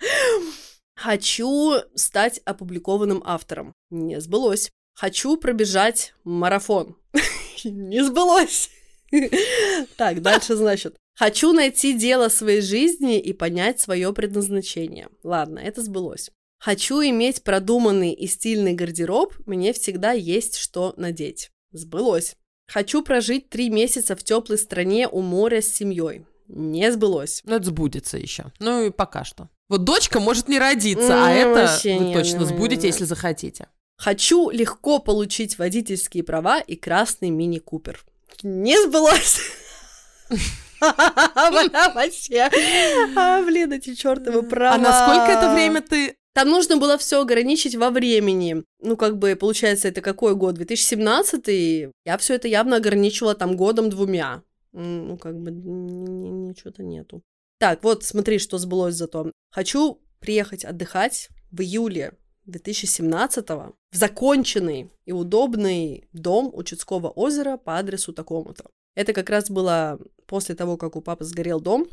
Хочу 0.98 1.74
стать 1.94 2.40
опубликованным 2.44 3.22
автором. 3.24 3.72
Не 3.88 4.20
сбылось. 4.20 4.72
Хочу 4.94 5.36
пробежать 5.36 6.12
марафон. 6.24 6.96
Не 7.64 8.04
сбылось. 8.04 8.70
Так, 9.96 10.22
дальше, 10.22 10.56
значит. 10.56 10.96
Хочу 11.14 11.52
найти 11.52 11.96
дело 11.96 12.28
своей 12.28 12.60
жизни 12.60 13.18
и 13.18 13.32
понять 13.32 13.80
свое 13.80 14.12
предназначение. 14.12 15.08
Ладно, 15.22 15.60
это 15.60 15.82
сбылось. 15.82 16.30
Хочу 16.58 17.00
иметь 17.00 17.44
продуманный 17.44 18.12
и 18.12 18.26
стильный 18.26 18.72
гардероб, 18.72 19.34
мне 19.46 19.72
всегда 19.72 20.12
есть 20.12 20.56
что 20.56 20.94
надеть. 20.96 21.50
Сбылось. 21.70 22.34
Хочу 22.66 23.02
прожить 23.02 23.48
три 23.48 23.70
месяца 23.70 24.16
в 24.16 24.24
теплой 24.24 24.58
стране 24.58 25.08
у 25.08 25.22
моря 25.22 25.62
с 25.62 25.72
семьей. 25.72 26.26
Не 26.48 26.90
сбылось. 26.90 27.40
Ну, 27.44 27.54
это 27.54 27.66
сбудется 27.66 28.18
еще. 28.18 28.52
Ну 28.58 28.86
и 28.86 28.90
пока 28.90 29.24
что. 29.24 29.48
Вот 29.68 29.84
дочка 29.84 30.18
может 30.18 30.48
не 30.48 30.58
родиться, 30.58 31.14
а 31.14 31.28
Ну, 31.28 31.34
это 31.34 31.60
вообще 31.60 31.98
вы 31.98 32.04
не, 32.06 32.14
точно 32.14 32.38
не, 32.38 32.44
сбудете, 32.46 32.82
не. 32.82 32.86
если 32.88 33.04
захотите. 33.04 33.68
Хочу 33.96 34.48
легко 34.50 34.98
получить 34.98 35.58
водительские 35.58 36.22
права 36.22 36.60
и 36.60 36.76
красный 36.76 37.30
мини-купер. 37.30 38.04
Не 38.42 38.80
сбылось. 38.82 39.40
Вообще. 40.80 42.48
А, 43.16 43.42
блин, 43.42 43.72
эти 43.72 43.94
чертовы 43.94 44.42
права. 44.42 44.76
А 44.76 44.78
насколько 44.78 45.32
это 45.32 45.52
время 45.52 45.82
ты... 45.82 46.14
Там 46.34 46.50
нужно 46.50 46.76
было 46.76 46.96
все 46.98 47.20
ограничить 47.20 47.74
во 47.74 47.90
времени. 47.90 48.62
Ну, 48.80 48.96
как 48.96 49.18
бы, 49.18 49.34
получается, 49.34 49.88
это 49.88 50.00
какой 50.00 50.36
год? 50.36 50.54
2017 50.54 51.90
Я 52.04 52.18
все 52.18 52.34
это 52.34 52.46
явно 52.46 52.76
ограничивала 52.76 53.34
там 53.34 53.56
годом-двумя. 53.56 54.42
Ну, 54.72 55.18
как 55.18 55.36
бы, 55.36 55.50
ничего-то 55.50 56.84
нету. 56.84 57.22
Так, 57.58 57.82
вот, 57.82 58.04
смотри, 58.04 58.38
что 58.38 58.58
сбылось 58.58 58.94
зато. 58.94 59.32
Хочу 59.50 60.00
приехать 60.20 60.64
отдыхать 60.64 61.28
в 61.50 61.60
июле 61.60 62.12
2017 62.46 63.48
в 63.48 63.74
законченный 63.92 64.90
и 65.06 65.12
удобный 65.12 66.08
дом 66.12 66.50
у 66.52 66.62
Чудского 66.62 67.08
озера 67.08 67.56
по 67.56 67.78
адресу 67.78 68.12
такому-то. 68.12 68.64
Это 68.94 69.12
как 69.12 69.30
раз 69.30 69.50
было 69.50 69.98
после 70.26 70.54
того, 70.54 70.76
как 70.76 70.96
у 70.96 71.00
папы 71.00 71.24
сгорел 71.24 71.60
дом. 71.60 71.86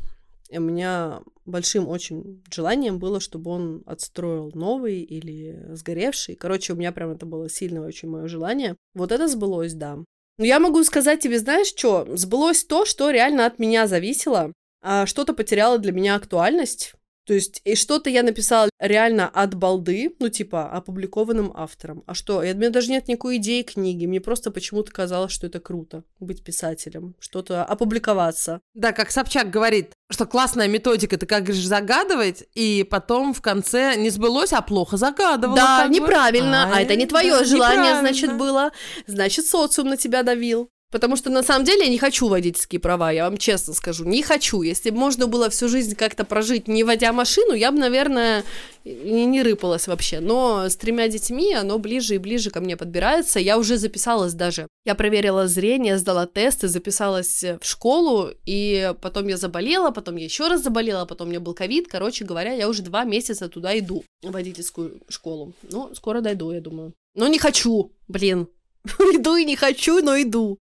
И 0.48 0.58
у 0.58 0.60
меня 0.60 1.22
большим 1.44 1.88
очень 1.88 2.44
желанием 2.52 3.00
было, 3.00 3.18
чтобы 3.18 3.50
он 3.50 3.82
отстроил 3.84 4.52
новый 4.54 5.00
или 5.00 5.74
сгоревший. 5.74 6.36
Короче, 6.36 6.72
у 6.72 6.76
меня 6.76 6.92
прям 6.92 7.10
это 7.10 7.26
было 7.26 7.48
сильное 7.48 7.82
очень 7.82 8.08
мое 8.08 8.28
желание. 8.28 8.76
Вот 8.94 9.10
это 9.10 9.26
сбылось, 9.26 9.74
да. 9.74 9.98
Но 10.38 10.44
я 10.44 10.60
могу 10.60 10.84
сказать 10.84 11.20
тебе, 11.20 11.38
знаешь 11.40 11.68
что, 11.68 12.06
сбылось 12.16 12.64
то, 12.64 12.84
что 12.84 13.10
реально 13.10 13.46
от 13.46 13.58
меня 13.58 13.88
зависело, 13.88 14.52
а 14.82 15.06
что-то 15.06 15.34
потеряло 15.34 15.78
для 15.78 15.92
меня 15.92 16.14
актуальность, 16.14 16.94
то 17.26 17.34
есть, 17.34 17.60
и 17.64 17.74
что-то 17.74 18.08
я 18.08 18.22
написала 18.22 18.70
реально 18.78 19.28
от 19.28 19.54
балды, 19.56 20.14
ну, 20.20 20.28
типа, 20.28 20.70
опубликованным 20.70 21.52
автором. 21.56 22.04
А 22.06 22.14
что? 22.14 22.40
И 22.40 22.52
у 22.52 22.56
меня 22.56 22.70
даже 22.70 22.92
нет 22.92 23.08
никакой 23.08 23.38
идеи 23.38 23.62
книги. 23.62 24.06
Мне 24.06 24.20
просто 24.20 24.52
почему-то 24.52 24.92
казалось, 24.92 25.32
что 25.32 25.48
это 25.48 25.58
круто 25.58 26.04
быть 26.20 26.44
писателем, 26.44 27.16
что-то 27.18 27.64
опубликоваться. 27.64 28.60
Да, 28.74 28.92
как 28.92 29.10
Собчак 29.10 29.50
говорит, 29.50 29.92
что 30.08 30.24
классная 30.24 30.68
методика, 30.68 31.18
ты 31.18 31.26
как 31.26 31.42
говоришь, 31.42 31.66
загадывать, 31.66 32.44
и 32.54 32.86
потом 32.88 33.34
в 33.34 33.42
конце 33.42 33.96
не 33.96 34.10
сбылось, 34.10 34.52
а 34.52 34.62
плохо 34.62 34.96
загадывала. 34.96 35.56
Да, 35.56 35.88
неправильно. 35.88 36.68
Бы. 36.68 36.76
А, 36.76 36.80
это 36.80 36.94
не 36.94 37.06
твое 37.06 37.44
желание, 37.44 37.98
значит, 37.98 38.38
было. 38.38 38.70
Значит, 39.08 39.46
социум 39.46 39.88
на 39.88 39.96
тебя 39.96 40.22
давил. 40.22 40.70
Потому 40.92 41.16
что 41.16 41.30
на 41.30 41.42
самом 41.42 41.64
деле 41.64 41.84
я 41.84 41.90
не 41.90 41.98
хочу 41.98 42.28
водительские 42.28 42.80
права, 42.80 43.10
я 43.10 43.24
вам 43.24 43.38
честно 43.38 43.74
скажу, 43.74 44.04
не 44.04 44.22
хочу. 44.22 44.62
Если 44.62 44.90
бы 44.90 44.98
можно 44.98 45.26
было 45.26 45.50
всю 45.50 45.68
жизнь 45.68 45.96
как-то 45.96 46.24
прожить, 46.24 46.68
не 46.68 46.84
водя 46.84 47.12
машину, 47.12 47.54
я 47.54 47.72
бы, 47.72 47.78
наверное, 47.78 48.44
и 48.84 49.24
не 49.24 49.42
рыпалась 49.42 49.88
вообще. 49.88 50.20
Но 50.20 50.68
с 50.68 50.76
тремя 50.76 51.08
детьми 51.08 51.52
оно 51.54 51.80
ближе 51.80 52.14
и 52.14 52.18
ближе 52.18 52.50
ко 52.50 52.60
мне 52.60 52.76
подбирается. 52.76 53.40
Я 53.40 53.58
уже 53.58 53.78
записалась 53.78 54.34
даже. 54.34 54.68
Я 54.84 54.94
проверила 54.94 55.48
зрение, 55.48 55.98
сдала 55.98 56.26
тесты, 56.26 56.68
записалась 56.68 57.42
в 57.42 57.64
школу, 57.64 58.30
и 58.44 58.94
потом 59.02 59.26
я 59.26 59.36
заболела, 59.36 59.90
потом 59.90 60.14
я 60.16 60.24
еще 60.24 60.46
раз 60.46 60.62
заболела, 60.62 61.04
потом 61.04 61.26
у 61.26 61.30
меня 61.30 61.40
был 61.40 61.54
ковид. 61.54 61.88
Короче 61.88 62.24
говоря, 62.24 62.52
я 62.52 62.68
уже 62.68 62.82
два 62.82 63.02
месяца 63.02 63.48
туда 63.48 63.76
иду, 63.76 64.04
в 64.22 64.30
водительскую 64.30 65.02
школу. 65.08 65.52
Ну, 65.68 65.92
скоро 65.96 66.20
дойду, 66.20 66.52
я 66.52 66.60
думаю. 66.60 66.92
Но 67.16 67.26
не 67.26 67.40
хочу, 67.40 67.90
блин. 68.06 68.46
Иду 69.00 69.34
и 69.34 69.44
не 69.44 69.56
хочу, 69.56 70.00
но 70.00 70.20
иду. 70.20 70.58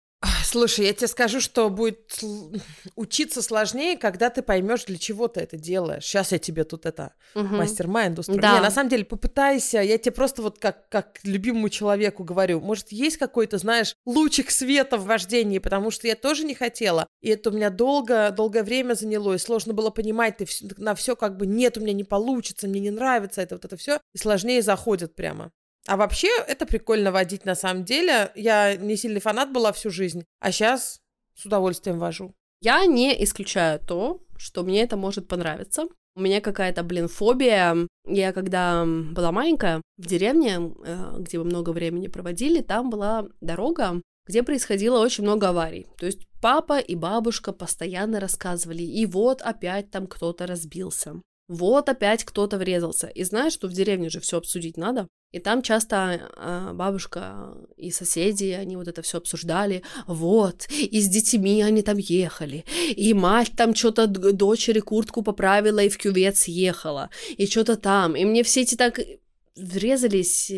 Слушай, 0.50 0.86
я 0.86 0.92
тебе 0.92 1.06
скажу, 1.06 1.40
что 1.40 1.70
будет 1.70 2.24
учиться 2.96 3.40
сложнее, 3.40 3.96
когда 3.96 4.30
ты 4.30 4.42
поймешь, 4.42 4.84
для 4.84 4.98
чего 4.98 5.28
ты 5.28 5.38
это 5.38 5.56
делаешь. 5.56 6.02
Сейчас 6.04 6.32
я 6.32 6.40
тебе 6.40 6.64
тут 6.64 6.86
это 6.86 7.14
угу. 7.36 7.54
мастер-майнд 7.54 8.18
устрою. 8.18 8.42
Да. 8.42 8.56
Не, 8.56 8.60
на 8.60 8.72
самом 8.72 8.90
деле, 8.90 9.04
попытайся, 9.04 9.78
я 9.78 9.96
тебе 9.96 10.10
просто 10.10 10.42
вот 10.42 10.58
как, 10.58 10.88
как 10.88 11.20
любимому 11.22 11.68
человеку 11.68 12.24
говорю, 12.24 12.60
может, 12.60 12.90
есть 12.90 13.16
какой-то, 13.16 13.58
знаешь, 13.58 13.94
лучик 14.04 14.50
света 14.50 14.96
в 14.96 15.04
вождении, 15.04 15.60
потому 15.60 15.92
что 15.92 16.08
я 16.08 16.16
тоже 16.16 16.42
не 16.42 16.56
хотела. 16.56 17.06
И 17.20 17.28
это 17.28 17.50
у 17.50 17.52
меня 17.52 17.70
долго, 17.70 18.32
долгое 18.36 18.64
время 18.64 18.94
заняло, 18.94 19.34
и 19.34 19.38
сложно 19.38 19.72
было 19.72 19.90
понимать, 19.90 20.38
ты 20.38 20.48
на 20.78 20.96
все 20.96 21.14
как 21.14 21.36
бы 21.36 21.46
нет, 21.46 21.78
у 21.78 21.80
меня 21.80 21.92
не 21.92 22.02
получится, 22.02 22.66
мне 22.66 22.80
не 22.80 22.90
нравится 22.90 23.40
это, 23.40 23.54
вот 23.54 23.64
это 23.64 23.76
все, 23.76 24.00
и 24.14 24.18
сложнее 24.18 24.62
заходит 24.62 25.14
прямо. 25.14 25.52
А 25.86 25.96
вообще, 25.96 26.28
это 26.46 26.66
прикольно 26.66 27.10
водить 27.10 27.44
на 27.44 27.54
самом 27.54 27.84
деле. 27.84 28.32
Я 28.34 28.76
не 28.76 28.96
сильный 28.96 29.20
фанат 29.20 29.52
была 29.52 29.72
всю 29.72 29.90
жизнь, 29.90 30.24
а 30.40 30.52
сейчас 30.52 31.00
с 31.34 31.46
удовольствием 31.46 31.98
вожу. 31.98 32.34
Я 32.60 32.84
не 32.84 33.24
исключаю 33.24 33.80
то, 33.80 34.20
что 34.36 34.62
мне 34.62 34.82
это 34.82 34.96
может 34.96 35.28
понравиться. 35.28 35.88
У 36.14 36.20
меня 36.20 36.40
какая-то, 36.40 36.82
блин, 36.82 37.08
фобия. 37.08 37.76
Я 38.06 38.32
когда 38.32 38.84
была 38.84 39.32
маленькая, 39.32 39.80
в 39.96 40.06
деревне, 40.06 40.72
э, 40.84 41.14
где 41.18 41.38
мы 41.38 41.44
много 41.44 41.70
времени 41.70 42.08
проводили, 42.08 42.60
там 42.60 42.90
была 42.90 43.28
дорога, 43.40 44.02
где 44.26 44.42
происходило 44.42 44.98
очень 44.98 45.24
много 45.24 45.48
аварий. 45.48 45.86
То 45.98 46.06
есть 46.06 46.26
папа 46.42 46.78
и 46.78 46.94
бабушка 46.94 47.52
постоянно 47.52 48.20
рассказывали, 48.20 48.82
и 48.82 49.06
вот 49.06 49.40
опять 49.42 49.90
там 49.90 50.06
кто-то 50.06 50.46
разбился. 50.46 51.20
Вот 51.48 51.88
опять 51.88 52.24
кто-то 52.24 52.58
врезался. 52.58 53.08
И 53.08 53.24
знаешь, 53.24 53.52
что 53.52 53.68
в 53.68 53.72
деревне 53.72 54.08
же 54.08 54.20
все 54.20 54.38
обсудить 54.38 54.76
надо. 54.76 55.08
И 55.32 55.38
там 55.38 55.62
часто 55.62 55.96
э, 56.36 56.72
бабушка 56.72 57.54
и 57.76 57.92
соседи, 57.92 58.46
они 58.46 58.76
вот 58.76 58.88
это 58.88 59.00
все 59.02 59.18
обсуждали. 59.18 59.82
Вот, 60.06 60.66
и 60.70 61.00
с 61.00 61.08
детьми 61.08 61.62
они 61.62 61.82
там 61.82 61.98
ехали. 61.98 62.64
И 62.96 63.14
мать 63.14 63.52
там 63.56 63.74
что-то 63.74 64.06
дочери 64.06 64.80
куртку 64.80 65.22
поправила 65.22 65.78
и 65.78 65.88
в 65.88 65.98
кювет 65.98 66.36
съехала. 66.36 67.10
И 67.36 67.46
что-то 67.46 67.76
там. 67.76 68.16
И 68.16 68.24
мне 68.24 68.42
все 68.42 68.62
эти 68.62 68.74
так 68.74 69.00
врезались... 69.56 70.50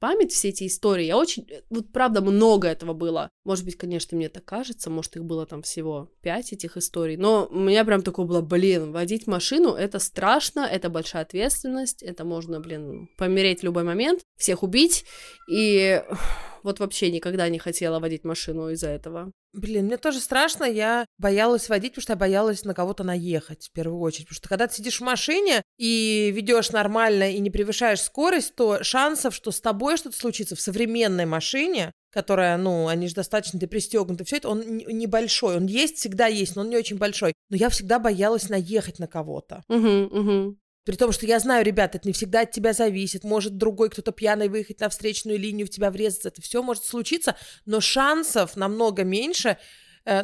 Память 0.00 0.32
все 0.32 0.48
эти 0.48 0.66
истории. 0.66 1.04
Я 1.04 1.16
очень... 1.16 1.46
Э, 1.50 1.62
вот 1.70 1.92
правда, 1.92 2.20
много 2.20 2.68
этого 2.68 2.92
было. 2.92 3.30
Может 3.44 3.64
быть, 3.64 3.76
конечно, 3.76 4.16
мне 4.16 4.28
так 4.28 4.44
кажется, 4.44 4.90
может, 4.90 5.16
их 5.16 5.24
было 5.24 5.46
там 5.46 5.62
всего 5.62 6.10
пять 6.22 6.52
этих 6.52 6.76
историй, 6.76 7.16
но 7.16 7.48
у 7.50 7.58
меня 7.58 7.84
прям 7.84 8.02
такое 8.02 8.26
было, 8.26 8.40
блин, 8.40 8.92
водить 8.92 9.26
машину— 9.26 9.74
это 9.74 9.98
страшно, 9.98 10.60
это 10.60 10.88
большая 10.88 11.22
ответственность, 11.22 12.02
это 12.02 12.24
можно, 12.24 12.60
блин, 12.60 13.08
помереть 13.16 13.60
в 13.60 13.64
любой 13.64 13.84
момент, 13.84 14.20
всех 14.36 14.62
убить, 14.62 15.04
и 15.50 16.02
вот 16.68 16.80
вообще 16.80 17.10
никогда 17.10 17.48
не 17.48 17.58
хотела 17.58 17.98
водить 17.98 18.24
машину 18.24 18.68
из-за 18.70 18.88
этого. 18.88 19.32
Блин, 19.54 19.86
мне 19.86 19.96
тоже 19.96 20.20
страшно. 20.20 20.64
Я 20.64 21.06
боялась 21.16 21.68
водить, 21.68 21.92
потому 21.92 22.02
что 22.02 22.12
я 22.12 22.16
боялась 22.16 22.64
на 22.64 22.74
кого-то 22.74 23.04
наехать 23.04 23.68
в 23.68 23.72
первую 23.72 24.00
очередь. 24.00 24.26
Потому 24.26 24.36
что 24.36 24.48
когда 24.48 24.66
ты 24.66 24.74
сидишь 24.74 25.00
в 25.00 25.04
машине 25.04 25.62
и 25.78 26.30
ведешь 26.34 26.70
нормально 26.70 27.32
и 27.32 27.38
не 27.38 27.50
превышаешь 27.50 28.02
скорость, 28.02 28.54
то 28.54 28.82
шансов, 28.84 29.34
что 29.34 29.50
с 29.50 29.60
тобой 29.60 29.96
что-то 29.96 30.18
случится 30.18 30.56
в 30.56 30.60
современной 30.60 31.24
машине, 31.24 31.92
которая, 32.10 32.58
ну, 32.58 32.88
они 32.88 33.08
же 33.08 33.14
достаточно, 33.14 33.58
ты 33.58 33.66
пристегнуты, 33.66 34.24
все 34.24 34.36
это, 34.36 34.50
он 34.50 34.60
небольшой. 34.60 35.56
Он 35.56 35.66
есть, 35.66 35.96
всегда 35.96 36.26
есть, 36.26 36.54
но 36.54 36.62
он 36.62 36.68
не 36.68 36.76
очень 36.76 36.98
большой. 36.98 37.32
Но 37.48 37.56
я 37.56 37.70
всегда 37.70 37.98
боялась 37.98 38.50
наехать 38.50 38.98
на 38.98 39.06
кого-то. 39.06 39.62
Угу, 39.68 39.88
угу. 39.88 40.58
При 40.88 40.96
том, 40.96 41.12
что 41.12 41.26
я 41.26 41.38
знаю, 41.38 41.66
ребят, 41.66 41.94
это 41.94 42.08
не 42.08 42.14
всегда 42.14 42.40
от 42.40 42.50
тебя 42.50 42.72
зависит. 42.72 43.22
Может 43.22 43.58
другой 43.58 43.90
кто-то 43.90 44.10
пьяный 44.10 44.48
выехать 44.48 44.80
на 44.80 44.88
встречную 44.88 45.38
линию, 45.38 45.66
в 45.66 45.70
тебя 45.70 45.90
врезаться. 45.90 46.28
Это 46.28 46.40
все 46.40 46.62
может 46.62 46.82
случиться, 46.82 47.36
но 47.66 47.82
шансов 47.82 48.56
намного 48.56 49.04
меньше, 49.04 49.58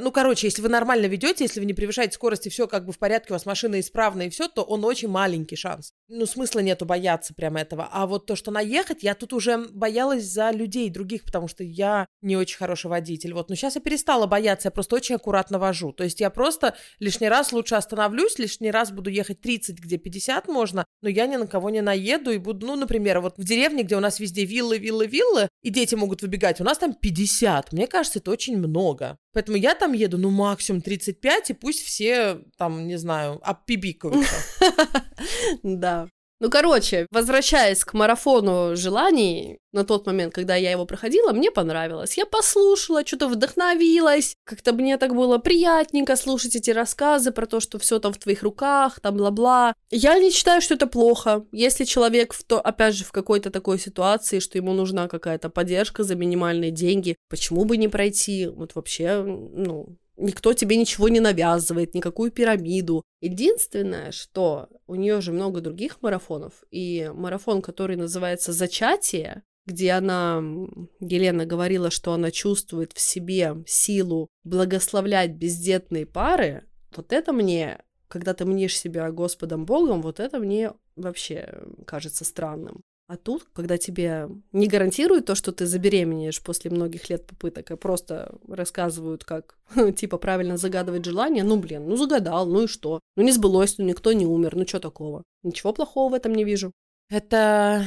ну, 0.01 0.11
короче, 0.11 0.47
если 0.47 0.63
вы 0.63 0.69
нормально 0.69 1.07
ведете, 1.07 1.45
если 1.45 1.61
вы 1.61 1.67
не 1.67 1.75
превышаете 1.75 2.15
скорость 2.15 2.47
и 2.47 2.51
все 2.51 2.67
как 2.67 2.87
бы 2.87 2.93
в 2.93 2.99
порядке, 2.99 3.29
у 3.31 3.35
вас 3.35 3.45
машина 3.45 3.81
исправная 3.81 4.27
и 4.27 4.31
все, 4.31 4.49
то 4.49 4.63
он 4.63 4.85
очень 4.85 5.09
маленький 5.09 5.57
шанс. 5.57 5.93
Ну, 6.09 6.25
смысла 6.27 6.61
нету 6.61 6.87
бояться 6.87 7.35
прямо 7.35 7.61
этого. 7.61 7.89
А 7.93 8.07
вот 8.07 8.27
то, 8.27 8.35
что 8.37 8.51
наехать, 8.51 9.03
я 9.03 9.15
тут 9.15 9.33
уже 9.33 9.59
боялась 9.59 10.25
за 10.25 10.51
людей 10.51 10.89
других, 10.89 11.25
потому 11.25 11.49
что 11.49 11.65
я 11.65 12.07
не 12.23 12.37
очень 12.37 12.57
хороший 12.57 12.87
водитель. 12.87 13.35
Вот, 13.35 13.51
но 13.51 13.57
сейчас 13.57 13.75
я 13.75 13.81
перестала 13.83 14.27
бояться, 14.27 14.69
я 14.69 14.73
просто 14.73 14.97
очень 14.97 15.17
аккуратно 15.17 15.59
вожу. 15.59 15.93
То 15.93 16.05
есть 16.05 16.21
я 16.21 16.31
просто 16.31 16.77
лишний 16.99 17.29
раз 17.29 17.53
лучше 17.53 17.75
остановлюсь, 17.75 18.39
лишний 18.39 18.71
раз 18.71 18.91
буду 18.91 19.11
ехать 19.11 19.41
30, 19.41 19.79
где 19.79 19.99
50 19.99 20.49
можно, 20.49 20.85
но 21.03 21.09
я 21.09 21.27
ни 21.27 21.37
на 21.37 21.47
кого 21.47 21.71
не 21.71 21.83
наеду 21.83 22.31
и 22.31 22.39
буду, 22.39 22.67
ну, 22.67 22.77
например, 22.77 23.21
вот 23.21 23.37
в 23.37 23.45
деревне, 23.45 23.83
где 23.83 23.97
у 23.97 24.01
нас 24.01 24.19
везде 24.21 24.45
виллы, 24.45 24.79
виллы, 24.79 25.07
виллы, 25.07 25.49
и 25.63 25.71
дети 25.71 25.95
могут 25.95 26.23
выбегать, 26.23 26.61
у 26.61 26.65
нас 26.65 26.79
там 26.79 26.95
50. 26.95 27.73
Мне 27.73 27.87
кажется, 27.87 28.19
это 28.19 28.31
очень 28.31 28.57
много. 28.57 29.19
Поэтому 29.35 29.59
я 29.59 29.75
там 29.75 29.93
еду, 29.93 30.17
ну, 30.17 30.31
максимум 30.31 30.81
35, 30.81 31.51
и 31.51 31.55
пусть 31.55 31.83
все 31.83 32.41
там, 32.57 32.87
не 32.87 32.97
знаю, 32.97 33.41
обпибикаются. 33.43 34.35
Да. 35.63 36.09
Ну, 36.41 36.51
короче, 36.51 37.07
возвращаясь 37.11 37.85
к 37.85 37.95
марафону 37.95 38.77
желаний, 38.77 39.59
на 39.73 39.85
тот 39.85 40.07
момент, 40.07 40.35
когда 40.35 40.57
я 40.57 40.71
его 40.71 40.85
проходила, 40.85 41.33
мне 41.33 41.51
понравилось. 41.51 42.17
Я 42.17 42.27
послушала, 42.27 43.07
что-то 43.07 43.29
вдохновилась, 43.29 44.35
как-то 44.45 44.73
мне 44.73 44.99
так 44.99 45.15
было 45.15 45.39
приятненько 45.39 46.17
слушать 46.17 46.57
эти 46.57 46.71
рассказы 46.71 47.33
про 47.33 47.47
то, 47.47 47.61
что 47.61 47.79
все 47.79 47.99
там 47.99 48.13
в 48.13 48.19
твоих 48.19 48.43
руках, 48.43 49.01
там 49.01 49.17
бла-бла. 49.17 49.75
Я 49.91 50.19
не 50.19 50.31
считаю, 50.31 50.61
что 50.61 50.75
это 50.75 50.87
плохо. 50.87 51.45
Если 51.53 51.85
человек, 51.85 52.33
в 52.33 52.45
то, 52.45 52.61
опять 52.61 52.95
же, 52.95 53.05
в 53.05 53.13
какой-то 53.13 53.51
такой 53.51 53.79
ситуации, 53.79 54.39
что 54.39 54.59
ему 54.59 54.73
нужна 54.73 55.09
какая-то 55.09 55.51
поддержка 55.51 56.05
за 56.05 56.15
минимальные 56.15 56.71
деньги, 56.71 57.17
почему 57.29 57.65
бы 57.65 57.77
не 57.77 57.89
пройти? 57.89 58.47
Вот 58.47 58.75
вообще, 58.75 59.23
ну, 59.23 59.97
Никто 60.17 60.53
тебе 60.53 60.77
ничего 60.77 61.09
не 61.09 61.21
навязывает, 61.21 61.95
никакую 61.95 62.31
пирамиду. 62.31 63.03
Единственное, 63.21 64.13
что 64.13 64.69
у 64.87 64.95
нее 64.95 65.21
же 65.21 65.33
много 65.33 65.61
других 65.61 66.03
марафонов, 66.03 66.65
и 66.71 67.11
марафон, 67.15 67.63
который 67.63 67.97
называется 67.97 68.53
«Зачатие», 68.53 69.43
где 69.67 69.93
она, 69.93 70.43
Елена 71.01 71.47
говорила, 71.47 71.91
что 71.91 72.13
она 72.13 72.31
чувствует 72.31 72.93
в 72.93 73.01
себе 73.01 73.65
силу 73.67 74.29
благословлять 74.45 75.33
бездетные 75.33 76.07
пары, 76.07 76.65
вот 76.95 77.13
это 77.13 77.33
мне, 77.33 77.83
когда 78.09 78.35
ты 78.35 78.45
мнишь 78.45 78.79
себя 78.79 79.11
Господом 79.11 79.65
Богом, 79.65 80.03
вот 80.03 80.21
это 80.21 80.39
мне 80.39 80.73
вообще 80.97 81.65
кажется 81.87 82.25
странным. 82.25 82.83
А 83.07 83.17
тут, 83.17 83.45
когда 83.53 83.77
тебе 83.77 84.29
не 84.53 84.67
гарантируют 84.67 85.27
то, 85.27 85.35
что 85.35 85.53
ты 85.53 85.67
забеременеешь 85.67 86.43
после 86.43 86.71
многих 86.71 87.11
лет 87.11 87.27
попыток, 87.27 87.71
а 87.71 87.77
просто 87.77 88.39
рассказывают, 88.49 89.25
как, 89.25 89.59
типа, 89.97 90.17
правильно 90.17 90.57
загадывать 90.57 91.05
желание, 91.05 91.45
ну, 91.45 91.59
блин, 91.59 91.87
ну, 91.87 91.97
загадал, 91.97 92.47
ну 92.47 92.65
и 92.65 92.67
что? 92.67 93.01
Ну, 93.17 93.23
не 93.23 93.33
сбылось, 93.33 93.77
ну, 93.77 93.85
никто 93.85 94.13
не 94.13 94.25
умер, 94.25 94.57
ну, 94.57 94.67
что 94.67 94.81
такого? 94.81 95.23
Ничего 95.43 95.75
плохого 95.75 96.13
в 96.13 96.15
этом 96.15 96.35
не 96.35 96.45
вижу. 96.45 96.73
Это 97.11 97.85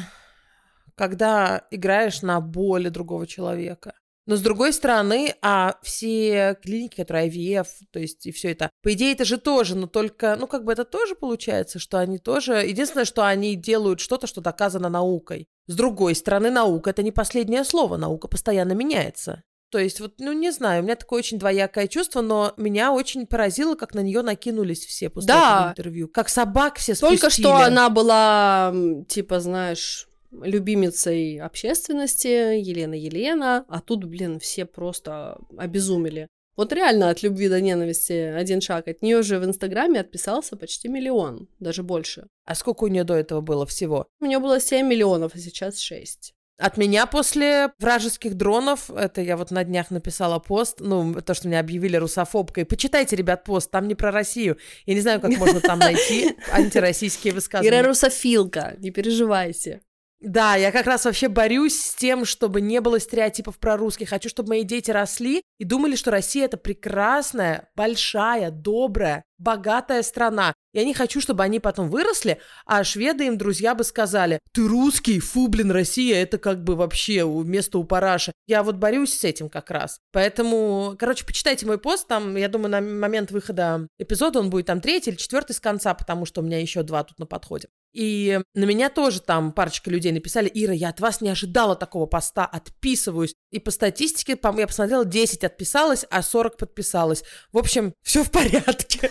когда 0.94 1.68
играешь 1.72 2.22
на 2.22 2.40
боли 2.40 2.90
другого 2.90 3.26
человека. 3.26 3.94
Но 4.28 4.36
с 4.36 4.42
другой 4.42 4.74
стороны, 4.74 5.34
а 5.42 5.78
все 5.82 6.58
клиники, 6.62 6.98
которые 6.98 7.30
IVF, 7.30 7.68
то 7.92 8.00
есть 8.00 8.26
и 8.26 8.32
все 8.34 8.52
это, 8.52 8.70
по 8.84 8.94
идее, 8.94 9.14
это 9.14 9.24
же 9.24 9.38
тоже, 9.38 9.76
но 9.76 9.88
только, 9.88 10.36
ну, 10.38 10.48
как 10.48 10.66
бы 10.66 10.74
это 10.74 10.84
тоже 10.84 11.16
получается, 11.16 11.80
что 11.80 11.98
они 11.98 12.20
тоже... 12.20 12.56
Единственное, 12.56 13.06
что 13.06 13.26
они 13.26 13.56
делают 13.56 14.02
что-то, 14.02 14.28
что 14.28 14.42
доказано 14.42 14.90
наукой. 14.90 15.48
С 15.68 15.76
другой 15.76 16.14
стороны, 16.14 16.52
наука— 16.52 16.90
это 16.92 17.04
не 17.04 17.14
последнее 17.14 17.64
слово, 17.64 17.96
наука 17.96 18.28
постоянно 18.28 18.74
меняется. 18.74 19.44
То 19.70 19.80
есть, 19.80 20.00
вот, 20.00 20.16
ну, 20.20 20.32
не 20.32 20.52
знаю, 20.52 20.82
у 20.82 20.86
меня 20.86 20.96
такое 20.96 21.20
очень 21.20 21.40
двоякое 21.40 21.88
чувство, 21.88 22.22
но 22.22 22.54
меня 22.58 22.94
очень 22.94 23.28
поразило, 23.28 23.76
как 23.76 23.94
на 23.94 24.00
нее 24.00 24.22
накинулись 24.22 24.86
все 24.86 25.10
после 25.10 25.28
да. 25.28 25.58
этого 25.58 25.72
интервью. 25.72 26.08
Как 26.08 26.30
собак 26.30 26.78
все 26.78 26.96
спустили. 26.96 27.20
Только 27.20 27.30
что 27.34 27.56
она 27.56 27.90
была, 27.90 28.74
типа, 29.10 29.42
знаешь, 29.42 30.07
любимицей 30.32 31.40
общественности, 31.40 32.60
Елена 32.60 32.94
Елена, 32.94 33.66
а 33.68 33.82
тут, 33.82 34.04
блин, 34.06 34.40
все 34.40 34.66
просто 34.66 35.40
обезумели. 35.58 36.28
Вот 36.58 36.74
реально 36.74 37.12
от 37.12 37.22
любви 37.22 37.50
до 37.50 37.62
ненависти 37.62 38.14
один 38.14 38.62
шаг. 38.62 38.88
От 38.88 39.04
нее 39.04 39.22
же 39.22 39.40
в 39.40 39.46
Инстаграме 39.46 40.00
отписался 40.00 40.58
почти 40.58 40.88
миллион, 40.88 41.48
даже 41.60 41.84
больше. 41.84 42.28
А 42.46 42.56
сколько 42.56 42.86
у 42.86 42.88
нее 42.88 43.04
до 43.04 43.14
этого 43.14 43.42
было 43.42 43.68
всего? 43.68 44.08
У 44.20 44.26
нее 44.26 44.40
было 44.40 44.60
7 44.60 44.88
миллионов, 44.88 45.36
а 45.36 45.38
сейчас 45.38 45.80
6. 45.80 46.34
От 46.60 46.76
меня 46.78 47.06
после 47.06 47.72
вражеских 47.78 48.34
дронов, 48.34 48.90
это 48.90 49.22
я 49.22 49.38
вот 49.38 49.52
на 49.52 49.64
днях 49.64 49.92
написала 49.92 50.40
пост, 50.40 50.78
ну, 50.80 51.14
то, 51.22 51.36
что 51.36 51.48
меня 51.48 51.60
объявили 51.60 51.98
русофобкой. 51.98 52.66
Почитайте, 52.66 53.16
ребят, 53.16 53.44
пост, 53.44 53.70
там 53.70 53.88
не 53.88 53.94
про 53.94 54.10
Россию. 54.10 54.58
Я 54.88 54.96
не 54.96 55.02
знаю, 55.02 55.22
как 55.22 55.38
можно 55.38 55.62
там 55.62 55.78
найти 55.78 56.36
антироссийские 56.52 57.34
высказывания. 57.36 57.70
Ира 57.80 57.88
русофилка, 57.88 58.76
не 58.80 58.90
переживайте. 58.90 59.82
Да, 60.20 60.56
я 60.56 60.72
как 60.72 60.88
раз 60.88 61.06
вообще 61.06 61.28
борюсь 61.28 61.80
с 61.80 61.94
тем, 61.94 62.26
чтобы 62.26 62.60
не 62.60 62.82
было 62.82 63.00
стереотипов 63.00 63.60
про 63.60 63.78
русских. 63.78 64.10
Хочу, 64.10 64.30
чтобы 64.30 64.50
мои 64.50 64.64
дети 64.64 64.90
росли 64.90 65.44
и 65.60 65.64
думали, 65.64 65.96
что 65.96 66.10
Россия 66.10 66.46
это 66.46 66.58
прекрасная, 66.58 67.70
большая, 67.76 68.50
добрая, 68.50 69.24
богатая 69.38 70.02
страна. 70.02 70.56
Я 70.74 70.86
не 70.86 70.96
хочу, 70.96 71.22
чтобы 71.22 71.44
они 71.44 71.60
потом 71.60 71.90
выросли, 71.90 72.40
а 72.66 72.84
шведы 72.84 73.28
им 73.28 73.38
друзья 73.38 73.76
бы 73.76 73.84
сказали, 73.84 74.40
ты 74.54 74.68
русский, 74.68 75.20
фу, 75.20 75.48
блин, 75.50 75.70
Россия, 75.70 76.22
это 76.24 76.40
как 76.40 76.64
бы 76.64 76.76
вообще 76.76 77.24
место 77.24 77.78
у 77.78 77.84
параши. 77.84 78.32
Я 78.48 78.64
вот 78.64 78.78
борюсь 78.78 79.14
с 79.14 79.24
этим 79.24 79.50
как 79.50 79.70
раз. 79.70 80.00
Поэтому, 80.12 80.96
короче, 80.98 81.26
почитайте 81.26 81.68
мой 81.68 81.78
пост, 81.78 82.08
там, 82.08 82.36
я 82.38 82.50
думаю, 82.50 82.72
на 82.72 82.82
момент 82.82 83.30
выхода 83.30 83.88
эпизода 84.00 84.40
он 84.40 84.50
будет 84.50 84.66
там 84.66 84.82
третий 84.82 85.12
или 85.12 85.18
четвертый 85.18 85.54
с 85.54 85.60
конца, 85.60 85.94
потому 85.94 86.26
что 86.26 86.42
у 86.42 86.44
меня 86.44 86.60
еще 86.60 86.82
два 86.82 87.04
тут 87.04 87.20
на 87.20 87.28
подходе. 87.28 87.68
И 87.94 88.40
на 88.54 88.66
меня 88.66 88.90
тоже 88.90 89.22
там 89.22 89.52
парочка 89.52 89.90
людей 89.90 90.12
написали, 90.12 90.52
Ира, 90.54 90.74
я 90.74 90.90
от 90.90 91.00
вас 91.00 91.22
не 91.22 91.30
ожидала 91.30 91.76
такого 91.76 92.06
поста, 92.06 92.46
отписываюсь. 92.46 93.34
И 93.52 93.60
по 93.60 93.72
статистике, 93.72 94.38
я 94.42 94.68
посмотрела, 94.68 95.06
10 95.06 95.44
отписалось, 95.44 96.06
а 96.10 96.22
40 96.22 96.58
подписалось. 96.58 97.24
В 97.52 97.58
общем, 97.58 97.94
все 98.04 98.24
в 98.24 98.32
порядке. 98.32 99.10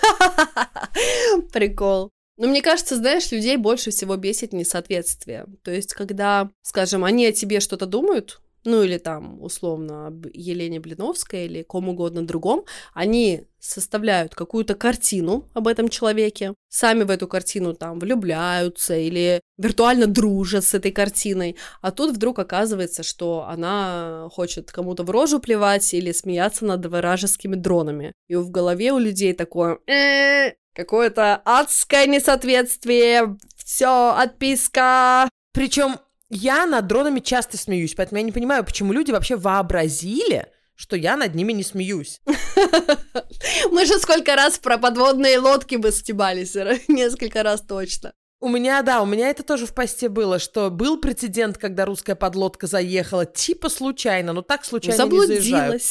Прикол. 1.53 2.11
Но 2.37 2.49
мне 2.49 2.61
кажется, 2.61 2.97
знаешь, 2.97 3.31
людей 3.33 3.57
больше 3.57 3.91
всего 3.91 4.16
бесит 4.16 4.53
несоответствие. 4.53 5.47
То 5.64 5.70
есть, 5.70 5.95
когда, 5.95 6.51
скажем, 6.62 7.05
они 7.05 7.27
о 7.27 7.33
тебе 7.33 7.61
что-то 7.61 7.87
думают, 7.87 8.41
ну 8.67 8.83
или 8.83 8.99
там, 8.99 9.43
условно, 9.43 10.09
об 10.09 10.27
Елене 10.33 10.81
Блиновской 10.81 11.47
или 11.47 11.62
ком 11.62 11.89
угодно 11.89 12.27
другом, 12.27 12.64
они 12.93 13.45
составляют 13.59 14.35
какую-то 14.35 14.75
картину 14.75 15.49
об 15.55 15.67
этом 15.69 15.89
человеке, 15.89 16.55
сами 16.69 17.03
в 17.03 17.11
эту 17.11 17.27
картину 17.27 17.75
там 17.75 17.99
влюбляются 17.99 18.97
или 18.97 19.41
виртуально 19.59 20.07
дружат 20.07 20.64
с 20.64 20.75
этой 20.75 20.93
картиной, 20.93 21.57
а 21.81 21.91
тут 21.91 22.14
вдруг 22.14 22.39
оказывается, 22.39 23.03
что 23.03 23.47
она 23.49 24.29
хочет 24.33 24.71
кому-то 24.71 25.03
в 25.03 25.11
рожу 25.11 25.41
плевать 25.41 25.95
или 25.95 26.12
смеяться 26.12 26.64
над 26.64 26.85
вражескими 26.87 27.57
дронами. 27.57 28.12
И 28.29 28.37
в 28.37 28.51
голове 28.51 28.93
у 28.93 28.99
людей 28.99 29.33
такое 29.33 29.79
«Э, 29.87 30.53
какое-то 30.75 31.41
адское 31.45 32.07
несоответствие, 32.07 33.37
все, 33.57 34.14
отписка. 34.17 35.29
Причем 35.53 35.97
я 36.29 36.66
над 36.66 36.87
дронами 36.87 37.20
часто 37.20 37.57
смеюсь, 37.57 37.95
поэтому 37.95 38.18
я 38.18 38.24
не 38.24 38.33
понимаю, 38.33 38.64
почему 38.64 38.93
люди 38.93 39.11
вообще 39.11 39.37
вообразили, 39.37 40.47
что 40.74 40.97
я 40.97 41.16
над 41.16 41.35
ними 41.35 41.53
не 41.53 41.62
смеюсь. 41.62 42.20
Мы 43.70 43.87
же 43.87 43.99
сколько 43.99 44.35
раз 44.37 44.59
про 44.59 44.79
подводные 44.79 45.39
лодки 45.39 45.77
бы 45.77 45.91
стебались, 45.93 46.55
несколько 46.89 47.43
раз 47.43 47.62
точно. 47.62 48.12
У 48.39 48.49
меня, 48.49 48.83
да, 48.83 49.01
у 49.01 49.07
меня 49.07 49.31
это 49.31 49.43
тоже 49.43 49.66
в 49.66 49.74
посте 49.74 50.11
было, 50.11 50.39
что 50.39 50.70
был 50.70 51.01
прецедент, 51.01 51.57
когда 51.57 51.87
русская 51.87 52.14
подлодка 52.14 52.66
заехала, 52.66 53.24
типа 53.24 53.70
случайно, 53.70 54.35
но 54.35 54.43
так 54.43 54.64
случайно 54.64 55.05
не 55.05 55.27
заезжают. 55.27 55.83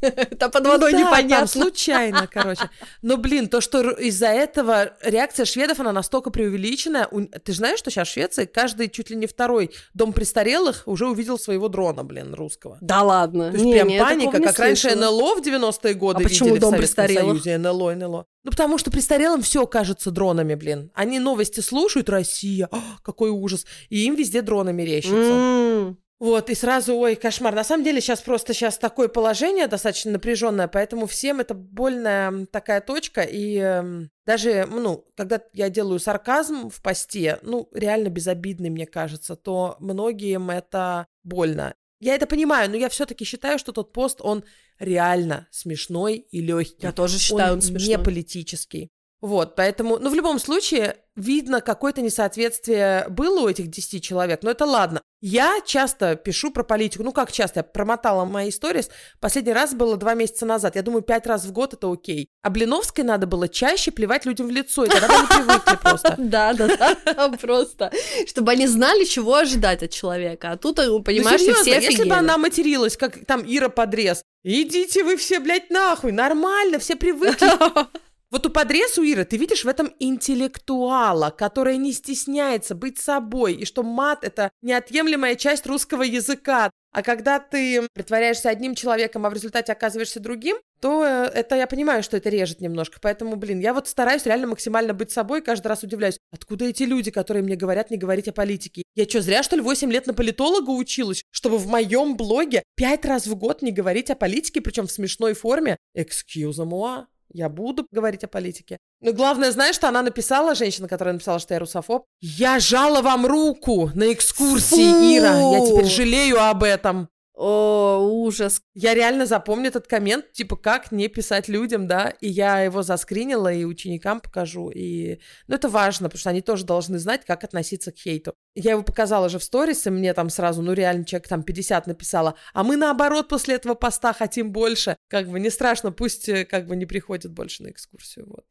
Там 0.38 0.50
под 0.50 0.66
водой 0.66 0.92
ну, 0.92 0.98
да, 0.98 1.04
непонятно. 1.04 1.36
Там 1.36 1.48
случайно, 1.48 2.26
короче. 2.32 2.70
Но, 3.02 3.16
блин, 3.16 3.48
то, 3.48 3.60
что 3.60 3.90
из-за 3.90 4.28
этого 4.28 4.92
реакция 5.02 5.46
шведов, 5.46 5.80
она 5.80 5.92
настолько 5.92 6.30
преувеличенная. 6.30 7.08
Ты 7.44 7.52
же 7.52 7.58
знаешь, 7.58 7.78
что 7.78 7.90
сейчас 7.90 8.08
в 8.08 8.12
Швеции 8.12 8.44
каждый 8.44 8.88
чуть 8.88 9.10
ли 9.10 9.16
не 9.16 9.26
второй 9.26 9.70
дом 9.94 10.12
престарелых 10.12 10.82
уже 10.86 11.08
увидел 11.08 11.38
своего 11.38 11.68
дрона, 11.68 12.04
блин, 12.04 12.34
русского. 12.34 12.78
Да 12.80 13.02
ладно. 13.02 13.50
То 13.50 13.54
есть 13.54 13.64
не, 13.64 13.72
прям 13.72 13.88
не, 13.88 13.98
паника, 13.98 14.40
как 14.40 14.58
раньше 14.58 14.94
НЛО 14.94 15.36
в 15.36 15.40
90-е 15.40 15.94
годы 15.94 16.20
а 16.20 16.28
почему 16.28 16.56
дом 16.58 16.74
в 16.74 16.76
престарелых? 16.76 17.42
Союзе, 17.42 17.58
НЛО, 17.58 17.94
НЛО. 17.94 18.26
Ну, 18.44 18.50
потому 18.50 18.78
что 18.78 18.90
престарелым 18.90 19.42
все 19.42 19.66
кажется 19.66 20.10
дронами, 20.12 20.54
блин. 20.54 20.92
Они 20.94 21.18
новости 21.18 21.60
слушают, 21.60 22.08
Россия, 22.08 22.68
о, 22.70 22.78
какой 23.02 23.30
ужас. 23.30 23.66
И 23.88 24.06
им 24.06 24.14
везде 24.14 24.42
дроны 24.42 24.72
мерещатся. 24.72 25.16
Mm. 25.16 25.96
Вот, 26.18 26.48
и 26.48 26.54
сразу, 26.54 26.96
ой, 26.96 27.14
кошмар. 27.14 27.54
На 27.54 27.62
самом 27.62 27.84
деле 27.84 28.00
сейчас 28.00 28.22
просто 28.22 28.54
сейчас 28.54 28.78
такое 28.78 29.08
положение 29.08 29.66
достаточно 29.66 30.12
напряженное, 30.12 30.66
поэтому 30.66 31.06
всем 31.06 31.40
это 31.40 31.52
больная 31.52 32.46
такая 32.46 32.80
точка. 32.80 33.20
И 33.20 33.58
э, 33.58 34.06
даже, 34.24 34.66
ну, 34.66 35.04
когда 35.14 35.42
я 35.52 35.68
делаю 35.68 35.98
сарказм 35.98 36.70
в 36.70 36.80
посте, 36.80 37.38
ну, 37.42 37.68
реально 37.74 38.08
безобидный, 38.08 38.70
мне 38.70 38.86
кажется, 38.86 39.36
то 39.36 39.76
многим 39.78 40.48
это 40.48 41.06
больно. 41.22 41.74
Я 42.00 42.14
это 42.14 42.26
понимаю, 42.26 42.70
но 42.70 42.76
я 42.76 42.88
все-таки 42.88 43.24
считаю, 43.24 43.58
что 43.58 43.72
тот 43.72 43.92
пост, 43.92 44.20
он 44.22 44.42
реально 44.78 45.48
смешной 45.50 46.16
и 46.16 46.40
легкий. 46.40 46.78
Я 46.80 46.92
тоже 46.92 47.18
считаю, 47.18 47.52
он, 47.52 47.56
он 47.56 47.62
смешной. 47.62 47.88
не 47.88 48.02
политический. 48.02 48.90
Вот, 49.20 49.54
поэтому, 49.54 49.98
ну, 49.98 50.08
в 50.08 50.14
любом 50.14 50.38
случае, 50.38 50.96
видно, 51.16 51.60
какое-то 51.60 52.02
несоответствие 52.02 53.06
было 53.08 53.40
у 53.40 53.48
этих 53.48 53.68
10 53.68 54.04
человек, 54.04 54.42
но 54.42 54.50
это 54.50 54.64
ладно. 54.64 55.00
Я 55.22 55.60
часто 55.64 56.14
пишу 56.14 56.50
про 56.50 56.62
политику, 56.62 57.02
ну, 57.02 57.10
как 57.10 57.32
часто, 57.32 57.60
я 57.60 57.64
промотала 57.64 58.26
мои 58.26 58.50
истории. 58.50 58.84
Последний 59.18 59.54
раз 59.54 59.74
было 59.74 59.96
два 59.96 60.14
месяца 60.14 60.44
назад, 60.44 60.76
я 60.76 60.82
думаю, 60.82 61.02
пять 61.02 61.26
раз 61.26 61.46
в 61.46 61.52
год 61.52 61.72
это 61.72 61.90
окей. 61.90 62.28
А 62.42 62.50
Блиновской 62.50 63.02
надо 63.02 63.26
было 63.26 63.48
чаще 63.48 63.90
плевать 63.90 64.26
людям 64.26 64.46
в 64.46 64.50
лицо, 64.50 64.84
и 64.84 64.88
тогда 64.88 65.08
они 65.18 65.26
привыкли 65.26 65.76
просто. 65.82 66.14
Да, 66.26 66.52
да, 66.52 66.68
да, 67.04 67.28
просто. 67.40 67.90
Чтобы 68.26 68.52
они 68.52 68.66
знали, 68.66 69.04
чего 69.04 69.36
ожидать 69.36 69.82
от 69.82 69.90
человека. 69.90 70.52
А 70.52 70.56
тут, 70.56 70.76
ну, 70.78 71.02
понимаешь, 71.02 71.40
все 71.40 71.80
если 71.80 72.04
бы 72.04 72.14
она 72.14 72.36
материлась, 72.36 72.96
как 72.96 73.24
там 73.24 73.42
Ира 73.46 73.68
Подрез, 73.68 74.22
идите 74.44 75.02
вы 75.02 75.16
все, 75.16 75.40
блядь, 75.40 75.70
нахуй, 75.70 76.12
нормально, 76.12 76.78
все 76.78 76.94
привыкли. 76.94 77.48
Вот 78.30 78.44
у 78.44 78.50
подрез 78.50 78.98
у 78.98 79.02
Иры 79.02 79.24
ты 79.24 79.36
видишь 79.36 79.64
в 79.64 79.68
этом 79.68 79.92
интеллектуала, 80.00 81.30
который 81.30 81.76
не 81.76 81.92
стесняется 81.92 82.74
быть 82.74 82.98
собой, 82.98 83.54
и 83.54 83.64
что 83.64 83.82
мат— 83.84 84.20
это 84.24 84.50
неотъемлемая 84.62 85.36
часть 85.36 85.66
русского 85.66 86.02
языка. 86.02 86.70
А 86.92 87.02
когда 87.02 87.38
ты 87.38 87.86
притворяешься 87.92 88.48
одним 88.48 88.74
человеком, 88.74 89.26
а 89.26 89.30
в 89.30 89.34
результате 89.34 89.70
оказываешься 89.70 90.18
другим, 90.18 90.56
то 90.80 91.04
э, 91.04 91.30
это 91.34 91.54
я 91.54 91.66
понимаю, 91.66 92.02
что 92.02 92.16
это 92.16 92.30
режет 92.30 92.62
немножко. 92.62 92.98
Поэтому, 93.02 93.36
блин, 93.36 93.60
я 93.60 93.74
вот 93.74 93.86
стараюсь 93.86 94.24
реально 94.24 94.46
максимально 94.46 94.94
быть 94.94 95.10
собой, 95.10 95.42
каждый 95.42 95.68
раз 95.68 95.82
удивляюсь, 95.82 96.18
откуда 96.32 96.64
эти 96.64 96.84
люди, 96.84 97.10
которые 97.10 97.42
мне 97.42 97.54
говорят 97.54 97.90
не 97.90 97.98
говорить 97.98 98.28
о 98.28 98.32
политике? 98.32 98.82
Я 98.94 99.04
что, 99.04 99.20
зря, 99.20 99.42
что 99.42 99.56
ли, 99.56 99.62
8 99.62 99.92
лет 99.92 100.06
на 100.06 100.14
политолога 100.14 100.70
училась, 100.70 101.22
чтобы 101.30 101.58
в 101.58 101.66
моем 101.66 102.16
блоге 102.16 102.62
5 102.76 103.04
раз 103.04 103.26
в 103.26 103.34
год 103.36 103.60
не 103.60 103.72
говорить 103.72 104.10
о 104.10 104.16
политике, 104.16 104.62
причем 104.62 104.86
в 104.86 104.90
смешной 104.90 105.34
форме? 105.34 105.76
Excuse 105.94 106.64
moi. 106.64 107.04
Я 107.32 107.48
буду 107.48 107.86
говорить 107.90 108.24
о 108.24 108.28
политике. 108.28 108.78
Но 109.00 109.12
главное, 109.12 109.50
знаешь, 109.50 109.74
что 109.74 109.88
она 109.88 110.02
написала, 110.02 110.54
женщина, 110.54 110.88
которая 110.88 111.12
написала, 111.12 111.38
что 111.38 111.54
я 111.54 111.60
русофоб? 111.60 112.04
Я 112.20 112.60
жала 112.60 113.02
вам 113.02 113.26
руку 113.26 113.90
на 113.94 114.12
экскурсии, 114.12 114.90
Фу! 114.90 115.18
Ира. 115.18 115.58
Я 115.58 115.66
теперь 115.66 115.86
жалею 115.86 116.40
об 116.40 116.62
этом. 116.62 117.08
О, 117.38 117.98
ужас. 118.00 118.62
Я 118.74 118.94
реально 118.94 119.26
запомню 119.26 119.68
этот 119.68 119.86
коммент, 119.86 120.32
типа, 120.32 120.56
как 120.56 120.90
не 120.90 121.08
писать 121.08 121.48
людям, 121.48 121.86
да, 121.86 122.14
и 122.22 122.28
я 122.28 122.62
его 122.62 122.82
заскринила 122.82 123.52
и 123.52 123.64
ученикам 123.64 124.20
покажу, 124.20 124.70
и, 124.70 125.20
ну, 125.46 125.56
это 125.56 125.68
важно, 125.68 126.08
потому 126.08 126.18
что 126.18 126.30
они 126.30 126.40
тоже 126.40 126.64
должны 126.64 126.98
знать, 126.98 127.26
как 127.26 127.44
относиться 127.44 127.92
к 127.92 127.98
хейту. 127.98 128.32
Я 128.54 128.70
его 128.70 128.82
показала 128.82 129.28
же 129.28 129.38
в 129.38 129.44
сторис, 129.44 129.86
и 129.86 129.90
мне 129.90 130.14
там 130.14 130.30
сразу, 130.30 130.62
ну, 130.62 130.72
реально, 130.72 131.04
человек 131.04 131.28
там 131.28 131.42
50 131.42 131.86
написала, 131.86 132.36
а 132.54 132.64
мы, 132.64 132.76
наоборот, 132.76 133.28
после 133.28 133.56
этого 133.56 133.74
поста 133.74 134.14
хотим 134.14 134.50
больше, 134.50 134.96
как 135.08 135.28
бы 135.28 135.38
не 135.38 135.50
страшно, 135.50 135.92
пусть, 135.92 136.30
э, 136.30 136.46
как 136.46 136.66
бы, 136.66 136.74
не 136.74 136.86
приходят 136.86 137.32
больше 137.32 137.64
на 137.64 137.68
экскурсию, 137.68 138.26
вот. 138.30 138.46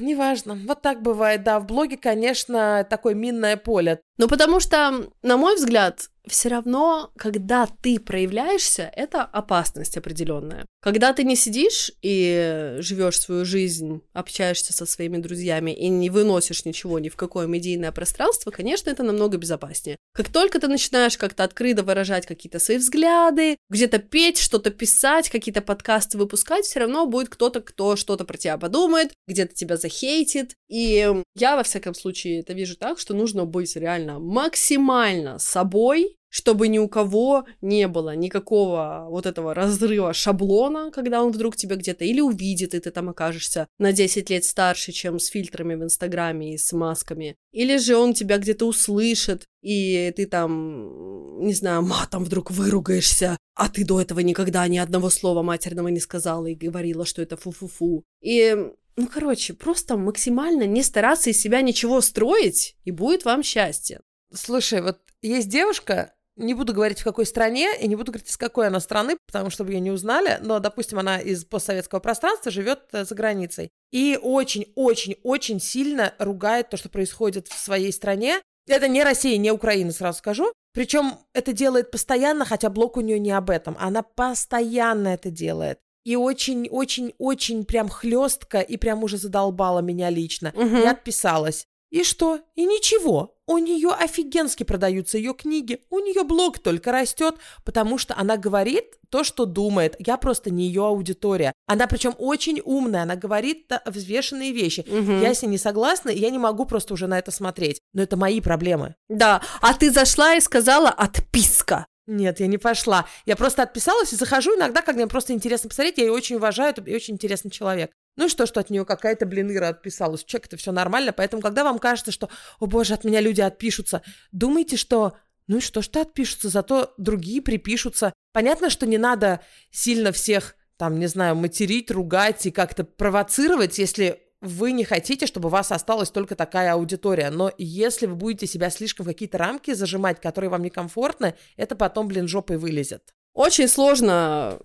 Неважно. 0.00 0.54
Вот 0.66 0.80
так 0.80 1.02
бывает, 1.02 1.42
да. 1.42 1.60
В 1.60 1.66
блоге, 1.66 1.96
конечно, 1.96 2.86
такое 2.88 3.14
минное 3.14 3.56
поле. 3.56 4.00
Ну, 4.18 4.28
потому 4.28 4.60
что, 4.60 5.08
на 5.22 5.36
мой 5.36 5.56
взгляд, 5.56 6.08
все 6.28 6.48
равно, 6.50 7.10
когда 7.16 7.66
ты 7.66 7.98
проявляешься, 7.98 8.90
это 8.94 9.22
опасность 9.22 9.96
определенная. 9.96 10.66
Когда 10.80 11.12
ты 11.12 11.24
не 11.24 11.36
сидишь 11.36 11.90
и 12.00 12.76
живешь 12.78 13.20
свою 13.20 13.44
жизнь, 13.44 14.02
общаешься 14.12 14.72
со 14.72 14.86
своими 14.86 15.18
друзьями 15.18 15.72
и 15.72 15.88
не 15.88 16.10
выносишь 16.10 16.64
ничего 16.64 16.98
ни 16.98 17.08
в 17.08 17.16
какое 17.16 17.46
медийное 17.46 17.92
пространство, 17.92 18.50
конечно, 18.50 18.90
это 18.90 19.02
намного 19.02 19.36
безопаснее. 19.36 19.96
Как 20.14 20.28
только 20.28 20.60
ты 20.60 20.68
начинаешь 20.68 21.18
как-то 21.18 21.44
открыто 21.44 21.82
выражать 21.82 22.26
какие-то 22.26 22.58
свои 22.58 22.78
взгляды, 22.78 23.56
где-то 23.68 23.98
петь, 23.98 24.38
что-то 24.38 24.70
писать, 24.70 25.30
какие-то 25.30 25.62
подкасты 25.62 26.18
выпускать, 26.18 26.64
все 26.64 26.80
равно 26.80 27.06
будет 27.06 27.30
кто-то, 27.30 27.60
кто 27.60 27.96
что-то 27.96 28.24
про 28.24 28.36
тебя 28.36 28.58
подумает, 28.58 29.12
где-то 29.26 29.54
тебя 29.54 29.76
захейтит. 29.76 30.54
И 30.68 31.12
я, 31.34 31.56
во 31.56 31.62
всяком 31.62 31.94
случае, 31.94 32.40
это 32.40 32.52
вижу 32.52 32.76
так, 32.76 32.98
что 32.98 33.14
нужно 33.14 33.44
быть 33.44 33.74
реально 33.76 34.11
максимально 34.18 35.38
собой, 35.38 36.16
чтобы 36.32 36.68
ни 36.68 36.78
у 36.78 36.88
кого 36.88 37.44
не 37.60 37.86
было 37.88 38.16
никакого 38.16 39.06
вот 39.10 39.26
этого 39.26 39.52
разрыва 39.52 40.14
шаблона, 40.14 40.90
когда 40.90 41.22
он 41.22 41.30
вдруг 41.30 41.56
тебя 41.56 41.76
где-то 41.76 42.06
или 42.06 42.20
увидит, 42.20 42.74
и 42.74 42.80
ты 42.80 42.90
там 42.90 43.10
окажешься 43.10 43.68
на 43.78 43.92
10 43.92 44.30
лет 44.30 44.44
старше, 44.44 44.92
чем 44.92 45.18
с 45.18 45.26
фильтрами 45.26 45.74
в 45.74 45.82
Инстаграме 45.82 46.54
и 46.54 46.58
с 46.58 46.72
масками, 46.72 47.36
или 47.52 47.76
же 47.76 47.96
он 47.96 48.14
тебя 48.14 48.38
где-то 48.38 48.66
услышит, 48.66 49.44
и 49.60 50.10
ты 50.16 50.24
там, 50.24 51.38
не 51.44 51.52
знаю, 51.52 51.82
матом 51.82 52.24
вдруг 52.24 52.50
выругаешься, 52.50 53.36
а 53.54 53.68
ты 53.68 53.84
до 53.84 54.00
этого 54.00 54.20
никогда 54.20 54.66
ни 54.68 54.78
одного 54.78 55.10
слова 55.10 55.42
матерного 55.42 55.88
не 55.88 56.00
сказала 56.00 56.46
и 56.46 56.54
говорила, 56.54 57.04
что 57.04 57.20
это 57.20 57.36
фу-фу-фу. 57.36 58.04
И 58.22 58.56
ну, 58.96 59.06
короче, 59.06 59.54
просто 59.54 59.96
максимально 59.96 60.64
не 60.64 60.82
стараться 60.82 61.30
из 61.30 61.40
себя 61.40 61.62
ничего 61.62 62.00
строить, 62.00 62.76
и 62.84 62.90
будет 62.90 63.24
вам 63.24 63.42
счастье. 63.42 64.00
Слушай, 64.32 64.82
вот 64.82 64.98
есть 65.22 65.48
девушка, 65.48 66.14
не 66.36 66.54
буду 66.54 66.72
говорить, 66.72 67.00
в 67.00 67.04
какой 67.04 67.26
стране, 67.26 67.70
и 67.80 67.86
не 67.86 67.96
буду 67.96 68.12
говорить, 68.12 68.28
из 68.28 68.36
какой 68.36 68.66
она 68.66 68.80
страны, 68.80 69.16
потому 69.26 69.50
что 69.50 69.64
ее 69.64 69.80
не 69.80 69.90
узнали, 69.90 70.38
но, 70.42 70.58
допустим, 70.58 70.98
она 70.98 71.20
из 71.20 71.44
постсоветского 71.44 72.00
пространства 72.00 72.50
живет 72.50 72.80
э, 72.92 73.04
за 73.04 73.14
границей. 73.14 73.70
И 73.90 74.18
очень-очень-очень 74.20 75.60
сильно 75.60 76.14
ругает 76.18 76.70
то, 76.70 76.76
что 76.76 76.88
происходит 76.88 77.48
в 77.48 77.58
своей 77.58 77.92
стране. 77.92 78.40
Это 78.66 78.88
не 78.88 79.02
Россия, 79.04 79.36
не 79.36 79.50
Украина, 79.50 79.92
сразу 79.92 80.18
скажу. 80.18 80.52
Причем 80.72 81.18
это 81.34 81.52
делает 81.52 81.90
постоянно, 81.90 82.44
хотя 82.44 82.70
блог 82.70 82.96
у 82.96 83.00
нее 83.00 83.18
не 83.18 83.32
об 83.32 83.50
этом. 83.50 83.76
Она 83.78 84.02
постоянно 84.02 85.08
это 85.08 85.30
делает. 85.30 85.80
И 86.04 86.16
очень-очень-очень 86.16 87.64
прям 87.64 87.88
хлестко 87.88 88.60
и 88.60 88.76
прям 88.76 89.04
уже 89.04 89.18
задолбала 89.18 89.80
меня 89.80 90.10
лично. 90.10 90.52
Угу. 90.54 90.76
И 90.78 90.86
отписалась. 90.86 91.66
И 91.92 92.04
что? 92.04 92.40
И 92.54 92.64
ничего. 92.64 93.36
У 93.46 93.58
нее 93.58 93.90
офигенски 93.90 94.62
продаются 94.62 95.18
ее 95.18 95.34
книги. 95.34 95.80
У 95.90 95.98
нее 95.98 96.24
блог 96.24 96.58
только 96.58 96.90
растет, 96.90 97.34
потому 97.64 97.98
что 97.98 98.16
она 98.16 98.38
говорит 98.38 98.94
то, 99.10 99.24
что 99.24 99.44
думает. 99.44 99.94
Я 99.98 100.16
просто 100.16 100.50
не 100.50 100.68
ее 100.68 100.86
аудитория. 100.86 101.52
Она 101.66 101.86
причем 101.86 102.14
очень 102.16 102.62
умная, 102.64 103.02
она 103.02 103.14
говорит 103.14 103.70
взвешенные 103.84 104.52
вещи. 104.52 104.86
Угу. 104.88 105.20
Я 105.20 105.34
с 105.34 105.42
ней 105.42 105.48
не 105.48 105.58
согласна, 105.58 106.08
я 106.08 106.30
не 106.30 106.38
могу 106.38 106.64
просто 106.64 106.94
уже 106.94 107.06
на 107.06 107.18
это 107.18 107.30
смотреть. 107.30 107.82
Но 107.92 108.02
это 108.02 108.16
мои 108.16 108.40
проблемы. 108.40 108.94
Да, 109.10 109.42
а 109.60 109.74
ты 109.74 109.90
зашла 109.90 110.34
и 110.34 110.40
сказала 110.40 110.88
«отписка». 110.88 111.84
Нет, 112.12 112.40
я 112.40 112.46
не 112.46 112.58
пошла. 112.58 113.06
Я 113.24 113.36
просто 113.36 113.62
отписалась 113.62 114.12
и 114.12 114.16
захожу 114.16 114.54
иногда, 114.54 114.82
когда 114.82 115.00
мне 115.00 115.06
просто 115.06 115.32
интересно 115.32 115.70
посмотреть. 115.70 115.96
Я 115.96 116.04
ее 116.04 116.12
очень 116.12 116.36
уважаю, 116.36 116.70
это 116.70 116.82
очень 116.82 117.14
интересный 117.14 117.50
человек. 117.50 117.90
Ну 118.16 118.26
и 118.26 118.28
что, 118.28 118.44
что 118.44 118.60
от 118.60 118.68
нее 118.68 118.84
какая-то, 118.84 119.24
блин, 119.24 119.56
отписалась. 119.62 120.22
Человек, 120.22 120.48
это 120.48 120.58
все 120.58 120.72
нормально. 120.72 121.14
Поэтому, 121.14 121.40
когда 121.40 121.64
вам 121.64 121.78
кажется, 121.78 122.12
что, 122.12 122.28
о 122.60 122.66
боже, 122.66 122.92
от 122.92 123.04
меня 123.04 123.22
люди 123.22 123.40
отпишутся, 123.40 124.02
думайте, 124.30 124.76
что 124.76 125.16
ну 125.46 125.56
и 125.56 125.60
что, 125.60 125.80
что 125.80 126.02
отпишутся, 126.02 126.50
зато 126.50 126.92
другие 126.98 127.40
припишутся. 127.40 128.12
Понятно, 128.32 128.68
что 128.68 128.86
не 128.86 128.98
надо 128.98 129.40
сильно 129.70 130.12
всех, 130.12 130.54
там, 130.76 130.98
не 130.98 131.06
знаю, 131.06 131.34
материть, 131.34 131.90
ругать 131.90 132.44
и 132.44 132.50
как-то 132.50 132.84
провоцировать, 132.84 133.78
если 133.78 134.20
вы 134.42 134.72
не 134.72 134.84
хотите, 134.84 135.26
чтобы 135.26 135.48
у 135.48 135.50
вас 135.50 135.72
осталась 135.72 136.10
только 136.10 136.34
такая 136.34 136.72
аудитория. 136.72 137.30
Но 137.30 137.52
если 137.56 138.06
вы 138.06 138.16
будете 138.16 138.46
себя 138.46 138.70
слишком 138.70 139.04
в 139.04 139.08
какие-то 139.08 139.38
рамки 139.38 139.72
зажимать, 139.72 140.20
которые 140.20 140.50
вам 140.50 140.62
некомфортны, 140.62 141.34
это 141.56 141.76
потом, 141.76 142.08
блин, 142.08 142.28
жопой 142.28 142.58
вылезет. 142.58 143.14
Очень 143.34 143.68
сложно 143.68 144.58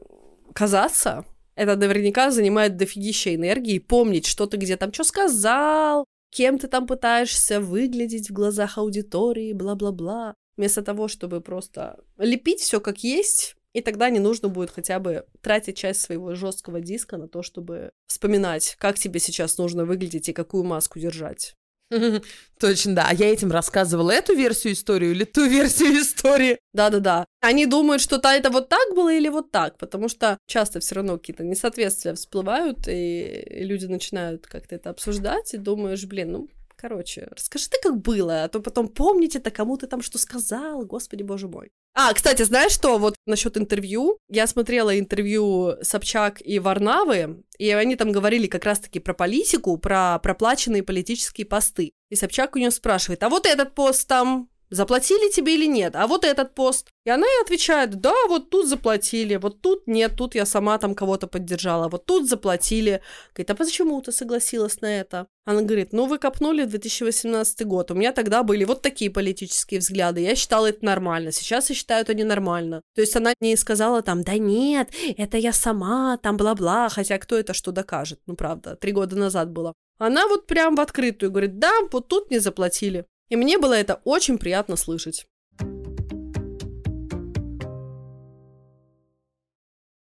казаться, 0.54 1.26
это 1.56 1.76
наверняка 1.76 2.32
занимает 2.32 2.76
дофигища 2.76 3.34
энергии, 3.34 3.80
помнить, 3.80 4.26
что 4.26 4.48
ты 4.48 4.58
где 4.58 4.78
там 4.78 4.92
что 4.92 5.04
сказал, 5.04 6.06
кем 6.32 6.58
ты 6.58 6.68
там 6.68 6.88
пытаешься 6.88 7.62
выглядеть 7.62 8.30
в 8.30 8.34
глазах 8.34 8.78
аудитории, 8.78 9.54
бла-бла-бла. 9.54 10.34
Вместо 10.58 10.82
того, 10.82 11.08
чтобы 11.08 11.40
просто 11.42 12.00
лепить 12.18 12.62
все 12.62 12.80
как 12.80 13.04
есть, 13.04 13.57
и 13.78 13.82
тогда 13.82 14.10
не 14.10 14.18
нужно 14.18 14.50
будет 14.50 14.72
хотя 14.72 14.98
бы 14.98 15.26
тратить 15.42 15.78
часть 15.78 16.02
своего 16.02 16.34
жесткого 16.34 16.82
диска 16.82 17.16
на 17.18 17.28
то, 17.28 17.44
чтобы 17.44 17.92
вспоминать, 18.08 18.76
как 18.80 18.98
тебе 18.98 19.20
сейчас 19.20 19.60
нужно 19.60 19.86
выглядеть 19.86 20.30
и 20.30 20.34
какую 20.34 20.64
маску 20.64 20.98
держать. 20.98 21.54
Точно, 22.60 22.96
да. 22.96 23.06
А 23.08 23.14
я 23.14 23.32
этим 23.32 23.52
рассказывала 23.52 24.10
эту 24.10 24.36
версию 24.36 24.74
истории 24.74 25.10
или 25.10 25.26
ту 25.26 25.46
версию 25.48 26.02
истории. 26.02 26.58
Да-да-да. 26.74 27.26
Они 27.40 27.68
думают, 27.68 28.02
что 28.02 28.18
то 28.18 28.30
это 28.30 28.50
вот 28.50 28.68
так 28.68 28.96
было 28.96 29.14
или 29.14 29.30
вот 29.30 29.52
так, 29.52 29.78
потому 29.78 30.10
что 30.10 30.40
часто 30.48 30.80
все 30.80 30.96
равно 30.96 31.20
какие-то 31.20 31.44
несоответствия 31.44 32.16
всплывают, 32.16 32.88
и 32.88 33.46
люди 33.48 33.86
начинают 33.86 34.48
как-то 34.48 34.74
это 34.74 34.90
обсуждать, 34.90 35.54
и 35.54 35.58
думаешь, 35.58 36.04
блин, 36.06 36.32
ну, 36.32 36.50
Короче, 36.80 37.28
расскажи 37.32 37.70
ты, 37.70 37.78
как 37.82 38.00
было, 38.02 38.44
а 38.44 38.48
то 38.50 38.60
потом 38.60 38.88
помните 38.88 39.40
это, 39.40 39.50
кому 39.50 39.78
ты 39.78 39.88
там 39.88 40.04
что 40.04 40.20
сказал, 40.20 40.86
господи 40.86 41.24
боже 41.24 41.48
мой. 41.48 41.72
А, 41.96 42.14
кстати, 42.14 42.44
знаешь 42.44 42.72
что, 42.72 43.00
вот 43.00 43.16
насчет 43.26 43.58
интервью, 43.58 44.20
я 44.30 44.46
смотрела 44.46 45.00
интервью 45.00 45.78
Собчак 45.82 46.40
и 46.40 46.60
Варнавы, 46.60 47.44
и 47.58 47.72
они 47.72 47.96
там 47.96 48.12
говорили 48.12 48.46
как 48.46 48.64
раз-таки 48.64 49.00
про 49.00 49.16
политику, 49.16 49.76
про 49.80 50.20
проплаченные 50.20 50.84
политические 50.84 51.48
посты. 51.48 51.94
И 52.12 52.16
Собчак 52.16 52.56
у 52.56 52.60
нее 52.60 52.70
спрашивает, 52.70 53.24
а 53.24 53.30
вот 53.30 53.48
этот 53.48 53.74
пост 53.74 54.08
там 54.08 54.48
заплатили 54.70 55.32
тебе 55.32 55.56
или 55.56 55.66
нет, 55.66 55.96
а 55.96 56.08
вот 56.08 56.26
этот 56.26 56.56
пост. 56.56 56.90
И 57.06 57.10
она 57.10 57.26
и 57.26 57.44
отвечает, 57.44 58.02
да, 58.02 58.14
вот 58.28 58.50
тут 58.50 58.68
заплатили, 58.68 59.36
вот 59.38 59.62
тут 59.62 59.88
нет, 59.88 60.16
тут 60.18 60.36
я 60.36 60.46
сама 60.46 60.78
там 60.78 60.94
кого-то 60.94 61.28
поддержала, 61.28 61.88
вот 61.88 62.06
тут 62.06 62.28
заплатили. 62.28 63.02
Говорит, 63.34 63.52
а 63.52 63.56
почему 63.56 64.02
ты 64.02 64.12
согласилась 64.12 64.82
на 64.82 65.00
это? 65.00 65.28
Она 65.46 65.62
говорит, 65.62 65.94
ну 65.94 66.06
вы 66.08 66.18
копнули 66.18 66.66
2018 66.66 67.66
год, 67.66 67.92
у 67.92 67.96
меня 67.96 68.12
тогда 68.12 68.44
были 68.44 68.66
вот 68.66 68.82
такие 68.82 69.10
политические 69.10 69.80
взгляды, 69.80 70.22
я 70.22 70.36
считала 70.36 70.68
это 70.68 70.84
нормально, 70.84 71.32
сейчас 71.32 71.70
я 71.70 71.76
считаю 71.76 72.02
это 72.02 72.14
ненормально. 72.14 72.82
То 72.96 73.02
есть 73.02 73.16
она 73.16 73.34
не 73.40 73.56
сказала 73.56 74.02
там, 74.02 74.24
да 74.24 74.38
нет, 74.38 74.90
это 75.18 75.38
я 75.38 75.54
сама, 75.54 76.18
там 76.18 76.36
бла-бла, 76.36 76.90
хотя 76.90 77.18
кто 77.18 77.38
это 77.38 77.54
что 77.54 77.72
докажет, 77.72 78.20
ну 78.28 78.36
правда, 78.36 78.76
три 78.76 78.92
года 78.92 79.16
назад 79.16 79.50
было. 79.50 79.74
Она 79.98 80.28
вот 80.28 80.46
прям 80.46 80.76
в 80.76 80.82
открытую 80.82 81.32
говорит, 81.32 81.60
да, 81.60 81.72
вот 81.92 82.08
тут 82.08 82.30
не 82.30 82.40
заплатили. 82.40 83.06
И 83.30 83.36
мне 83.36 83.58
было 83.58 83.74
это 83.74 84.02
очень 84.06 84.38
приятно 84.38 84.76
слышать. 84.76 85.28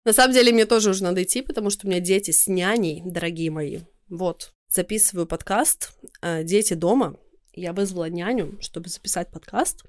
На 0.05 0.14
самом 0.14 0.34
деле, 0.34 0.51
мне 0.51 0.66
тоже 0.66 0.91
уже 0.91 1.03
надо 1.03 1.24
идти, 1.24 1.41
потому 1.41 1.70
что 1.70 1.86
у 1.86 1.89
меня 1.89 1.99
дети 1.99 2.32
с 2.32 2.47
няней, 2.47 3.01
дорогие 3.05 3.51
мои. 3.51 3.80
Вот, 4.07 4.53
записываю 4.68 5.28
подкаст, 5.28 5.93
э, 6.22 6.43
дети 6.43 6.74
дома. 6.74 7.18
Я 7.53 7.74
вызвала 7.74 8.10
няню, 8.10 8.57
чтобы 8.62 8.89
записать 8.89 9.32
подкаст. 9.32 9.84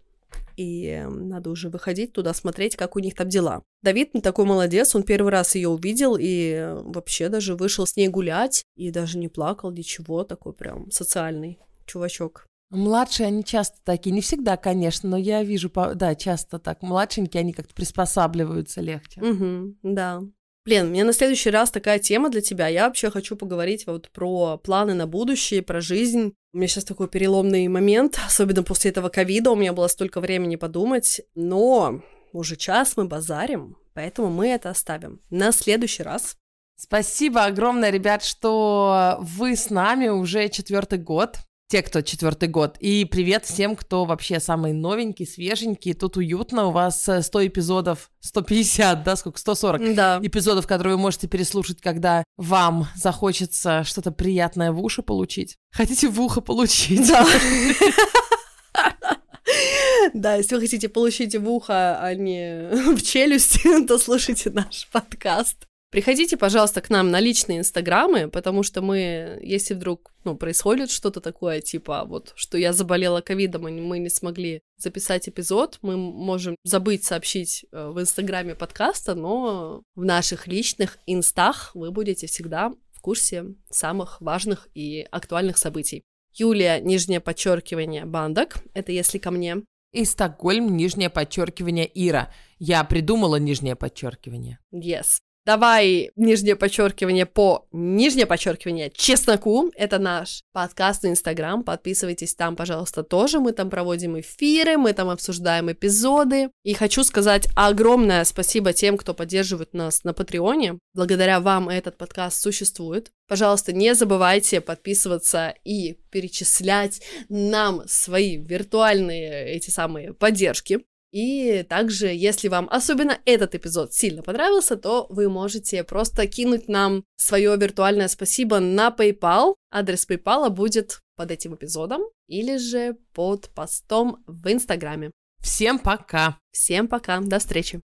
И 0.57 1.07
надо 1.09 1.51
уже 1.51 1.71
выходить 1.71 2.13
туда, 2.13 2.35
смотреть, 2.35 2.77
как 2.77 2.97
у 2.97 2.99
них 2.99 3.15
там 3.15 3.29
дела. 3.29 3.63
Давид 3.83 4.13
такой 4.23 4.45
молодец, 4.45 4.95
он 4.95 5.05
первый 5.05 5.33
раз 5.33 5.55
ее 5.55 5.69
увидел 5.69 6.17
и 6.21 6.75
вообще 6.83 7.29
даже 7.29 7.55
вышел 7.55 7.87
с 7.87 7.97
ней 7.97 8.09
гулять. 8.09 8.65
И 8.77 8.91
даже 8.91 9.17
не 9.17 9.29
плакал, 9.29 9.71
ничего, 9.71 10.25
такой 10.25 10.53
прям 10.53 10.91
социальный 10.91 11.59
чувачок. 11.87 12.50
Младшие, 12.71 13.27
они 13.27 13.45
часто 13.45 13.79
такие, 13.85 14.13
не 14.13 14.21
всегда, 14.21 14.57
конечно, 14.57 15.09
но 15.09 15.17
я 15.17 15.43
вижу, 15.43 15.71
да, 15.95 16.15
часто 16.15 16.61
так. 16.61 16.83
Младшенькие, 16.83 17.41
они 17.41 17.53
как-то 17.53 17.75
приспосабливаются 17.75 18.81
легче. 18.81 19.21
Угу, 19.21 19.75
да. 19.83 20.23
Блин, 20.65 20.87
у 20.87 20.91
меня 20.91 21.05
на 21.05 21.13
следующий 21.13 21.51
раз 21.51 21.73
такая 21.73 21.99
тема 21.99 22.31
для 22.31 22.41
тебя. 22.43 22.69
Я 22.69 22.87
вообще 22.87 23.11
хочу 23.11 23.35
поговорить 23.35 23.87
вот 23.87 24.11
про 24.11 24.57
планы 24.59 24.95
на 24.95 25.09
будущее, 25.09 25.63
про 25.63 25.81
жизнь. 25.81 26.35
У 26.53 26.59
меня 26.59 26.69
сейчас 26.69 26.85
такой 26.85 27.09
переломный 27.09 27.67
момент, 27.67 28.21
особенно 28.27 28.63
после 28.63 28.93
этого 28.93 29.09
ковида. 29.09 29.51
У 29.51 29.57
меня 29.57 29.73
было 29.73 29.89
столько 29.89 30.21
времени 30.21 30.55
подумать, 30.55 31.23
но 31.35 32.03
уже 32.33 32.55
час 32.55 32.97
мы 32.97 33.07
базарим, 33.07 33.79
поэтому 33.95 34.31
мы 34.31 34.49
это 34.49 34.71
оставим 34.71 35.21
на 35.31 35.51
следующий 35.51 36.05
раз. 36.05 36.37
Спасибо 36.77 37.45
огромное, 37.45 37.91
ребят, 37.91 38.23
что 38.23 39.19
вы 39.21 39.57
с 39.57 39.71
нами 39.71 40.09
уже 40.09 40.49
четвертый 40.49 40.99
год 40.99 41.39
те, 41.71 41.83
кто 41.83 42.03
четвертый 42.03 42.49
год. 42.49 42.77
И 42.81 43.05
привет 43.05 43.45
всем, 43.45 43.77
кто 43.77 44.05
вообще 44.05 44.41
самый 44.41 44.73
новенький, 44.73 45.27
свеженький. 45.27 45.95
Тут 45.95 46.17
уютно. 46.17 46.67
У 46.67 46.73
вас 46.73 47.03
100 47.03 47.41
э, 47.41 47.47
эпизодов, 47.47 48.11
150, 48.21 49.05
да, 49.05 49.15
сколько? 49.15 49.39
140 49.39 49.95
да. 49.95 50.19
эпизодов, 50.21 50.67
которые 50.67 50.97
вы 50.97 51.03
можете 51.03 51.29
переслушать, 51.29 51.81
когда 51.81 52.25
вам 52.37 52.89
захочется 52.97 53.85
что-то 53.85 54.11
приятное 54.11 54.73
в 54.73 54.83
уши 54.83 55.03
получить. 55.03 55.57
Хотите 55.73 56.09
в 56.09 56.21
ухо 56.21 56.41
получить? 56.41 57.07
Да. 57.07 57.25
Да, 60.15 60.37
если 60.37 60.55
вы 60.55 60.63
хотите 60.63 60.89
получить 60.89 61.37
в 61.37 61.49
ухо, 61.49 62.01
а 62.01 62.15
не 62.15 62.69
в 62.97 63.03
челюсть, 63.03 63.63
то 63.87 63.99
слушайте 63.99 64.51
наш 64.51 64.89
подкаст. 64.93 65.67
Приходите, 65.91 66.37
пожалуйста, 66.37 66.81
к 66.81 66.89
нам 66.89 67.11
на 67.11 67.19
личные 67.19 67.59
инстаграмы, 67.59 68.31
потому 68.31 68.63
что 68.63 68.81
мы, 68.81 69.41
если 69.43 69.75
вдруг 69.75 70.13
ну, 70.23 70.37
происходит 70.37 70.91
что-то 70.93 71.21
такое, 71.21 71.61
типа 71.61 72.05
вот, 72.05 72.33
что 72.37 72.57
я 72.59 72.73
заболела 72.73 73.23
ковидом, 73.23 73.67
и 73.67 73.81
мы 73.81 73.99
не 73.99 74.09
смогли 74.09 74.63
записать 74.77 75.29
эпизод, 75.29 75.81
мы 75.83 75.97
можем 75.97 76.55
забыть 76.63 77.03
сообщить 77.03 77.67
э, 77.73 77.89
в 77.89 78.01
инстаграме 78.01 78.55
подкаста, 78.55 79.17
но 79.17 79.83
в 79.97 80.05
наших 80.05 80.47
личных 80.47 80.99
инстах 81.07 81.73
вы 81.75 81.91
будете 81.91 82.29
всегда 82.29 82.73
в 82.93 83.01
курсе 83.01 83.47
самых 83.69 84.21
важных 84.21 84.69
и 84.75 85.05
актуальных 85.11 85.59
событий. 85.59 86.05
Юлия, 86.33 86.81
нижнее 86.81 87.19
подчеркивание, 87.19 88.05
Бандок, 88.05 88.63
это 88.75 88.93
если 88.93 89.19
ко 89.19 89.33
мне. 89.33 89.57
И 89.93 90.05
Стокгольм, 90.05 90.77
нижнее 90.77 91.11
подчеркивание, 91.11 91.91
Ира. 91.93 92.33
Я 92.61 92.85
придумала 92.85 93.37
нижнее 93.37 93.75
подчеркивание. 93.75 94.61
Yes. 94.73 95.19
Давай 95.47 96.11
нижнее 96.17 96.55
подчеркивание 96.55 97.25
по 97.25 97.67
нижнее 97.73 98.27
подчеркивание 98.27 98.91
чесноку. 98.95 99.71
Это 99.75 99.99
наш 99.99 100.43
подкаст 100.53 101.03
на 101.03 101.09
Инстаграм. 101.09 101.65
Подписывайтесь 101.65 102.35
там, 102.35 102.57
пожалуйста, 102.57 103.03
тоже. 103.03 103.41
Мы 103.41 103.53
там 103.53 103.71
проводим 103.71 104.21
эфиры, 104.21 104.77
мы 104.77 104.93
там 104.93 105.09
обсуждаем 105.09 105.73
эпизоды. 105.73 106.51
И 106.63 106.75
хочу 106.75 107.05
сказать 107.05 107.49
огромное 107.57 108.25
спасибо 108.25 108.75
тем, 108.75 108.99
кто 108.99 109.15
поддерживает 109.15 109.73
нас 109.73 110.05
на 110.05 110.13
Патреоне. 110.13 110.79
Благодаря 110.93 111.41
вам 111.41 111.71
этот 111.71 111.97
подкаст 111.97 112.41
существует. 112.43 113.11
Пожалуйста, 113.27 113.73
не 113.73 113.95
забывайте 113.95 114.61
подписываться 114.61 115.55
и 115.65 115.99
перечислять 116.11 117.01
нам 117.31 117.83
свои 117.87 118.37
виртуальные 118.37 119.55
эти 119.55 119.71
самые 119.71 120.13
поддержки. 120.13 120.81
И 121.13 121.65
также, 121.69 122.07
если 122.07 122.49
вам 122.49 122.69
особенно 122.71 123.19
этот 123.25 123.55
эпизод 123.55 123.93
сильно 123.93 124.23
понравился, 124.23 124.77
то 124.77 125.07
вы 125.11 125.29
можете 125.29 125.83
просто 125.85 126.27
кинуть 126.27 126.69
нам 126.69 127.05
свое 127.17 127.57
виртуальное 127.57 128.09
спасибо 128.09 128.61
на 128.61 128.95
PayPal. 128.97 129.55
Адрес 129.71 130.09
PayPal 130.09 130.49
будет 130.51 131.01
под 131.17 131.31
этим 131.31 131.55
эпизодом 131.55 132.03
или 132.29 132.57
же 132.57 132.97
под 133.13 133.51
постом 133.51 134.23
в 134.27 134.51
Инстаграме. 134.51 135.11
Всем 135.43 135.79
пока! 135.79 136.39
Всем 136.53 136.87
пока, 136.87 137.21
до 137.21 137.39
встречи! 137.39 137.79